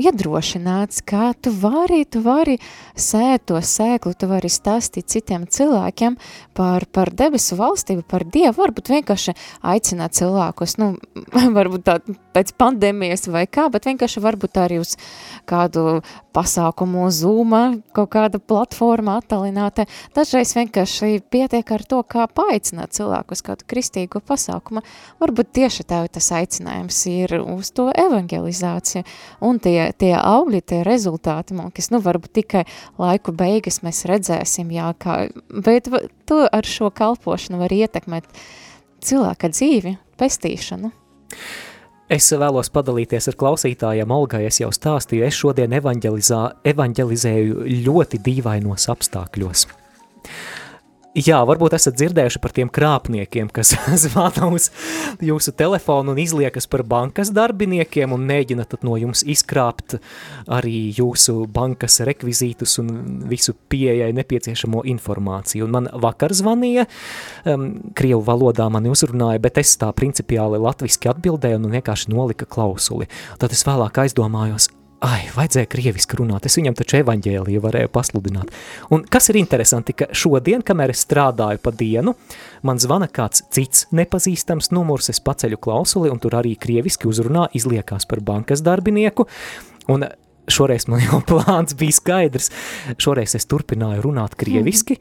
iedrošināts, 0.00 1.02
ka 1.06 1.32
tu 1.40 1.52
vari, 1.54 2.04
tu 2.08 2.22
vari 2.24 2.56
sēt 2.96 3.46
to 3.50 3.60
sēklu, 3.60 4.14
tu 4.18 4.28
vari 4.30 4.50
stāstīt 4.52 5.08
citiem 5.10 5.46
cilvēkiem 5.50 6.16
par, 6.56 6.86
par 6.92 7.12
debesu 7.12 7.58
valstību, 7.60 8.04
par 8.08 8.24
Dievu, 8.24 8.54
varbūt 8.60 8.92
vienkārši 8.94 9.34
aicināt 9.72 10.16
cilvēkus, 10.18 10.78
nu, 10.80 10.92
varbūt 11.58 11.86
tā 11.88 11.98
pēc 12.34 12.52
pandēmijas 12.60 13.28
vai 13.32 13.46
kā, 13.50 13.66
bet 13.72 13.88
vienkārši 13.88 14.22
varbūt 14.22 14.58
arī 14.62 14.80
uz 14.82 14.96
kādu 15.48 16.00
pasākumu 16.34 17.08
Zooma, 17.14 17.62
kaut 17.96 18.12
kāda 18.14 18.38
platforma 18.38 19.16
attālināta. 19.20 19.86
Dažreiz 20.14 20.54
vienkārši 20.56 21.22
pietiek 21.32 21.72
ar 21.74 21.84
to, 21.90 22.02
kā 22.06 22.26
paaicināt 22.30 22.94
cilvēku 22.96 23.34
uz 23.34 23.42
kādu 23.46 23.66
kristīgu 23.70 24.22
pasākumu. 24.26 24.84
Varbūt 25.22 25.52
tieši 25.58 25.86
tev 25.90 26.06
tas 26.14 26.30
aicinājums 26.38 27.00
ir 27.10 27.36
uz 27.40 27.72
to 27.74 27.88
evangelizāciju 27.90 29.04
un 29.46 29.58
tie, 29.62 29.90
tie 29.98 30.14
augļi, 30.18 30.62
tie 30.62 30.82
rezultāti, 30.86 31.56
man, 31.58 31.72
kas, 31.74 31.90
nu, 31.94 32.02
varbūt 32.04 32.36
tikai 32.40 32.64
laiku 33.00 33.34
beigas 33.36 33.82
mēs 33.86 34.04
redzēsim, 34.10 34.70
jā, 34.74 34.92
kā, 35.00 35.22
bet 35.50 35.90
tu 36.30 36.40
ar 36.46 36.66
šo 36.66 36.92
kalpošanu 36.94 37.60
var 37.62 37.74
ietekmēt 37.74 38.28
cilvēka 39.04 39.50
dzīvi, 39.50 39.96
pestīšanu. 40.20 40.92
Es 42.10 42.26
vēlos 42.34 42.66
padalīties 42.74 43.30
ar 43.30 43.36
klausītājiem, 43.38 44.10
Olgai, 44.10 44.40
es 44.48 44.56
jau 44.58 44.72
stāstīju, 44.74 45.28
es 45.28 45.36
šodien 45.38 45.70
evanģelizēju 45.78 47.68
ļoti 47.86 48.18
dīvainos 48.26 48.88
apstākļos. 48.90 49.62
Jā, 51.10 51.40
varbūt 51.42 51.74
esat 51.74 51.96
dzirdējuši 51.98 52.38
par 52.38 52.52
tiem 52.54 52.68
krāpniekiem, 52.70 53.48
kas 53.50 53.72
zvana 54.04 54.46
uz 54.54 54.68
jūsu 55.18 55.50
telefonu 55.58 56.14
un 56.14 56.20
izliekas 56.22 56.70
par 56.70 56.84
bankas 56.86 57.32
darbiniekiem 57.34 58.14
un 58.14 58.22
mēģina 58.28 58.62
tad 58.70 58.86
no 58.86 58.94
jums 58.94 59.24
izkrāpt 59.26 59.96
arī 60.46 60.94
jūsu 60.94 61.48
bankas 61.50 61.98
rekvizītus 62.06 62.76
un 62.84 62.94
visu 63.26 63.56
pieejai 63.74 64.12
nepieciešamo 64.20 64.84
informāciju. 64.94 65.66
Un 65.66 65.74
man 65.80 65.90
vakar 65.98 66.30
zvanīja, 66.30 66.86
um, 67.42 67.72
krievu 67.98 68.22
valodā 68.30 68.70
mani 68.70 68.94
uzrunāja, 68.94 69.42
bet 69.42 69.58
es 69.58 69.74
tā 69.82 69.90
principiāli 69.90 70.62
latviski 70.62 71.10
atbildēju 71.10 71.58
un 71.58 71.72
vienkārši 71.74 72.14
nolika 72.14 72.46
klausuli. 72.46 73.10
Tad 73.42 73.50
es 73.50 73.66
vēlāk 73.66 73.98
aizdomājos, 74.04 74.70
ai, 75.00 75.20
vajadzēja 75.32 75.68
krieviski 75.70 76.18
runāt, 76.20 76.46
es 76.46 76.56
viņam 76.58 76.76
taču 76.76 76.98
evaņģēliju 77.00 77.62
varēju 77.64 77.90
pasludināt. 77.92 78.50
Un 78.92 79.04
kas 79.08 79.30
ir 79.32 79.38
interesanti, 79.40 79.94
ka 79.96 80.10
šodien, 80.16 80.64
kamēr 80.66 80.92
es 80.92 81.04
strādāju 81.06 81.62
pa 81.64 81.72
dienu, 81.72 82.14
man 82.66 82.80
zvana 82.82 83.08
kāds 83.08 83.44
cits 83.52 83.86
nepazīstams 83.96 84.70
numurs, 84.76 85.10
es 85.12 85.22
paceļu 85.24 85.60
klausuli, 85.62 86.10
un 86.12 86.20
tur 86.20 86.36
arī 86.40 86.52
krieviski 86.60 87.08
uzrunā, 87.08 87.48
izliekās 87.56 88.08
par 88.10 88.20
bankas 88.24 88.64
darbinieku, 88.66 89.26
un 89.92 90.04
šoreiz 90.50 90.86
man 90.92 91.04
jau 91.06 91.22
plāns 91.30 91.76
bija 91.80 91.96
skaidrs, 91.96 92.50
šoreiz 93.00 93.36
es 93.38 93.48
turpināju 93.48 94.04
runāt 94.04 94.36
krieviski, 94.40 94.98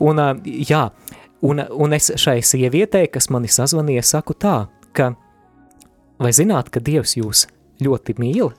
un 0.00 0.22
jā, 0.44 0.86
un, 1.44 1.60
un 1.60 1.96
es 1.96 2.08
šai 2.16 2.40
sievietei, 2.40 3.10
kas 3.12 3.28
mani 3.34 3.52
sazvanīja, 3.52 4.04
saku 4.16 4.36
tā, 4.40 4.58
ka 4.96 5.12
vai 6.22 6.32
zināt, 6.32 6.72
ka 6.72 6.80
Dievs 6.80 7.18
jūs 7.18 7.46
ļoti 7.84 8.16
mīl, 8.20 8.54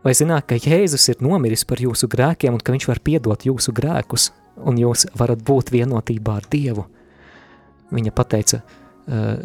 Vai 0.00 0.14
zināt, 0.16 0.46
ka 0.48 0.56
Jēzus 0.56 1.10
ir 1.12 1.18
nomiris 1.20 1.66
par 1.68 1.80
jūsu 1.82 2.08
grēkiem 2.08 2.54
un 2.56 2.62
ka 2.64 2.72
viņš 2.72 2.86
var 2.88 3.02
piedot 3.04 3.42
jūsu 3.44 3.74
grēkus, 3.76 4.30
un 4.64 4.78
jūs 4.80 5.04
varat 5.20 5.42
būt 5.44 5.74
vienotībā 5.74 6.38
ar 6.40 6.46
Dievu? 6.48 6.86
Viņa 7.92 8.12
pateica, 8.16 8.62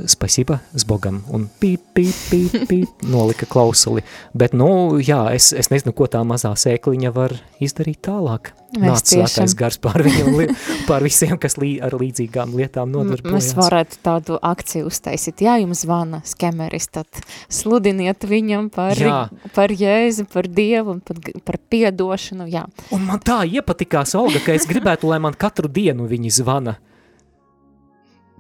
spasība 0.10 0.60
s 0.76 0.86
Bogam, 0.86 1.24
un 1.34 1.48
pīp, 1.62 1.82
pīp, 1.96 2.18
pīp, 2.30 2.56
pīp, 2.70 3.06
nolika 3.10 3.48
klausuli. 3.50 4.04
Bet, 4.38 4.54
nu, 4.54 5.00
jā, 5.02 5.24
es, 5.34 5.52
es 5.58 5.72
nezinu, 5.74 5.94
ko 5.98 6.06
tā 6.12 6.22
mazā 6.28 6.52
sēkliņa 6.60 7.12
var 7.16 7.34
izdarīt 7.64 8.04
tālāk. 8.06 8.52
Nāc 8.76 9.08
svētais 9.08 9.56
gars 9.56 9.78
pār 9.82 10.04
viņiem, 10.04 10.52
pār 10.90 11.06
visiem, 11.06 11.38
kas 11.42 11.56
lī, 11.62 11.76
ar 11.84 11.96
līdzīgām 11.96 12.54
lietām 12.60 12.92
nodarbojās. 12.92 13.34
Mēs 13.34 13.52
varētu 13.58 14.02
tādu 14.06 14.40
akciju 14.44 14.90
uztaisīt. 14.90 15.46
Jā, 15.46 15.56
jums 15.64 15.86
zvana 15.86 16.20
skemeris, 16.28 16.90
tad 16.98 17.22
sludiniet 17.48 18.28
viņam 18.28 18.68
par, 18.76 19.00
jā. 19.00 19.22
par 19.56 19.72
Jēzu, 19.72 20.28
par 20.34 20.50
Dievu 20.52 20.98
un 20.98 21.00
par, 21.06 21.22
par 21.48 21.60
piedošanu, 21.72 22.50
jā. 22.52 22.66
Un 22.96 23.08
man 23.08 23.24
tā 23.24 23.42
iepatikās, 23.48 24.14
Olga, 24.20 24.44
ka 24.44 24.58
es 24.58 24.68
gribētu, 24.70 25.10
lai 25.10 25.22
man 25.24 25.38
katru 25.40 25.72
dienu 25.72 26.10
viņi 26.12 26.36
zvana. 26.42 26.76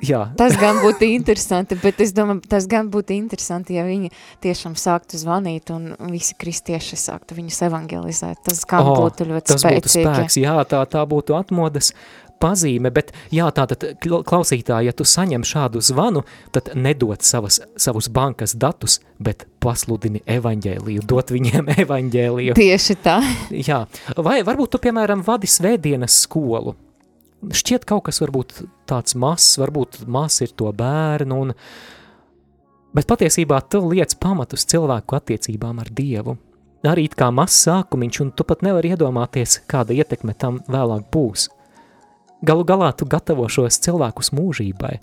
Jā. 0.03 0.25
Tas 0.35 0.57
gan 0.59 0.81
būtu 0.83 1.07
interesanti, 1.07 1.77
bet 1.79 2.01
es 2.03 2.11
domāju, 2.15 2.43
tas 2.51 2.67
gan 2.71 2.89
būtu 2.91 3.15
interesanti, 3.15 3.77
ja 3.77 3.85
viņi 3.87 4.11
tiešām 4.43 4.75
sāktu 4.79 5.19
zvanīt 5.21 5.71
un 5.71 5.93
visi 6.11 6.35
kristieši 6.39 6.99
sāktu 6.99 7.37
viņus 7.37 7.61
evangelizēt. 7.69 8.43
Tas 8.49 8.65
gan 8.67 8.83
oh, 8.83 9.05
būtu 9.05 9.29
ļoti 9.31 9.53
tas 9.53 9.63
spēcīgi. 9.63 9.85
Tas 9.87 9.95
būtu 9.95 10.19
spēks, 10.19 10.39
jā, 10.43 10.57
tā, 10.67 10.83
tā 10.91 11.05
būtu 11.07 11.37
atmodas 11.39 11.93
pazīme, 12.41 12.91
bet 12.93 13.13
jā, 13.33 13.47
tātad 13.55 13.83
klausītāji, 14.03 14.89
ja 14.89 14.93
tu 14.95 15.07
saņem 15.07 15.45
šādu 15.47 15.81
zvanu, 15.85 16.25
tad 16.55 16.73
nedod 16.75 17.23
savas, 17.25 17.61
savus 17.79 18.09
bankas 18.11 18.55
datus, 18.59 18.99
bet 19.23 19.47
pasludini 19.63 20.21
evaņģēliju, 20.27 21.05
dot 21.09 21.31
viņiem 21.33 21.71
evaņģēliju. 21.85 22.57
Tieši 22.59 22.97
tā. 23.05 23.19
Jā, 23.55 23.85
vai 24.17 24.41
varbūt 24.45 24.75
tu, 24.75 24.83
piemēram, 24.83 25.23
vadi 25.25 25.49
svētdienas 25.49 26.19
skolu, 26.25 26.75
šķiet 27.53 27.85
kaut 27.87 28.07
kas 28.07 28.21
varbūt 28.23 28.63
tāds 28.89 29.15
mazs, 29.19 29.57
varbūt 29.61 30.03
maz 30.11 30.39
ir 30.45 30.53
to 30.57 30.71
bērnu, 30.75 31.37
un, 31.45 31.53
bet 32.95 33.09
patiesībā 33.09 33.61
tu 33.69 33.83
liec 33.89 34.15
pamatus 34.21 34.67
cilvēku 34.71 35.17
attiecībām 35.17 35.81
ar 35.83 35.91
Dievu. 35.93 36.37
Arī 36.85 37.07
kā 37.09 37.31
mazs 37.33 37.63
sākumiņš, 37.65 38.21
un 38.21 38.31
tu 38.37 38.45
pat 38.45 38.61
nevar 38.65 38.85
iedomāties, 38.85 39.63
kāda 39.69 39.95
ietekme 39.95 40.35
tam 40.37 40.59
vēlāk 40.69 41.07
būs. 41.13 41.47
Galu 42.45 42.65
galā 42.67 42.91
tu 42.93 43.07
gatavo 43.09 43.47
šos 43.49 43.79
cilvēkus 43.81 44.29
mūžībai, 44.35 44.99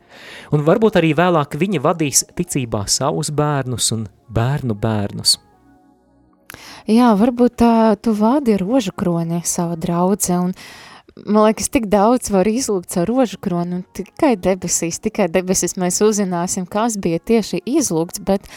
un 0.54 0.62
varbūt 0.62 1.00
arī 1.00 1.10
vēlāk 1.18 1.56
viņi 1.58 1.80
vadīs 1.82 2.22
ticībā 2.38 2.84
savus 2.86 3.32
bērnus 3.34 3.90
un 3.96 4.06
bērnu 4.30 4.76
bērnus. 4.78 5.40
Jā, 6.86 7.12
varbūt 7.18 7.56
tā, 7.62 7.74
tu 8.02 8.12
vādi 8.14 8.54
rožu 8.60 8.92
kroni 8.94 9.40
savu 9.48 9.78
draudze, 9.80 10.36
un 10.36 10.50
uh, 10.52 10.91
man 11.16 11.46
liekas, 11.46 11.68
tik 11.72 11.86
daudz 11.92 12.30
var 12.32 12.48
izlūgt 12.48 12.92
caur 12.94 13.08
rožu 13.10 13.38
kronu, 13.42 13.80
un 13.80 13.84
tikai 13.96 14.32
debesīs, 14.40 15.00
tikai 15.02 15.28
debesis 15.32 15.76
mēs 15.80 16.00
uzzināsim, 16.04 16.66
kas 16.70 16.96
bija 17.00 17.20
tieši 17.20 17.62
izlūgts, 17.68 18.22
bet 18.26 18.48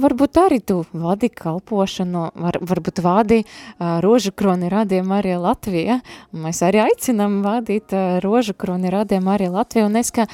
varbūt 0.00 0.40
arī 0.40 0.60
tu 0.64 0.80
vadi 0.92 1.30
kalpošanu, 1.32 2.24
var, 2.44 2.60
varbūt 2.72 3.02
vadi 3.04 3.42
uh, 3.44 3.98
rožu 4.04 4.32
kroni 4.32 4.70
radiem 4.72 5.12
arī 5.14 5.36
Latvija, 5.40 6.00
un 6.32 6.48
mēs 6.48 6.62
arī 6.66 6.82
aicinām 6.86 7.40
vadīt 7.46 7.94
uh, 7.96 8.18
rožu 8.24 8.56
kroni 8.56 8.92
radiem 8.94 9.28
arī 9.28 9.52
Latvija, 9.52 9.88
un 9.88 10.00
es, 10.00 10.12
ka 10.14 10.28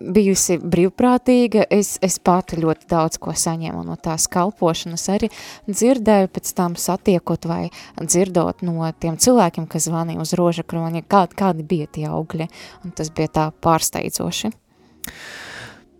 bijusi 0.00 0.58
brīvprātīga, 0.62 1.66
es, 1.70 1.96
es 2.04 2.18
pati 2.24 2.58
ļoti 2.60 2.88
daudz 2.90 3.18
ko 3.22 3.34
saņēmu 3.36 3.84
no 3.86 3.96
tās 4.00 4.28
kalpošanas, 4.32 5.06
arī 5.14 5.30
dzirdēju 5.68 6.30
pēc 6.34 6.52
tam 6.56 6.76
satiekot 6.78 7.48
vai 7.48 7.68
dzirdot 8.00 8.64
no 8.66 8.88
tiem 9.00 9.18
cilvēkiem, 9.20 9.68
kas 9.70 9.88
zvanīja 9.88 10.24
uz 10.24 10.34
roža 10.38 10.64
kroņa, 10.68 11.04
kādi, 11.08 11.38
kādi 11.38 11.66
bija 11.68 11.90
tie 11.98 12.08
augļi, 12.10 12.48
un 12.84 12.96
tas 12.96 13.12
bija 13.14 13.32
tā 13.34 13.46
pārsteidzoši. 13.64 14.52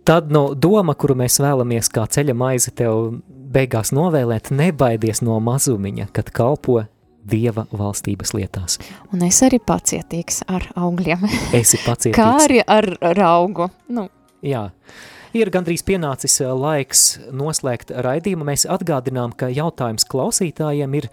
Tad 0.09 0.31
no 0.33 0.47
doma, 0.57 0.95
kuru 0.97 1.13
mēs 1.19 1.37
vēlamies 1.41 1.91
kā 1.93 2.07
ceļa 2.09 2.33
maizi 2.33 2.73
tev 2.73 3.19
beigās 3.29 3.91
novēlēt, 3.93 4.49
nebaidies 4.55 5.21
no 5.25 5.37
mazumiņa, 5.43 6.09
kad 6.15 6.31
kalpo 6.33 6.83
Dieva 7.29 7.65
valstības 7.71 8.33
lietās. 8.35 8.79
Un 9.13 9.23
es 9.27 9.41
arī 9.45 9.59
pacietīgs 9.61 10.43
ar 10.49 10.65
augļiem. 10.79 11.25
Esi 11.59 11.81
pacietīgs. 11.85 12.17
Kā 12.17 12.31
arī 12.45 12.61
ar 12.65 12.87
raugu. 13.17 13.69
Nu. 13.93 14.07
Jā. 14.45 14.69
Ir 15.35 15.51
gandrīz 15.53 15.83
pienācis 15.85 16.39
eh, 16.41 16.49
laiks 16.49 17.03
noslēgt 17.35 17.93
raidījumu. 17.93 18.47
Mēs 18.49 18.65
atgādinām, 18.69 19.35
ka 19.37 19.51
jautājums 19.53 20.07
klausītājiem 20.09 20.95
ir, 20.97 21.09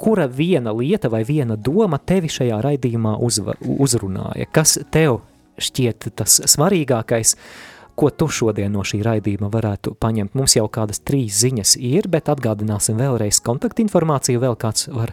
kura 0.00 0.28
viena 0.30 0.72
lieta 0.76 1.10
vai 1.12 1.24
viena 1.28 1.58
doma 1.58 1.98
tevi 1.98 2.30
šajā 2.30 2.60
raidījumā 2.64 3.16
uzva, 3.20 3.56
uzrunāja? 3.60 4.46
Kas 4.54 4.78
tev 4.94 5.20
šķiet 5.60 6.12
tas 6.16 6.38
svarīgākais? 6.54 7.34
Ko 8.00 8.10
tu 8.10 8.30
šodien 8.32 8.72
no 8.72 8.84
šī 8.86 9.02
raidījuma 9.04 9.50
varētu 9.52 9.94
paņemt. 10.00 10.36
Mums 10.38 10.56
jau 10.56 10.66
kādas 10.72 11.02
trīs 11.04 11.42
ziņas 11.42 11.76
ir, 11.76 12.08
bet 12.12 12.30
atgādināsim 12.32 13.00
vēlreiz 13.00 13.42
kontaktinformāciju, 13.44 14.40
vēl 14.40 14.56
kāds 14.60 14.88
var 14.94 15.12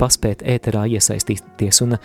paspēt 0.00 0.44
ēterā 0.46 0.86
iesaistīties. 0.94 1.82
Un, 1.84 1.96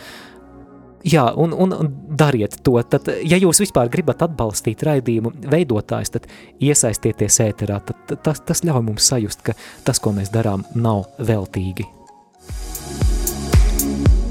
jā, 1.06 1.26
un, 1.38 1.54
un 1.54 1.76
dariet 2.18 2.58
to. 2.66 2.78
Tad, 2.90 3.12
ja 3.22 3.40
jūs 3.42 3.62
vispār 3.64 3.92
gribat 3.94 4.26
atbalstīt 4.26 4.82
raidījumu 4.88 5.36
veidotājs, 5.54 6.16
tad 6.18 6.30
iesaistieties 6.58 7.42
ēterā. 7.46 7.82
Tad, 7.86 8.18
tas, 8.26 8.42
tas 8.50 8.66
ļauj 8.66 8.82
mums 8.90 9.12
sajust, 9.14 9.46
ka 9.46 9.58
tas, 9.86 10.02
ko 10.02 10.16
mēs 10.18 10.34
darām, 10.34 10.66
nav 10.74 11.06
veltīgi. 11.22 11.86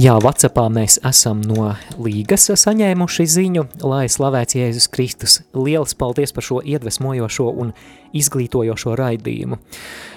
Jā, 0.00 0.14
Vācijā 0.16 0.62
mēs 0.72 0.94
esam 1.04 1.42
no 1.44 1.74
Līgas 2.00 2.46
saņēmuši 2.56 3.24
ziņu, 3.34 3.62
lai 3.84 4.06
slavēts 4.08 4.56
Jēzus 4.56 4.86
Kristus. 4.88 5.34
Lielas 5.52 5.92
paldies 5.92 6.30
par 6.32 6.46
šo 6.46 6.62
iedvesmojošo 6.64 7.50
un 7.60 7.74
izglītojošo 8.16 8.94
raidījumu. 8.96 9.58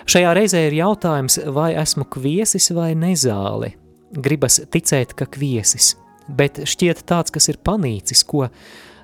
Šajā 0.07 0.29
reizē 0.37 0.61
ir 0.69 0.77
jautājums, 0.77 1.35
vai 1.51 1.73
esmu 1.81 2.05
kviesis 2.15 2.69
vai 2.77 2.93
nezāli. 2.95 3.73
Gribas 4.15 4.61
ticēt, 4.71 5.17
ka 5.19 5.27
kviesis, 5.27 5.97
bet 6.31 6.61
šķiet 6.63 7.01
tāds, 7.09 7.33
kas 7.35 7.49
ir 7.51 7.59
panīcis, 7.59 8.21
ko 8.23 8.45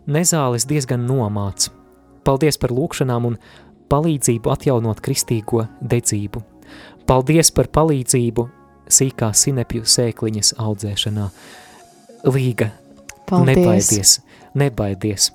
nezālis 0.07 0.67
diezgan 0.69 1.03
nomāc. 1.09 1.67
Paldies 2.23 2.55
par 2.61 2.71
lūkšanām 2.71 3.27
un 3.33 3.35
palīdzību 3.91 4.55
atjaunot 4.55 5.03
kristīgo 5.03 5.65
dedzību. 5.83 6.45
Paldies 7.09 7.51
par 7.51 7.67
palīdzību 7.67 8.47
sīkā 8.89 9.31
sinepju 9.35 9.85
sēkliņas 9.87 10.55
audzēšanā. 10.59 11.29
Līga, 12.29 12.71
Paldies. 13.29 13.55
nebaidies, 13.55 14.15
nebaidies. 14.59 15.31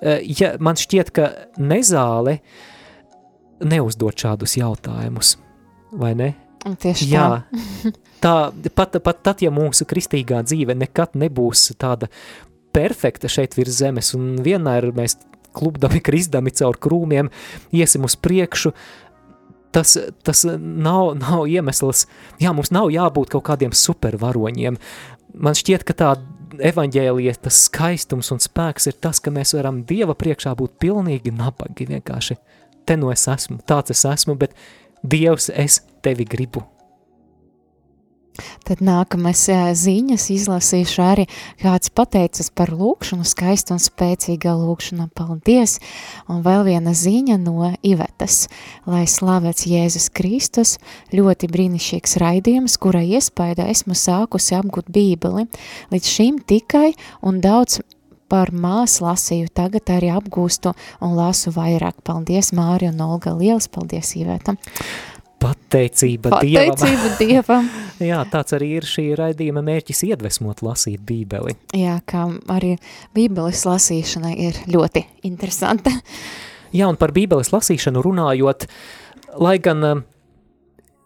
Eh, 0.00 0.20
Ja 0.40 0.54
man 0.60 0.76
šķiet, 0.76 1.12
ka 1.12 1.30
nezāle 1.60 2.40
neuzdod 3.60 4.16
šādus 4.16 4.56
jautājumus, 4.56 5.36
vai 5.92 6.14
ne? 6.16 6.34
Tieši 6.60 7.08
tā. 7.08 7.10
Jā, 7.12 7.26
tā 8.24 8.34
pat, 8.74 9.00
pat 9.04 9.22
tad, 9.24 9.42
ja 9.44 9.52
mūsu 9.52 9.86
kristīgā 9.88 10.42
dzīve 10.44 10.76
nekad 10.76 11.16
nebūs 11.20 11.70
tāda 11.80 12.10
perfekta 12.72 13.28
šeit 13.28 13.56
virs 13.58 13.80
zemes, 13.80 14.14
un 14.16 14.38
vienmēr 14.44 14.90
mēs 14.96 15.18
klubdami, 15.56 16.00
krizdami 16.04 16.52
caur 16.54 16.78
krūmiem, 16.80 17.30
iesim 17.74 18.06
uz 18.06 18.16
priekšu, 18.16 18.72
tas, 19.74 19.96
tas 20.26 20.44
nav, 20.48 21.14
nav 21.20 21.46
iemesls, 21.50 22.06
jā, 22.42 22.52
mums 22.56 22.72
nav 22.74 22.90
jābūt 22.92 23.32
kaut 23.34 23.46
kādiem 23.50 23.74
supervaroņiem. 23.76 24.78
Man 25.40 25.56
šķiet, 25.58 25.86
ka 25.86 25.96
tā 25.96 26.14
evaņģēlija, 26.70 27.36
tas 27.44 27.64
skaistums 27.68 28.32
un 28.34 28.42
spēks 28.42 28.90
ir 28.90 28.98
tas, 29.02 29.22
ka 29.22 29.32
mēs 29.34 29.54
varam 29.56 29.84
Dieva 29.88 30.16
priekšā 30.18 30.56
būt 30.58 30.76
pilnīgi 30.82 31.32
nabagi 31.34 31.86
vienkārši. 31.90 32.36
Te 32.86 32.98
no 32.98 33.12
es 33.14 33.26
esmu, 33.30 33.60
tāds 33.68 33.94
es 33.94 34.04
esmu, 34.08 34.36
bet 34.40 34.56
Dievs, 35.06 35.48
es 35.54 35.80
tevi 36.04 36.26
gribu. 36.28 36.64
Tad 38.64 38.80
nākamais 38.84 39.42
ā, 39.52 39.58
ziņas 39.76 40.26
izlasīšu 40.32 41.02
arī, 41.04 41.26
kāds 41.60 41.92
pateicas 41.92 42.50
par 42.54 42.72
lūkšanu, 42.72 43.26
skaistu 43.28 43.74
un 43.76 43.82
spēcīga 43.82 44.54
lūkšana, 44.56 45.08
paldies, 45.16 45.78
un 46.30 46.42
vēl 46.46 46.64
viena 46.70 46.94
ziņa 46.96 47.38
no 47.42 47.72
Ivetas, 47.86 48.46
lai 48.88 49.04
slavēts 49.10 49.68
Jēzus 49.68 50.10
Kristus, 50.16 50.76
ļoti 51.14 51.50
brīnišķīgs 51.52 52.18
raidījums, 52.22 52.78
kura 52.80 53.02
iespēja 53.04 53.68
esmu 53.70 53.98
sākusi 53.98 54.56
apgūt 54.58 54.90
bībeli, 54.94 55.48
līdz 55.92 56.12
šim 56.16 56.42
tikai 56.46 56.92
un 57.26 57.42
daudz 57.44 57.80
par 58.30 58.52
māsu 58.54 59.04
lasīju, 59.04 59.50
tagad 59.54 59.90
arī 59.90 60.12
apgūstu 60.14 60.72
un 61.02 61.16
lasu 61.18 61.50
vairāk. 61.54 61.98
Paldies, 62.06 62.52
Māri 62.56 62.90
un 62.92 63.02
Olga, 63.02 63.34
liels 63.34 63.66
paldies 63.72 64.14
Iveta. 64.18 64.54
Pateicība, 65.70 66.40
Dievam. 66.42 66.74
Pateicība 66.74 67.10
Dievam. 67.20 67.66
Jā, 68.10 68.24
tāds 68.32 68.56
arī 68.56 68.72
ir 68.80 68.86
šī 68.88 69.04
raidījuma 69.18 69.62
mērķis 69.62 70.02
iedvesmot 70.08 70.64
lasīt 70.66 71.02
bībeli. 71.06 71.54
Jā, 71.78 72.00
kā 72.10 72.24
arī 72.50 72.72
bībeles 73.14 73.62
lasīšana 73.68 74.32
ir 74.34 74.58
ļoti 74.66 75.04
interesanta. 75.30 75.92
Jā, 76.74 76.88
un 76.90 76.98
par 76.98 77.14
bībeles 77.14 77.52
lasīšanu 77.54 78.02
runājot, 78.02 78.66
lai 79.38 79.58
gan 79.62 79.86
um, 79.86 80.02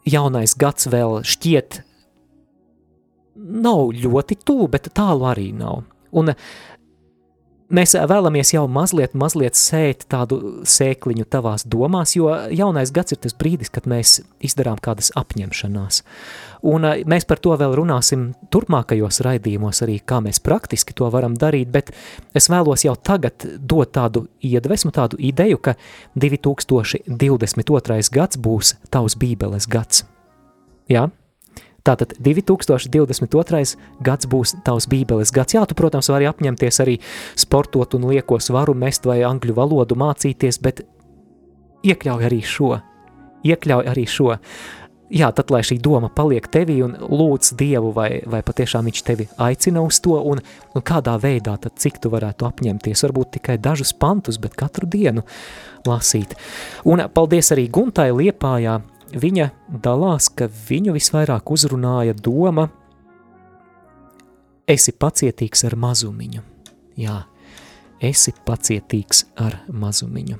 jaunais 0.09 0.57
gads 0.57 0.89
vēl 0.89 1.21
šķiet 1.29 1.83
nav 3.37 3.91
ļoti 4.01 4.39
tuvu, 4.47 4.71
bet 4.73 4.95
tālu 4.97 5.29
arī 5.29 5.51
nav. 5.57 5.83
Un 6.15 6.33
mēs 7.75 7.95
vēlamies 7.97 8.53
jau 8.55 8.65
mazliet, 8.71 9.15
mazliet 9.19 9.59
sēt 9.59 10.07
tādu 10.11 10.63
sēkliņu 10.69 11.27
tavās 11.31 11.67
domās, 11.69 12.15
jo 12.17 12.31
jaunais 12.55 12.93
gads 12.95 13.15
ir 13.15 13.21
tas 13.25 13.37
brīdis, 13.39 13.73
kad 13.75 13.89
mēs 13.91 14.21
izdarām 14.45 14.79
kādas 14.83 15.11
apņemšanās. 15.19 16.03
Un 16.71 16.87
uh, 16.89 17.03
mēs 17.11 17.27
par 17.29 17.43
to 17.45 17.55
vēl 17.61 17.77
runāsim 17.79 18.31
turpmākajos 18.55 19.21
raidījumos 19.27 19.83
arī, 19.87 19.99
kā 20.01 20.21
mēs 20.25 20.41
praktiski 20.45 20.97
to 20.97 21.11
varam 21.13 21.37
darīt, 21.39 21.73
bet 21.75 21.93
es 22.37 22.49
vēlos 22.53 22.87
jau 22.87 22.95
tagad 22.97 23.47
dot 23.59 23.95
tādu 23.97 24.27
iedvesmu, 24.45 24.95
tādu 24.95 25.21
ideju, 25.21 25.61
ka 25.61 25.77
2022. 26.17 28.01
gads 28.15 28.41
būs 28.41 28.77
tavs 28.91 29.19
bībeles 29.21 29.69
gads. 29.71 30.07
Jā? 30.91 31.09
Tātad 31.85 32.15
2022. 32.17 33.75
gads 34.01 34.29
būs 34.33 34.55
tavs 34.65 34.87
bībeles 34.89 35.29
gads. 35.37 35.53
Jā, 35.53 35.67
tu, 35.69 35.77
protams, 35.77 36.09
vari 36.09 36.25
apņemties 36.31 36.81
arī 36.81 36.95
sportot 37.37 37.93
un 37.99 38.07
lieko 38.09 38.39
svaru 38.41 38.73
mest 38.73 39.05
vai 39.05 39.19
angļu 39.29 39.57
valodu 39.59 39.99
mācīties, 40.01 40.63
bet 40.65 40.81
iekļauj 41.85 42.25
arī 42.31 42.41
šo. 42.41 42.71
Iekļauj 43.45 43.91
arī 43.93 44.07
šo. 44.09 44.31
Jā, 45.13 45.29
tad, 45.37 45.53
lai 45.53 45.61
šī 45.61 45.77
doma 45.85 46.09
paliek 46.09 46.47
tevī 46.49 46.79
un 46.87 46.97
lūdz 46.97 47.53
Dievu, 47.61 47.93
vai, 47.93 48.23
vai 48.25 48.41
patiešām 48.43 48.89
viņš 48.89 49.05
tevi 49.05 49.29
aicina 49.45 49.85
uz 49.85 50.01
to, 50.01 50.17
un, 50.17 50.41
un 50.73 50.85
kādā 50.89 51.19
veidā, 51.21 51.59
tad 51.61 51.77
cik 51.79 52.01
tu 52.01 52.09
varētu 52.15 52.49
apņemties, 52.49 53.05
varbūt 53.05 53.35
tikai 53.37 53.59
dažus 53.61 53.93
pantus, 53.93 54.41
bet 54.41 54.57
katru 54.57 54.89
dienu 54.89 55.27
lasīt. 55.85 56.33
Un 56.89 57.05
paldies 57.13 57.53
arī 57.53 57.69
Guntai 57.69 58.09
Liepājā, 58.17 58.81
viņa 59.21 59.51
dalās, 59.85 60.31
ka 60.33 60.49
viņu 60.69 60.95
visvairāk 60.97 61.51
uzrunāja 61.55 62.15
doma 62.17 62.69
esi 64.71 64.95
pacietīgs 64.97 65.65
ar 65.69 65.77
mazumiņu. 65.81 66.43
Jā, 67.01 67.21
esi 68.05 68.35
pacietīgs 68.47 69.25
ar 69.41 69.61
mazumiņu. 69.69 70.39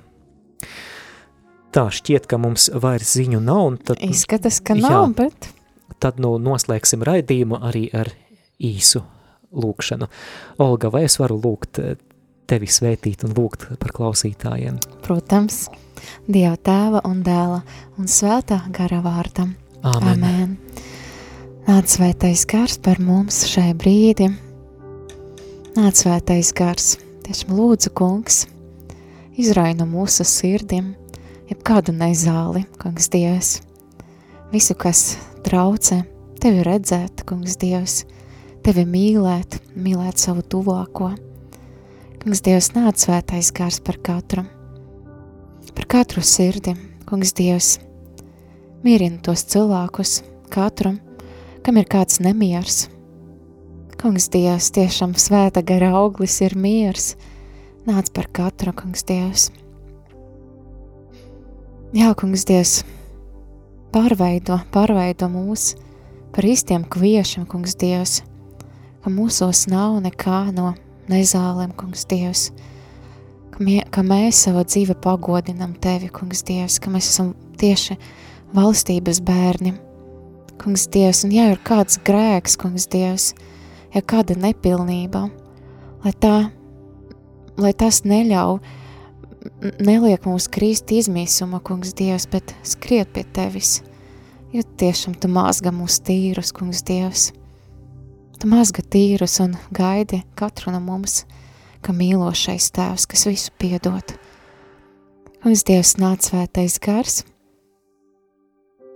Tā 1.75 1.89
šķiet, 1.91 2.29
ka 2.31 2.39
mums 2.39 2.69
vairs 2.71 3.17
ziņu 3.19 3.41
nav, 3.43 3.81
tad, 3.83 3.99
Izskatās, 4.07 4.61
ka 4.63 4.77
Jā. 4.79 4.87
nav, 4.87 5.17
bet 5.19 5.51
tad 6.03 6.21
nu 6.23 6.37
noslēgsim 6.39 7.03
raidījumu 7.07 7.59
arī 7.67 7.89
ar 7.97 8.13
īsu 8.63 9.03
lūkšanu. 9.55 10.09
Olga, 10.63 10.91
vai 10.95 11.05
es 11.09 11.19
varu 11.19 11.41
lūgt 11.43 11.81
eh, 11.83 11.97
tevi 12.51 12.69
svētīt 12.71 13.25
un 13.27 13.35
lūgt 13.37 13.69
par 13.81 13.95
klausītājiem? 13.97 14.79
Protams, 15.05 15.67
Dieva 16.29 16.57
tēva 16.57 17.03
un 17.09 17.23
dēla 17.25 17.61
un 18.01 18.09
svētā 18.11 18.61
gara 18.75 19.01
vārdam. 19.05 19.55
Āmen. 19.85 20.25
Amen. 20.25 20.57
Nāc 21.65 21.89
svētais 21.93 22.45
gars 22.49 22.79
par 22.81 23.01
mums 23.01 23.43
šai 23.49 23.73
brīdi. 23.77 24.31
Nāc 25.77 26.01
svētais 26.01 26.53
gars, 26.57 26.95
tiešām 27.25 27.55
lūdzu 27.57 27.93
kungs, 27.97 28.45
izrai 29.41 29.73
no 29.77 29.87
mūsu 29.89 30.27
sirdīm, 30.29 30.93
jebkādu 31.51 31.95
nezāli, 31.97 32.67
kungs 32.81 33.09
Dievs. 33.13 33.57
Visu, 34.53 34.77
kas 34.79 35.17
traucē, 35.45 36.03
tevi 36.41 36.63
redzēt, 36.69 37.25
kungs 37.27 37.57
Dievs, 37.61 38.03
tevi 38.65 38.85
mīlēt, 38.89 39.59
mīlēt 39.75 40.21
savu 40.21 40.45
tuvāko. 40.47 41.15
Kungs 42.25 42.41
Dievs 42.41 42.71
nāc 42.73 43.03
svētais 43.03 43.51
gars 43.53 43.77
par 43.85 43.99
katru, 44.01 44.47
par 45.77 45.85
katru 45.93 46.23
sirdi, 46.25 46.73
kungs 47.05 47.35
Dievs, 47.37 47.67
mierina 48.81 49.19
tos 49.21 49.43
cilvēkus, 49.53 50.23
katru, 50.49 50.95
kam 51.61 51.77
ir 51.77 51.85
kāds 51.85 52.23
nemiers. 52.25 52.87
Kungs 54.01 54.31
Dievs, 54.33 54.71
tiešām 54.73 55.13
svēta 55.21 55.61
gara 55.61 55.91
auglis 55.99 56.39
ir 56.41 56.57
miers, 56.57 57.11
nāc 57.85 58.09
par 58.17 58.31
katru, 58.33 58.73
kungs 58.73 59.05
Dievs. 59.05 59.51
Jā, 61.93 62.09
kungs 62.17 62.47
Dievs, 62.49 62.73
pārveido, 63.93 64.63
pārveido 64.73 65.29
mūs 65.29 65.75
par 66.33 66.49
īstiem 66.49 66.89
kviešiem, 66.89 67.45
kungs 67.45 67.77
Dievs, 67.77 68.23
ka 69.05 69.13
mūsos 69.13 69.67
nav 69.69 70.01
nekā 70.09 70.41
no 70.57 70.73
nezālēm, 71.11 71.75
kungs 71.79 72.07
Dievs, 72.11 72.49
ka, 73.55 73.63
mie, 73.65 73.81
ka 73.93 74.05
mēs 74.07 74.45
savu 74.47 74.65
dzīvi 74.67 74.97
pagodinam 75.05 75.75
Tevi, 75.81 76.11
kungs 76.13 76.45
Dievs, 76.47 76.81
ka 76.83 76.93
mēs 76.93 77.11
esam 77.13 77.33
tieši 77.61 77.97
valstības 78.55 79.21
bērni, 79.25 79.75
kungs 80.63 80.87
Dievs, 80.95 81.25
un 81.27 81.35
ja 81.35 81.51
ir 81.53 81.61
kāds 81.67 82.01
grēks, 82.07 82.57
kungs 82.61 82.89
Dievs, 82.93 83.33
ja 83.95 84.03
kāda 84.03 84.37
nepilnība, 84.39 85.27
lai 86.05 86.15
tā, 86.21 86.35
lai 87.61 87.75
tas 87.79 88.03
neļauj, 88.07 88.59
neliek 89.85 90.27
mums 90.29 90.49
krīst 90.53 90.93
izmīsuma, 90.95 91.61
kungs 91.65 91.95
Dievs, 91.97 92.29
bet 92.31 92.57
skriet 92.67 93.13
pie 93.15 93.27
Tevis, 93.37 93.81
jo 94.55 94.65
tiešām 94.81 95.19
Tu 95.21 95.31
mazga 95.31 95.75
mūs 95.75 96.01
tīrus, 96.05 96.55
kungs 96.57 96.85
Dievs. 96.87 97.33
Tu 98.41 98.51
mazga 98.51 98.83
tīrus 98.83 99.39
un 99.45 99.55
gaidi 99.75 100.23
katru 100.39 100.73
no 100.75 100.81
mums, 100.83 101.23
ka 101.85 101.95
mīlošais 101.95 102.71
tēvs, 102.75 103.07
kas 103.11 103.27
visu 103.29 103.53
piedod. 103.61 104.17
Kungs 105.45 105.63
Dievs 105.69 105.95
nāc 106.01 106.25
svētais 106.25 106.79
gars, 106.83 107.23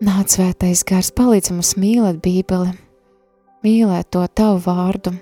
nāc 0.05 0.33
svētais 0.33 0.83
gars, 0.89 1.13
palīdz 1.13 1.53
mums 1.53 1.75
mīlēt 1.77 2.23
bībeli, 2.25 2.73
mīlēt 3.67 4.11
to 4.15 4.25
tavu 4.33 4.63
vārdu 4.65 5.13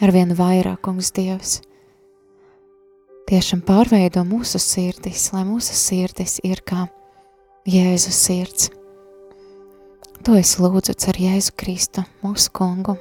ar 0.00 0.12
vienu 0.14 0.36
vairāk, 0.38 0.82
kungs, 0.84 1.10
Dievs. 1.16 1.60
Tiešām 3.26 3.64
pārveido 3.66 4.22
mūsu 4.22 4.60
sirdis, 4.62 5.32
lai 5.34 5.42
mūsu 5.48 5.74
sirdis 5.74 6.38
ir 6.46 6.62
kā 6.62 6.86
Jēzus 7.66 8.20
sirds. 8.28 8.68
To 10.26 10.34
es 10.34 10.56
lūdzu 10.58 10.90
ar 11.06 11.18
Jēzu 11.22 11.52
Kristu, 11.54 12.02
mūsu 12.18 12.50
kungu. 12.50 12.96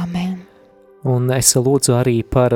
Amen. 0.00 0.38
Un 1.04 1.26
es 1.36 1.50
lūdzu 1.52 1.92
arī 1.98 2.22
par, 2.24 2.54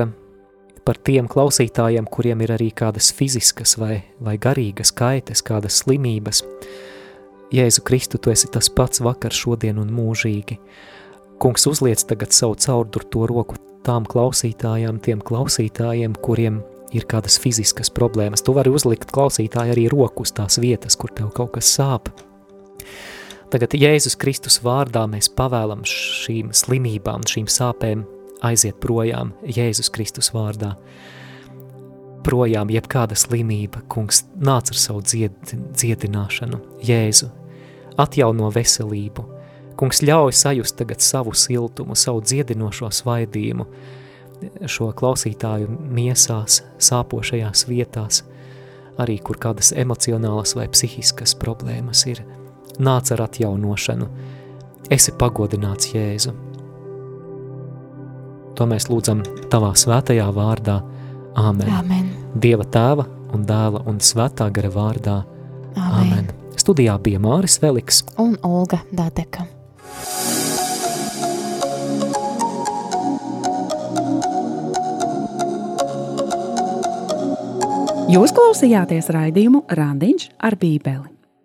par 0.89 1.01
tiem 1.05 1.27
klausītājiem, 1.29 2.07
kuriem 2.09 2.41
ir 2.47 2.55
arī 2.55 2.71
kādas 2.73 3.11
fiziskas 3.13 3.75
vai, 3.77 3.99
vai 4.25 4.39
garīgas 4.41 4.89
kaitas, 4.97 5.45
kādas 5.45 5.83
slimības. 5.83 6.41
Jēzu 7.53 7.85
Kristu, 7.85 8.17
tu 8.17 8.33
esi 8.33 8.49
tas 8.55 8.71
pats 8.73 9.05
vakar, 9.05 9.37
šodien 9.37 9.77
un 9.83 9.93
mūžīgi. 9.93 10.57
Kungs 11.45 11.69
uzliec 11.69 12.07
tagad 12.09 12.33
savu 12.33 12.57
caurdurto 12.57 13.27
roku 13.29 13.61
tām 13.85 14.09
klausītājām, 14.09 15.03
tiem 15.05 15.21
klausītājiem, 15.21 16.17
kuriem 16.25 16.63
ir 16.97 17.05
kādas 17.05 17.37
fiziskas 17.37 17.93
problēmas. 17.93 18.41
Tu 18.49 18.57
vari 18.57 18.73
uzlikt 18.73 19.13
klausītāju 19.13 19.77
arī 19.77 19.91
roku 19.93 20.25
uz 20.25 20.33
tās 20.33 20.57
vietas, 20.57 20.97
kur 20.97 21.13
tev 21.13 21.35
kaut 21.37 21.59
kas 21.59 21.69
sāp. 21.77 22.09
Tagad 23.55 23.71
Jēzus 23.79 24.17
Kristus 24.19 24.57
vārdā 24.67 25.05
mēs 25.07 25.29
pavēlam 25.31 25.85
šīm 25.87 26.49
slimībām, 26.59 27.23
šīm 27.31 27.47
sāpēm 27.47 28.01
aiziet 28.43 28.81
projām 28.83 29.31
Jēzus 29.47 29.93
Kristus 29.95 30.33
vārdā. 30.35 30.73
Projām 32.27 32.73
jebkāda 32.75 33.15
slimība, 33.15 33.85
kungs, 33.87 34.25
nāc 34.35 34.75
ar 34.75 34.81
savu 34.83 35.05
dzied, 35.07 35.55
dziedināšanu, 35.71 36.59
Jēzu, 36.83 37.31
atjauno 37.95 38.51
veselību. 38.59 39.29
Kungs 39.79 40.03
ļauj 40.03 40.35
sajust 40.35 40.81
tagad 40.83 41.07
savu 41.07 41.39
siltumu, 41.39 41.95
savu 41.95 42.27
dziedinošo 42.27 42.91
svaidījumu, 42.91 43.71
šo 44.67 44.91
klausītāju 44.99 45.71
miesās, 45.95 46.65
sāpošajās 46.83 47.69
vietās, 47.71 48.25
arī 48.99 49.23
kur 49.23 49.39
kādas 49.39 49.71
emocionālas 49.79 50.59
vai 50.59 50.73
psihiskas 50.75 51.39
problēmas 51.39 52.11
ir– 52.11 52.27
nāc 52.79 53.13
ar 53.15 53.25
atjaunošanu. 53.27 54.09
Esi 54.93 55.15
pagodināts 55.19 55.93
Jēzu. 55.95 56.35
To 58.55 58.67
mēs 58.71 58.87
lūdzam 58.91 59.25
tavā 59.51 59.73
svētajā 59.79 60.27
vārdā. 60.35 60.79
Āmen. 61.35 61.71
Amen. 61.75 62.11
Dieva 62.39 62.67
tēva 62.71 63.09
un 63.35 63.47
dēla 63.49 63.83
un 63.91 63.99
svētā 63.99 64.47
gara 64.55 64.71
vārdā. 64.71 65.23
Amen. 65.75 66.13
Amen. 66.13 66.31
Studijā 66.59 66.95
bija 67.03 67.19
Māris 67.23 67.59
Veliks 67.63 68.05
un 68.23 68.37
Olga 68.47 68.79
Dadeka. 68.95 69.49
Jūs 78.15 78.31
klausījāties 78.37 79.11
raidījumu 79.11 79.65
Randiņš 79.75 80.29
ar 80.47 80.55
Bībeli. 80.61 81.14